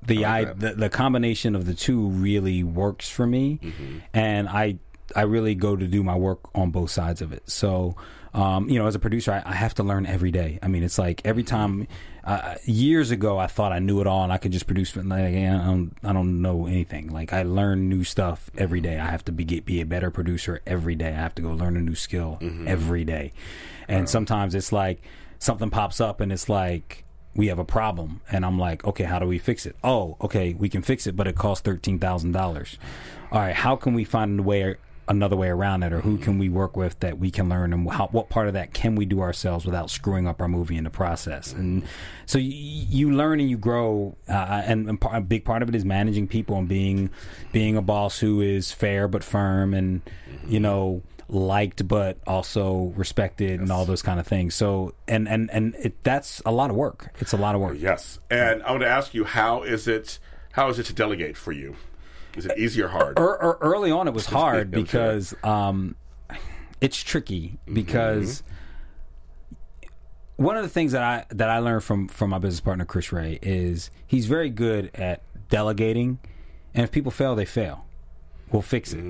The 0.03 0.25
I 0.25 0.39
I, 0.41 0.45
the, 0.45 0.73
the 0.75 0.89
combination 0.89 1.57
of 1.57 1.67
the 1.67 1.75
two 1.75 2.09
really 2.09 2.63
works 2.63 3.09
for 3.11 3.27
me, 3.27 3.59
Mm-hmm. 3.63 3.99
and 4.15 4.49
I 4.49 4.79
I 5.15 5.23
really 5.23 5.55
go 5.55 5.77
to 5.77 5.87
do 5.87 6.03
my 6.03 6.17
work 6.17 6.41
on 6.55 6.71
both 6.71 6.91
sides 6.91 7.23
of 7.23 7.33
it. 7.33 7.49
So. 7.51 7.97
Um, 8.35 8.69
you 8.69 8.79
know, 8.79 8.87
as 8.87 8.95
a 8.95 8.99
producer, 8.99 9.33
I, 9.33 9.51
I 9.51 9.55
have 9.55 9.73
to 9.77 9.83
learn 9.83 10.05
every 10.05 10.31
day. 10.31 10.59
I 10.63 10.69
mean, 10.69 10.83
it's 10.83 10.99
like 10.99 11.23
every 11.25 11.43
time. 11.43 11.89
Uh, 12.23 12.57
years 12.65 13.11
ago, 13.11 13.39
I 13.39 13.47
thought 13.47 13.73
I 13.73 13.79
knew 13.79 14.03
it 14.03 14.07
all 14.07 14.25
and 14.25 14.33
I 14.33 14.37
could 14.37 14.53
just 14.53 14.67
produce. 14.67 14.95
Like, 14.95 15.09
I 15.09 15.47
don't, 15.47 15.97
I 16.05 16.13
don't 16.13 16.43
know 16.43 16.67
anything. 16.67 17.09
Like 17.09 17.33
I 17.33 17.45
learn 17.45 17.89
new 17.89 18.05
stuff 18.05 18.51
every 18.59 18.83
day. 18.83 18.99
I 18.99 19.07
have 19.07 19.25
to 19.27 19.33
be 19.33 19.45
get, 19.45 19.65
be 19.65 19.81
a 19.81 19.87
better 19.87 20.11
producer 20.11 20.61
every 20.67 20.97
day. 20.97 21.09
I 21.09 21.13
have 21.13 21.35
to 21.37 21.43
go 21.43 21.53
learn 21.53 21.79
a 21.79 21.81
new 21.81 21.95
skill 21.95 22.39
every 22.67 23.05
day. 23.05 23.33
And 23.89 24.07
sometimes 24.07 24.55
it's 24.55 24.71
like 24.71 25.03
something 25.39 25.71
pops 25.71 25.99
up 25.99 26.21
and 26.21 26.31
it's 26.31 26.51
like 26.51 27.05
we 27.35 27.47
have 27.49 27.59
a 27.59 27.65
problem, 27.65 28.23
and 28.31 28.45
I'm 28.45 28.59
like, 28.59 28.85
okay, 28.85 29.05
how 29.05 29.19
do 29.19 29.27
we 29.27 29.39
fix 29.39 29.67
it? 29.67 29.77
Oh, 29.85 30.17
okay, 30.23 30.55
we 30.55 30.69
can 30.69 30.83
fix 30.83 31.07
it, 31.07 31.17
but 31.17 31.27
it 31.29 31.37
costs 31.37 31.63
thirteen 31.63 31.99
thousand 31.99 32.33
dollars. 32.33 32.79
All 33.31 33.41
right, 33.41 33.55
how 33.55 33.77
can 33.77 33.95
we 33.95 34.05
find 34.05 34.41
a 34.41 34.43
way? 34.43 34.77
Another 35.09 35.37
way 35.37 35.49
around 35.49 35.85
it, 35.85 35.93
or 35.93 36.01
who 36.01 36.19
can 36.19 36.37
we 36.37 36.49
work 36.49 36.77
with 36.77 36.99
that 36.99 37.19
we 37.19 37.31
can 37.31 37.49
learn, 37.49 37.73
and 37.73 37.89
how, 37.89 38.09
what 38.09 38.29
part 38.29 38.49
of 38.49 38.55
that 38.55 38.75
can 38.75 38.97
we 38.97 39.05
do 39.05 39.21
ourselves 39.21 39.65
without 39.65 39.89
screwing 39.89 40.27
up 40.27 40.41
our 40.41 40.49
movie 40.49 40.77
in 40.77 40.83
the 40.83 40.91
process? 40.91 41.53
And 41.53 41.85
so 42.27 42.39
you, 42.39 42.51
you 42.51 43.13
learn 43.13 43.39
and 43.39 43.49
you 43.49 43.57
grow, 43.57 44.17
uh, 44.29 44.63
and, 44.67 44.89
and 44.89 44.99
a 45.13 45.21
big 45.21 45.45
part 45.45 45.63
of 45.63 45.69
it 45.69 45.77
is 45.77 45.85
managing 45.85 46.27
people 46.27 46.57
and 46.57 46.69
being 46.69 47.11
being 47.53 47.77
a 47.77 47.83
boss 47.83 48.19
who 48.19 48.41
is 48.41 48.73
fair 48.73 49.07
but 49.07 49.23
firm, 49.23 49.75
and 49.75 50.03
you 50.49 50.59
know 50.59 51.03
liked 51.29 51.87
but 51.87 52.19
also 52.27 52.93
respected, 52.97 53.61
and 53.61 53.71
all 53.71 53.85
those 53.85 54.03
kind 54.03 54.19
of 54.19 54.27
things. 54.27 54.57
So 54.57 54.93
and 55.07 55.29
and 55.29 55.49
and 55.53 55.77
it, 55.77 56.03
that's 56.03 56.43
a 56.45 56.51
lot 56.51 56.71
of 56.71 56.75
work. 56.75 57.15
It's 57.21 57.33
a 57.33 57.37
lot 57.37 57.55
of 57.55 57.61
work. 57.61 57.77
Yes, 57.79 58.19
and 58.29 58.61
I 58.65 58.73
want 58.73 58.83
to 58.83 58.89
ask 58.89 59.15
you, 59.15 59.23
how 59.23 59.63
is 59.63 59.87
it? 59.87 60.19
How 60.53 60.69
is 60.69 60.81
it 60.81 60.87
to 60.87 60.93
delegate 60.93 61.37
for 61.37 61.53
you? 61.53 61.77
Is 62.37 62.47
it 62.47 62.59
easy 62.59 62.83
or 62.83 62.89
hard? 62.89 63.19
Er, 63.19 63.39
er, 63.41 63.59
early 63.61 63.91
on, 63.91 64.07
it 64.07 64.15
was 64.15 64.27
hard 64.27 64.71
because 64.71 65.35
um, 65.43 65.97
it's 66.81 67.03
tricky 67.03 67.59
because 67.73 68.43
one 70.37 70.57
of 70.57 70.63
the 70.63 70.69
things 70.69 70.93
that 70.93 71.03
I 71.03 71.25
that 71.31 71.49
I 71.49 71.59
learned 71.59 71.83
from 71.83 72.09
from 72.09 72.31
my 72.31 72.39
business 72.39 72.61
partner 72.61 72.85
Chris 72.85 73.11
Ray 73.11 73.39
is 73.43 73.91
he's 74.07 74.27
very 74.27 74.51
good 74.51 74.91
at 74.95 75.23
delegating, 75.49 76.19
and 76.75 76.85
if 76.85 76.93
people 76.93 77.11
fail, 77.11 77.35
they 77.35 77.47
fail. 77.47 77.87
We'll 78.53 78.63
fix 78.63 78.93
it. 78.93 79.03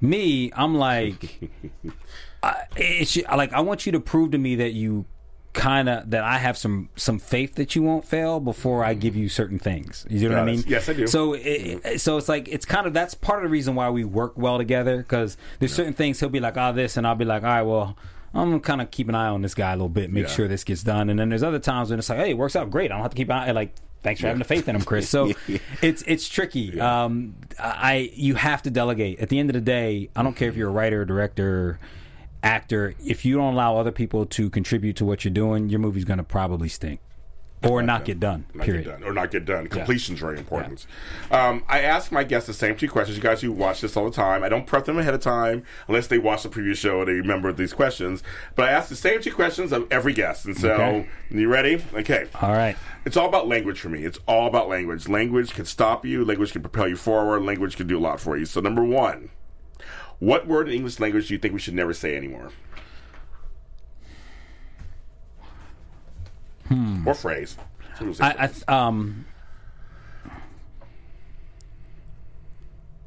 Me, 0.00 0.52
I'm 0.54 0.74
like, 0.74 1.50
I, 2.42 2.64
it's 2.76 3.16
like 3.16 3.52
I 3.52 3.60
want 3.60 3.86
you 3.86 3.92
to 3.92 4.00
prove 4.00 4.32
to 4.32 4.38
me 4.38 4.56
that 4.56 4.72
you 4.72 5.06
kind 5.52 5.88
of 5.88 6.10
that 6.10 6.24
I 6.24 6.38
have 6.38 6.56
some 6.56 6.88
some 6.96 7.18
faith 7.18 7.56
that 7.56 7.76
you 7.76 7.82
won't 7.82 8.04
fail 8.06 8.40
before 8.40 8.84
I 8.84 8.94
give 8.94 9.14
you 9.16 9.28
certain 9.28 9.58
things. 9.58 10.06
You 10.08 10.28
know 10.28 10.36
what 10.36 10.48
I 10.48 10.52
it. 10.52 10.56
mean? 10.56 10.64
Yes, 10.66 10.88
I 10.88 10.92
do. 10.94 11.06
So 11.06 11.34
it, 11.34 12.00
so 12.00 12.16
it's 12.16 12.28
like 12.28 12.48
it's 12.48 12.64
kind 12.64 12.86
of 12.86 12.94
that's 12.94 13.14
part 13.14 13.40
of 13.40 13.48
the 13.48 13.52
reason 13.52 13.74
why 13.74 13.90
we 13.90 14.04
work 14.04 14.32
well 14.36 14.56
together 14.58 14.98
because 14.98 15.36
there's 15.58 15.74
certain 15.74 15.92
things 15.92 16.20
he'll 16.20 16.28
be 16.30 16.40
like, 16.40 16.56
oh, 16.56 16.72
this, 16.72 16.96
and 16.96 17.06
I'll 17.06 17.14
be 17.14 17.24
like, 17.24 17.42
all 17.42 17.48
right, 17.48 17.62
well. 17.62 17.96
I'm 18.34 18.48
gonna 18.48 18.60
kind 18.60 18.80
of 18.80 18.90
keep 18.90 19.10
an 19.10 19.14
eye 19.14 19.26
on 19.26 19.42
this 19.42 19.52
guy 19.54 19.72
a 19.72 19.76
little 19.76 19.90
bit, 19.90 20.10
make 20.10 20.24
Yeah. 20.26 20.30
sure 20.32 20.48
this 20.48 20.64
gets 20.64 20.82
done. 20.82 21.10
And 21.10 21.18
then 21.18 21.28
there's 21.28 21.42
other 21.42 21.58
times 21.58 21.90
when 21.90 21.98
it's 21.98 22.08
like, 22.08 22.16
hey, 22.16 22.30
it 22.30 22.38
works 22.38 22.56
out 22.56 22.70
great. 22.70 22.90
I 22.90 22.94
don't 22.94 23.02
have 23.02 23.10
to 23.10 23.16
keep 23.18 23.28
an 23.28 23.36
eye. 23.36 23.50
Like, 23.50 23.74
thanks 24.02 24.22
for 24.22 24.28
having 24.28 24.38
the 24.38 24.46
faith 24.46 24.66
in 24.70 24.74
him, 24.74 24.80
Chris. 24.80 25.06
So 25.06 25.32
it's 25.82 26.02
it's 26.06 26.26
tricky. 26.26 26.80
Um, 26.80 27.34
I 27.58 28.10
you 28.14 28.34
have 28.36 28.62
to 28.62 28.70
delegate. 28.70 29.20
At 29.20 29.28
the 29.28 29.38
end 29.38 29.50
of 29.50 29.52
the 29.54 29.60
day, 29.60 30.08
I 30.16 30.22
don't 30.22 30.34
care 30.34 30.48
if 30.48 30.56
you're 30.56 30.70
a 30.70 30.72
writer, 30.72 31.04
director, 31.04 31.78
actor. 32.42 32.94
If 33.04 33.24
you 33.24 33.36
don't 33.36 33.54
allow 33.54 33.76
other 33.76 33.92
people 33.92 34.26
to 34.26 34.50
contribute 34.50 34.96
to 34.96 35.04
what 35.04 35.24
you're 35.24 35.32
doing, 35.34 35.68
your 35.68 35.80
movie's 35.80 36.04
gonna 36.04 36.24
probably 36.24 36.68
stink 36.68 37.00
or 37.64 37.82
not 37.82 38.04
get 38.04 38.18
done. 38.18 38.44
Not 38.54 38.66
period. 38.66 38.84
get 38.84 38.90
done 39.00 39.08
or 39.08 39.12
not 39.12 39.30
get 39.30 39.44
done. 39.44 39.68
Completion's 39.68 40.18
very 40.18 40.38
important. 40.38 40.84
Um, 41.30 41.62
I 41.68 41.82
ask 41.82 42.10
my 42.10 42.24
guests 42.24 42.46
the 42.48 42.54
same 42.54 42.76
two 42.76 42.88
questions. 42.88 43.16
You 43.16 43.22
guys 43.22 43.40
who 43.40 43.52
watch 43.52 43.80
this 43.80 43.96
all 43.96 44.04
the 44.04 44.10
time, 44.14 44.42
I 44.42 44.48
don't 44.48 44.66
prep 44.66 44.84
them 44.84 44.98
ahead 44.98 45.14
of 45.14 45.20
time 45.20 45.62
unless 45.86 46.08
they 46.08 46.18
watch 46.18 46.42
the 46.42 46.48
previous 46.48 46.78
show 46.78 47.00
and 47.00 47.08
they 47.08 47.12
remember 47.14 47.52
these 47.52 47.72
questions. 47.72 48.22
But 48.56 48.68
I 48.68 48.72
ask 48.72 48.88
the 48.88 48.96
same 48.96 49.20
two 49.20 49.32
questions 49.32 49.72
of 49.72 49.86
every 49.90 50.12
guest. 50.12 50.44
And 50.44 50.56
so, 50.56 50.72
Okay. 50.72 51.08
you 51.30 51.48
ready? 51.48 51.84
Okay. 51.94 52.26
All 52.40 52.52
right. 52.52 52.76
It's 53.04 53.16
all 53.16 53.28
about 53.28 53.48
language 53.48 53.80
for 53.80 53.88
me. 53.88 54.04
It's 54.04 54.18
all 54.26 54.46
about 54.46 54.68
language. 54.68 55.08
Language 55.08 55.52
can 55.54 55.64
stop 55.64 56.04
you. 56.04 56.24
Language 56.24 56.52
can 56.52 56.62
propel 56.62 56.88
you 56.88 56.96
forward. 56.96 57.42
Language 57.42 57.76
can 57.76 57.86
do 57.86 57.98
a 57.98 58.00
lot 58.00 58.20
for 58.20 58.36
you. 58.36 58.44
So, 58.44 58.60
number 58.60 58.84
one, 58.84 59.30
what 60.22 60.46
word 60.46 60.68
in 60.68 60.74
English 60.74 61.00
language 61.00 61.26
do 61.26 61.34
you 61.34 61.38
think 61.38 61.52
we 61.52 61.58
should 61.58 61.74
never 61.74 61.92
say 61.92 62.16
anymore? 62.16 62.50
Or 67.04 67.12
phrase. 67.14 67.56
Some 67.98 68.06
people 68.06 68.14
say 68.14 68.24
I, 68.24 68.44
I 68.44 68.46
th- 68.46 68.66
um 68.68 69.26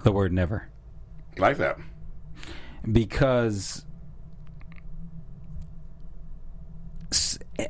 the 0.04 0.12
word 0.12 0.34
never 0.34 0.67
like 1.38 1.58
that. 1.58 1.78
because 2.91 3.86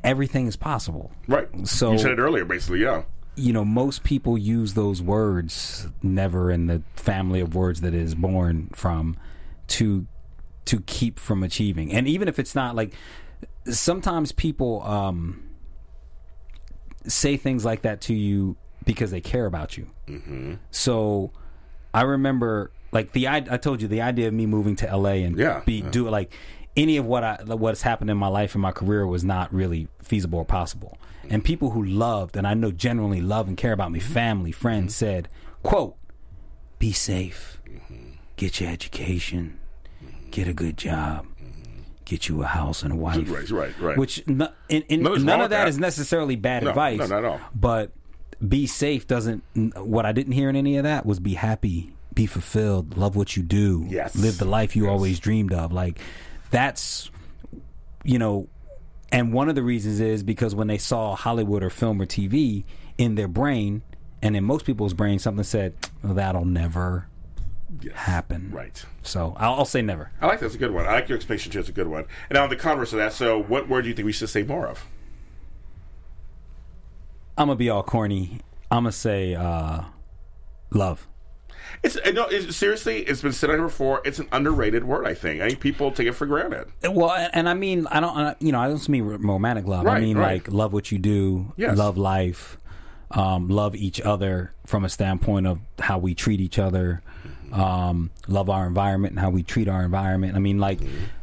everything 0.02 0.46
is 0.48 0.56
possible. 0.56 1.12
Right. 1.28 1.48
So- 1.66 1.92
you 1.92 1.98
said 1.98 2.10
it 2.10 2.18
earlier, 2.18 2.44
basically. 2.44 2.80
Yeah. 2.82 3.04
you 3.36 3.52
know, 3.52 3.64
most 3.64 4.02
people 4.02 4.36
use 4.36 4.74
those 4.74 5.00
words 5.00 5.86
never 6.02 6.50
in 6.50 6.66
the 6.66 6.82
family 6.96 7.40
of 7.40 7.54
words 7.54 7.80
that 7.82 7.94
it 7.94 8.00
is 8.00 8.14
born 8.16 8.70
from 8.74 9.16
to 9.68 10.06
to 10.66 10.80
keep 10.80 11.18
from 11.18 11.42
achieving. 11.42 11.92
And 11.92 12.08
even 12.08 12.28
if 12.28 12.38
it's 12.38 12.54
not 12.54 12.74
like 12.74 12.92
sometimes 13.70 14.32
people 14.32 14.82
um 14.82 15.42
say 17.06 17.36
things 17.36 17.64
like 17.64 17.82
that 17.82 18.00
to 18.02 18.14
you 18.14 18.56
because 18.84 19.10
they 19.10 19.20
care 19.20 19.46
about 19.46 19.76
you. 19.76 19.90
Mm-hmm. 20.08 20.54
So 20.70 21.32
I 21.94 22.02
remember 22.02 22.70
like 22.92 23.12
the 23.12 23.28
I, 23.28 23.36
I 23.36 23.56
told 23.56 23.82
you 23.82 23.88
the 23.88 24.00
idea 24.02 24.28
of 24.28 24.34
me 24.34 24.46
moving 24.46 24.76
to 24.76 24.96
LA 24.96 25.10
and 25.26 25.38
Yeah, 25.38 25.62
be 25.64 25.74
yeah. 25.80 25.90
do 25.90 26.08
like 26.08 26.32
any 26.76 26.96
of 26.96 27.06
what 27.06 27.24
I 27.24 27.38
what's 27.44 27.82
happened 27.82 28.10
in 28.10 28.16
my 28.16 28.28
life 28.28 28.54
and 28.54 28.62
my 28.62 28.72
career 28.72 29.06
was 29.06 29.24
not 29.24 29.52
really 29.52 29.88
feasible 30.02 30.40
or 30.40 30.44
possible. 30.44 30.98
And 31.28 31.44
people 31.44 31.70
who 31.70 31.82
loved 31.82 32.36
and 32.36 32.46
I 32.46 32.54
know 32.54 32.70
generally 32.70 33.20
love 33.20 33.48
and 33.48 33.56
care 33.56 33.72
about 33.72 33.90
me, 33.90 33.98
family, 33.98 34.52
friends 34.52 34.94
said, 34.94 35.28
"quote 35.62 35.96
Be 36.78 36.92
safe, 36.92 37.60
get 38.36 38.60
your 38.60 38.70
education, 38.70 39.58
get 40.30 40.46
a 40.48 40.52
good 40.52 40.76
job, 40.76 41.26
get 42.04 42.28
you 42.28 42.42
a 42.42 42.46
house 42.46 42.82
and 42.82 42.92
a 42.92 42.96
wife." 42.96 43.30
Right, 43.30 43.50
right, 43.50 43.80
right. 43.80 43.96
Which 43.98 44.26
no, 44.26 44.48
in, 44.68 44.82
in, 44.82 45.02
Nothing's 45.02 45.24
none 45.24 45.40
of 45.40 45.50
that 45.50 45.60
that. 45.64 45.68
is 45.68 45.78
necessarily 45.78 46.36
bad 46.36 46.62
No, 46.64 46.70
advice. 46.70 46.98
no, 46.98 47.06
not 47.06 47.18
at 47.18 47.24
all. 47.24 47.40
But 47.54 47.92
be 48.46 48.66
safe 48.66 49.06
doesn't. 49.06 49.42
What 49.76 50.04
I 50.06 50.12
didn't 50.12 50.32
hear 50.34 50.48
in 50.50 50.56
any 50.56 50.76
of 50.76 50.84
that 50.84 51.06
was 51.06 51.18
be 51.20 51.34
happy, 51.34 51.92
be 52.14 52.26
fulfilled, 52.26 52.96
love 52.96 53.16
what 53.16 53.36
you 53.36 53.42
do, 53.42 53.86
Yes. 53.88 54.14
live 54.16 54.38
the 54.38 54.44
life 54.44 54.76
you 54.76 54.84
Yes. 54.84 54.90
always 54.90 55.18
dreamed 55.18 55.52
of. 55.54 55.72
Like 55.72 55.98
that's, 56.50 57.10
you 58.04 58.18
know, 58.18 58.48
and 59.10 59.32
one 59.32 59.48
of 59.48 59.54
the 59.54 59.62
reasons 59.62 60.00
is 60.00 60.22
because 60.22 60.54
when 60.54 60.66
they 60.66 60.78
saw 60.78 61.14
Hollywood 61.16 61.62
or 61.62 61.70
film 61.70 62.00
or 62.02 62.06
TV 62.06 62.64
in 62.98 63.14
their 63.14 63.28
brain, 63.28 63.82
and 64.22 64.36
in 64.36 64.44
most 64.44 64.66
people's 64.66 64.94
brain, 64.94 65.18
something 65.18 65.44
said, 65.44 65.74
"That'll 66.02 66.44
never 66.44 67.06
Yes. 67.80 67.94
happen." 67.94 68.50
Right. 68.52 68.84
So 69.02 69.34
I'll, 69.38 69.54
I'll 69.54 69.64
say 69.64 69.82
never. 69.82 70.10
I 70.20 70.26
like 70.26 70.40
that's 70.40 70.54
a 70.54 70.58
good 70.58 70.72
one. 70.72 70.86
I 70.86 70.94
like 70.94 71.08
your 71.08 71.16
explanation 71.16 71.52
too. 71.52 71.60
It's 71.60 71.68
a 71.68 71.72
good 71.72 71.88
one. 71.88 72.04
And 72.28 72.36
now 72.36 72.46
the 72.46 72.56
converse 72.56 72.92
of 72.92 72.98
that. 72.98 73.12
So, 73.12 73.42
what 73.42 73.68
word 73.68 73.82
do 73.82 73.88
you 73.88 73.94
think 73.94 74.06
we 74.06 74.12
should 74.12 74.28
say 74.28 74.42
more 74.42 74.66
of? 74.66 74.86
I'm 77.38 77.48
gonna 77.48 77.56
be 77.56 77.68
all 77.68 77.82
corny. 77.82 78.40
I'm 78.70 78.84
gonna 78.84 78.92
say 78.92 79.34
uh, 79.34 79.82
love. 80.70 81.06
It's 81.82 81.96
uh, 81.96 82.10
no. 82.12 82.24
It's, 82.26 82.56
seriously, 82.56 83.00
it's 83.02 83.22
been 83.22 83.32
said 83.32 83.50
on 83.50 83.56
here 83.56 83.66
before. 83.66 84.00
It's 84.04 84.18
an 84.18 84.28
underrated 84.32 84.84
word. 84.84 85.06
I 85.06 85.14
think. 85.14 85.42
I 85.42 85.48
think 85.48 85.60
people 85.60 85.92
take 85.92 86.06
it 86.06 86.12
for 86.12 86.26
granted. 86.26 86.68
Well, 86.82 87.12
and, 87.12 87.34
and 87.34 87.48
I 87.48 87.54
mean, 87.54 87.86
I 87.88 88.00
don't, 88.00 88.16
uh, 88.16 88.34
you 88.40 88.52
know, 88.52 88.60
I 88.60 88.68
don't 88.68 88.88
mean 88.88 89.04
romantic 89.04 89.66
love. 89.66 89.86
I 89.86 90.00
mean, 90.00 90.16
right. 90.16 90.42
like 90.44 90.52
love 90.52 90.72
what 90.72 90.90
you 90.90 90.98
do, 90.98 91.52
Yes. 91.56 91.76
love 91.76 91.98
life, 91.98 92.56
um, 93.10 93.48
love 93.48 93.76
each 93.76 94.00
other 94.00 94.52
from 94.64 94.84
a 94.84 94.88
standpoint 94.88 95.46
of 95.46 95.60
how 95.80 95.98
we 95.98 96.14
treat 96.14 96.40
each 96.40 96.58
other, 96.58 97.02
um, 97.56 98.10
love 98.28 98.50
our 98.50 98.66
environment 98.66 99.12
and 99.12 99.20
how 99.20 99.30
we 99.30 99.42
treat 99.42 99.68
our 99.68 99.82
environment. 99.84 100.36
I 100.36 100.38
mean, 100.38 100.58
like, 100.58 100.78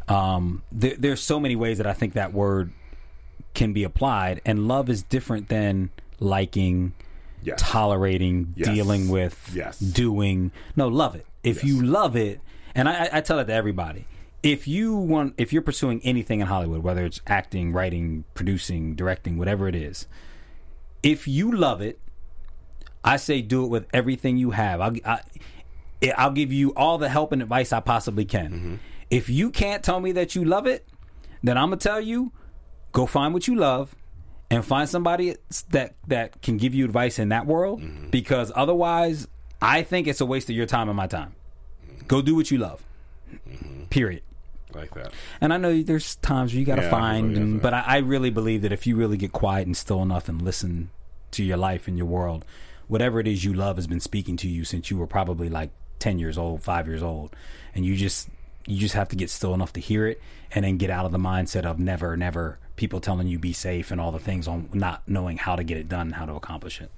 um, 0.07 0.64
there, 0.72 0.95
there's 0.97 1.22
so 1.22 1.39
many 1.39 1.55
ways 1.55 1.78
that 1.78 1.88
I 1.88 1.93
think 1.93 2.14
that 2.14 2.34
word 2.34 2.72
can 3.53 3.72
be 3.74 3.84
applied, 3.84 4.41
and 4.45 4.68
love 4.68 4.89
is 4.89 5.03
different 5.03 5.47
than 5.49 5.91
liking. 6.20 6.93
Yes. 7.43 7.60
Tolerating, 7.62 8.53
Yes. 8.55 8.68
dealing 8.70 9.10
with, 9.10 9.51
Yes. 9.53 9.78
doing. 9.80 10.51
No, 10.78 10.88
love 10.88 11.14
it. 11.16 11.26
If 11.43 11.64
you 11.64 11.82
love 11.82 12.16
it, 12.16 12.39
and 12.74 12.88
I, 12.88 13.03
I- 13.05 13.10
I 13.18 13.22
tell 13.22 13.38
it 13.39 13.45
to 13.45 13.53
everybody. 13.53 14.05
if 14.41 14.68
you 14.68 14.93
want 14.95 15.34
if 15.38 15.53
you're 15.53 15.62
pursuing 15.62 16.01
anything 16.03 16.41
in 16.41 16.47
Hollywood, 16.47 16.84
whether 16.84 17.05
it's 17.05 17.22
acting, 17.28 17.72
writing, 17.72 18.26
producing, 18.34 18.93
directing, 18.95 19.38
whatever 19.38 19.68
it 19.70 19.76
is, 19.76 20.05
if 21.01 21.28
you 21.30 21.49
love 21.51 21.80
it, 21.82 21.97
I 23.05 23.16
say 23.18 23.41
do 23.41 23.64
it 23.64 23.68
with 23.70 23.86
everything 23.93 24.36
you 24.38 24.51
have. 24.51 24.82
I'll, 24.82 24.95
I, 25.05 25.20
I'll 26.18 26.32
give 26.32 26.51
you 26.51 26.74
all 26.76 26.97
the 26.97 27.10
help 27.10 27.32
and 27.32 27.41
advice 27.41 27.72
I 27.72 27.80
possibly 27.80 28.26
can. 28.26 28.80
If 29.10 29.30
you 29.30 29.49
can't 29.51 29.84
tell 29.84 29.99
me 29.99 30.12
that 30.14 30.36
you 30.36 30.43
love 30.43 30.68
it, 30.68 30.88
then 31.41 31.58
I'm 31.58 31.68
gonna 31.70 31.78
tell 31.78 32.01
you, 32.01 32.32
go 32.91 33.06
find 33.06 33.34
what 33.34 33.47
you 33.47 33.56
love, 33.56 33.95
and 34.49 34.66
find 34.66 34.88
somebody 34.89 35.36
that 35.70 35.95
that 36.08 36.41
can 36.41 36.58
give 36.58 36.74
you 36.74 36.86
advice 36.86 37.20
in 37.20 37.30
that 37.30 37.45
world. 37.45 37.82
Because 38.12 38.51
otherwise, 38.56 39.28
I 39.62 39.84
think 39.84 40.08
it's 40.08 40.20
a 40.22 40.26
waste 40.26 40.49
of 40.49 40.56
your 40.56 40.66
time 40.66 40.89
and 40.89 40.97
my 40.97 41.08
time. 41.08 41.36
Go 42.08 42.22
do 42.22 42.36
what 42.36 42.51
you 42.51 42.58
love. 42.58 42.84
Period. 43.89 44.24
like 44.74 44.93
that. 44.95 45.14
And 45.39 45.54
I 45.54 45.58
know 45.58 45.82
there's 45.84 46.16
times 46.16 46.51
where 46.54 46.60
you 46.60 46.66
got 46.66 46.76
to 46.78 46.82
Yeah, 46.84 46.89
find, 46.89 47.38
and, 47.38 47.62
but 47.62 47.74
I, 47.74 47.84
I 47.86 47.97
really 47.97 48.30
believe 48.32 48.62
that 48.64 48.72
if 48.72 48.88
you 48.88 48.95
really 48.95 49.18
get 49.18 49.32
quiet 49.32 49.68
and 49.68 49.78
still 49.78 50.01
enough 50.01 50.28
and 50.28 50.41
listen 50.41 50.89
to 51.32 51.43
your 51.43 51.58
life 51.58 51.88
and 51.88 51.95
your 51.97 52.08
world, 52.08 52.43
whatever 52.88 53.20
it 53.20 53.28
is 53.28 53.45
you 53.45 53.54
love 53.54 53.76
has 53.76 53.86
been 53.88 53.99
speaking 53.99 54.36
to 54.38 54.47
you 54.49 54.66
since 54.66 54.89
you 54.89 54.97
were 54.97 55.08
probably 55.08 55.47
like 55.49 55.70
ten 56.04 56.20
years 56.20 56.38
old, 56.38 56.62
five 56.62 56.86
years 56.86 57.01
old, 57.01 57.34
and 57.74 57.86
you 57.86 57.95
just 57.95 58.28
you 58.68 58.78
just 58.78 58.93
have 58.93 59.08
to 59.08 59.16
get 59.16 59.30
still 59.30 59.54
enough 59.54 59.72
to 59.74 59.80
hear 59.80 60.06
it, 60.06 60.22
and 60.54 60.66
then 60.66 60.78
get 60.78 60.89
out 60.89 61.06
of 61.06 61.14
the 61.14 61.18
mindset 61.18 61.66
of 61.66 61.80
never, 61.80 62.18
never 62.18 62.60
people 62.76 62.99
telling 62.99 63.28
you 63.28 63.39
be 63.39 63.54
safe 63.54 63.89
and 63.89 64.01
all 64.01 64.12
the 64.12 64.20
things 64.20 64.45
on 64.47 64.70
not 64.74 65.01
knowing 65.08 65.38
how 65.38 65.56
to 65.56 65.64
get 65.64 65.78
it 65.78 65.88
done, 65.88 66.12
how 66.12 66.26
to 66.26 66.34
accomplish 66.34 66.82
it. 66.82 66.91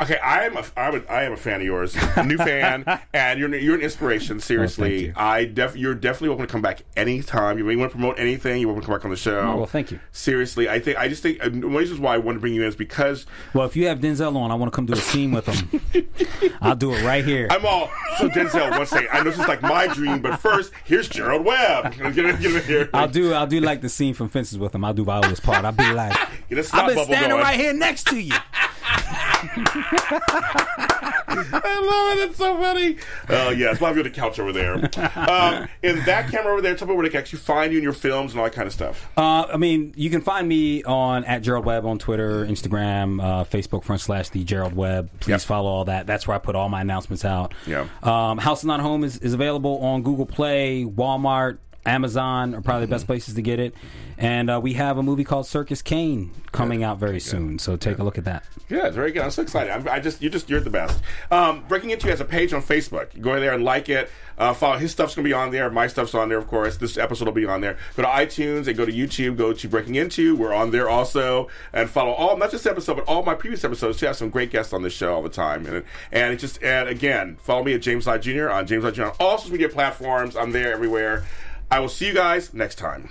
Okay, 0.00 0.18
I 0.18 0.44
am 0.44 0.56
a, 0.56 0.64
I'm 0.76 0.94
a 0.96 1.06
I 1.10 1.22
am 1.22 1.32
a 1.32 1.36
fan 1.36 1.60
of 1.60 1.66
yours, 1.66 1.96
a 2.16 2.24
new 2.24 2.36
fan, 2.36 2.84
and 3.14 3.38
you're 3.38 3.54
you're 3.54 3.76
an 3.76 3.80
inspiration. 3.80 4.36
Oh, 4.38 4.40
seriously, 4.40 5.06
you. 5.06 5.12
I 5.16 5.44
def, 5.44 5.76
you're 5.76 5.94
definitely 5.94 6.30
welcome 6.30 6.46
to 6.46 6.52
come 6.52 6.62
back 6.62 6.82
anytime. 6.96 7.58
You 7.58 7.64
want 7.78 7.92
to 7.92 7.96
promote 7.96 8.18
anything, 8.18 8.60
you're 8.60 8.68
welcome 8.68 8.82
to 8.82 8.86
come 8.86 8.96
back 8.96 9.04
on 9.04 9.10
the 9.12 9.16
show. 9.16 9.38
Oh, 9.40 9.56
well, 9.56 9.66
thank 9.66 9.92
you. 9.92 10.00
Seriously, 10.10 10.68
I 10.68 10.80
think 10.80 10.98
I 10.98 11.06
just 11.08 11.22
think 11.22 11.38
one 11.38 11.54
of 11.54 11.60
the 11.62 11.68
reasons 11.68 12.00
why 12.00 12.14
I 12.14 12.18
want 12.18 12.36
to 12.36 12.40
bring 12.40 12.54
you 12.54 12.62
in 12.62 12.68
is 12.68 12.76
because 12.76 13.24
Well, 13.54 13.66
if 13.66 13.76
you 13.76 13.86
have 13.86 14.00
Denzel 14.00 14.36
on, 14.36 14.50
I 14.50 14.54
want 14.56 14.72
to 14.72 14.74
come 14.74 14.86
do 14.86 14.94
a 14.94 14.96
scene 14.96 15.30
with 15.30 15.46
him. 15.46 15.80
I'll 16.60 16.74
do 16.76 16.92
it 16.92 17.02
right 17.04 17.24
here. 17.24 17.46
I'm 17.50 17.64
all 17.64 17.88
so 18.18 18.28
Denzel. 18.28 18.70
One 18.76 18.86
second, 18.86 19.08
I 19.12 19.18
know 19.18 19.24
this 19.30 19.38
is 19.38 19.46
like 19.46 19.62
my 19.62 19.86
dream, 19.86 20.20
but 20.20 20.36
first 20.40 20.72
here's 20.84 21.08
Gerald 21.08 21.44
Webb. 21.44 21.94
Get 21.96 22.18
in, 22.18 22.40
get 22.40 22.52
in 22.52 22.62
here. 22.64 22.90
I'll 22.92 23.08
do 23.08 23.32
I'll 23.32 23.46
do 23.46 23.60
like 23.60 23.80
the 23.80 23.88
scene 23.88 24.14
from 24.14 24.28
Fences 24.28 24.58
with 24.58 24.74
him. 24.74 24.84
I'll 24.84 24.92
do 24.94 25.04
Viola's 25.04 25.38
part. 25.40 25.64
I'll 25.64 25.72
be 25.72 25.92
like, 25.92 26.16
Get 26.48 26.58
a 26.58 26.64
snot 26.64 26.90
I've 26.90 26.94
been 26.96 27.04
standing 27.04 27.30
going. 27.30 27.42
right 27.42 27.58
here 27.58 27.72
next 27.72 28.06
to 28.08 28.18
you. 28.18 28.34
I 31.36 32.08
love 32.08 32.18
it. 32.18 32.30
It's 32.30 32.38
so 32.38 32.56
funny. 32.58 32.96
Oh, 33.28 33.50
yeah. 33.50 33.70
It's 33.72 33.80
live 33.80 33.96
on 33.96 34.02
the 34.02 34.10
couch 34.10 34.38
over 34.38 34.52
there. 34.52 34.74
Um, 35.16 35.68
in 35.82 36.04
that 36.04 36.30
camera 36.30 36.52
over 36.52 36.62
there, 36.62 36.74
tell 36.76 36.88
me 36.88 36.94
where 36.94 37.02
they 37.04 37.10
can 37.10 37.20
actually 37.20 37.40
find 37.40 37.72
you 37.72 37.78
in 37.78 37.84
your 37.84 37.92
films 37.92 38.32
and 38.32 38.40
all 38.40 38.46
that 38.46 38.54
kind 38.54 38.66
of 38.66 38.72
stuff. 38.72 39.08
Uh, 39.16 39.46
I 39.52 39.56
mean, 39.56 39.92
you 39.96 40.10
can 40.10 40.20
find 40.20 40.48
me 40.48 40.82
on 40.84 41.24
at 41.24 41.42
Gerald 41.42 41.64
Webb 41.64 41.84
on 41.86 41.98
Twitter, 41.98 42.44
Instagram, 42.46 43.22
uh, 43.22 43.44
Facebook 43.44 43.84
front 43.84 44.00
slash 44.00 44.28
the 44.30 44.44
Gerald 44.44 44.74
Webb. 44.74 45.10
Please 45.20 45.30
Yep. 45.34 45.40
follow 45.42 45.70
all 45.70 45.84
that. 45.86 46.06
That's 46.06 46.26
where 46.28 46.34
I 46.36 46.38
put 46.38 46.54
all 46.56 46.68
my 46.68 46.80
announcements 46.80 47.24
out. 47.24 47.52
Yeah. 47.66 47.86
Um, 48.02 48.38
House 48.38 48.64
Not 48.64 48.80
Home 48.80 49.04
is, 49.04 49.18
is 49.18 49.34
available 49.34 49.78
on 49.78 50.02
Google 50.02 50.26
Play, 50.26 50.84
Walmart, 50.84 51.58
Amazon 51.86 52.54
are 52.54 52.60
probably 52.60 52.86
the 52.86 52.90
best 52.90 53.06
places 53.06 53.34
to 53.34 53.42
get 53.42 53.60
it. 53.60 53.74
And 54.16 54.48
uh, 54.48 54.60
we 54.62 54.74
have 54.74 54.96
a 54.96 55.02
movie 55.02 55.24
called 55.24 55.46
Circus 55.46 55.82
Kane 55.82 56.30
coming 56.52 56.82
out 56.84 56.98
very 56.98 57.20
soon. 57.20 57.58
So 57.58 57.76
take 57.76 57.98
a 57.98 58.04
look 58.04 58.16
at 58.16 58.24
that. 58.24 58.44
Good, 58.68 58.94
very 58.94 59.10
good. 59.12 59.22
I'm 59.22 59.30
so 59.30 59.42
excited. 59.42 59.70
I'm, 59.72 59.88
I 59.88 60.00
just, 60.00 60.22
you're 60.22 60.30
just, 60.30 60.48
you're 60.48 60.60
the 60.60 60.70
best. 60.70 61.00
Um, 61.30 61.64
Breaking 61.68 61.90
Into 61.90 62.08
has 62.08 62.20
a 62.20 62.24
page 62.24 62.52
on 62.52 62.62
Facebook. 62.62 63.20
Go 63.20 63.34
in 63.34 63.40
there 63.40 63.52
and 63.52 63.64
like 63.64 63.88
it. 63.88 64.08
Uh, 64.36 64.52
follow 64.52 64.76
his 64.76 64.90
stuff's 64.90 65.14
gonna 65.14 65.24
be 65.24 65.32
on 65.32 65.50
there. 65.50 65.70
My 65.70 65.86
stuff's 65.86 66.14
on 66.14 66.28
there, 66.28 66.38
of 66.38 66.48
course. 66.48 66.76
This 66.76 66.96
episode 66.98 67.26
will 67.26 67.32
be 67.32 67.46
on 67.46 67.60
there. 67.60 67.78
Go 67.96 68.02
to 68.02 68.08
iTunes 68.08 68.66
and 68.66 68.76
go 68.76 68.84
to 68.84 68.92
YouTube. 68.92 69.36
Go 69.36 69.52
to 69.52 69.68
Breaking 69.68 69.94
Into. 69.94 70.34
We're 70.34 70.52
on 70.52 70.70
there 70.70 70.88
also, 70.88 71.48
and 71.72 71.88
follow 71.88 72.12
all 72.12 72.36
not 72.36 72.50
just 72.50 72.64
this 72.64 72.70
episode, 72.70 72.94
but 72.96 73.04
all 73.04 73.22
my 73.22 73.34
previous 73.34 73.64
episodes. 73.64 74.00
We 74.00 74.06
have 74.06 74.16
some 74.16 74.30
great 74.30 74.50
guests 74.50 74.72
on 74.72 74.82
this 74.82 74.92
show 74.92 75.14
all 75.14 75.22
the 75.22 75.28
time, 75.28 75.66
and 75.66 75.84
and 76.10 76.32
it's 76.32 76.40
just 76.40 76.62
and 76.62 76.88
again, 76.88 77.36
follow 77.40 77.62
me 77.62 77.74
at 77.74 77.82
James 77.82 78.06
Lott 78.06 78.22
Jr. 78.22 78.50
on 78.50 78.66
James 78.66 78.82
Lott 78.82 78.94
Jr. 78.94 79.04
on 79.04 79.12
all 79.20 79.38
social 79.38 79.52
media 79.52 79.68
platforms. 79.68 80.36
I'm 80.36 80.50
there 80.50 80.72
everywhere. 80.72 81.24
I 81.70 81.80
will 81.80 81.88
see 81.88 82.06
you 82.06 82.14
guys 82.14 82.54
next 82.54 82.76
time. 82.76 83.08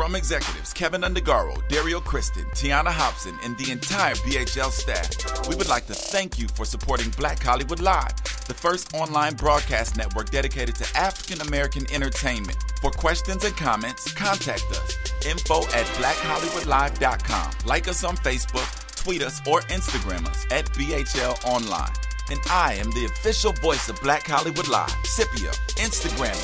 From 0.00 0.14
executives 0.14 0.72
Kevin 0.72 1.02
Undergaro, 1.02 1.56
Dario 1.68 2.00
Kristen, 2.00 2.44
Tiana 2.54 2.88
Hobson, 2.88 3.36
and 3.44 3.58
the 3.58 3.70
entire 3.70 4.14
BHL 4.14 4.70
staff, 4.70 5.46
we 5.46 5.54
would 5.56 5.68
like 5.68 5.86
to 5.88 5.94
thank 5.94 6.38
you 6.38 6.48
for 6.48 6.64
supporting 6.64 7.10
Black 7.10 7.42
Hollywood 7.42 7.80
Live, 7.80 8.16
the 8.46 8.54
first 8.54 8.94
online 8.94 9.34
broadcast 9.34 9.98
network 9.98 10.30
dedicated 10.30 10.74
to 10.76 10.96
African 10.96 11.46
American 11.46 11.84
entertainment. 11.92 12.56
For 12.80 12.90
questions 12.90 13.44
and 13.44 13.54
comments, 13.56 14.10
contact 14.14 14.64
us. 14.70 14.96
Info 15.26 15.64
at 15.64 15.84
blackhollywoodlive.com. 16.00 17.50
Like 17.66 17.88
us 17.88 18.02
on 18.02 18.16
Facebook, 18.16 18.96
tweet 18.96 19.22
us, 19.22 19.40
or 19.46 19.60
Instagram 19.62 20.26
us 20.28 20.46
at 20.50 20.64
BHL 20.72 21.44
Online. 21.44 21.92
And 22.30 22.40
I 22.48 22.74
am 22.74 22.90
the 22.92 23.06
official 23.06 23.52
voice 23.54 23.88
of 23.88 24.00
Black 24.02 24.26
Hollywood 24.26 24.68
Live, 24.68 24.94
Scipio, 25.04 25.50
Instagram 25.76 26.36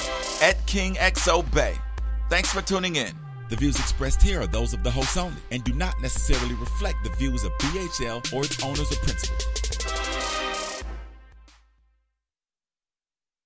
at 0.42 0.56
KingXOBay. 0.66 1.78
Thanks 2.28 2.52
for 2.52 2.60
tuning 2.60 2.96
in. 2.96 3.12
The 3.50 3.56
views 3.56 3.78
expressed 3.78 4.20
here 4.20 4.40
are 4.40 4.48
those 4.48 4.74
of 4.74 4.82
the 4.82 4.90
host 4.90 5.16
only 5.16 5.40
and 5.52 5.62
do 5.62 5.72
not 5.72 5.94
necessarily 6.02 6.54
reflect 6.54 7.04
the 7.04 7.10
views 7.10 7.44
of 7.44 7.52
BHL 7.52 8.32
or 8.32 8.44
its 8.44 8.60
owners 8.64 8.90
or 8.90 8.96
principals. 8.96 10.15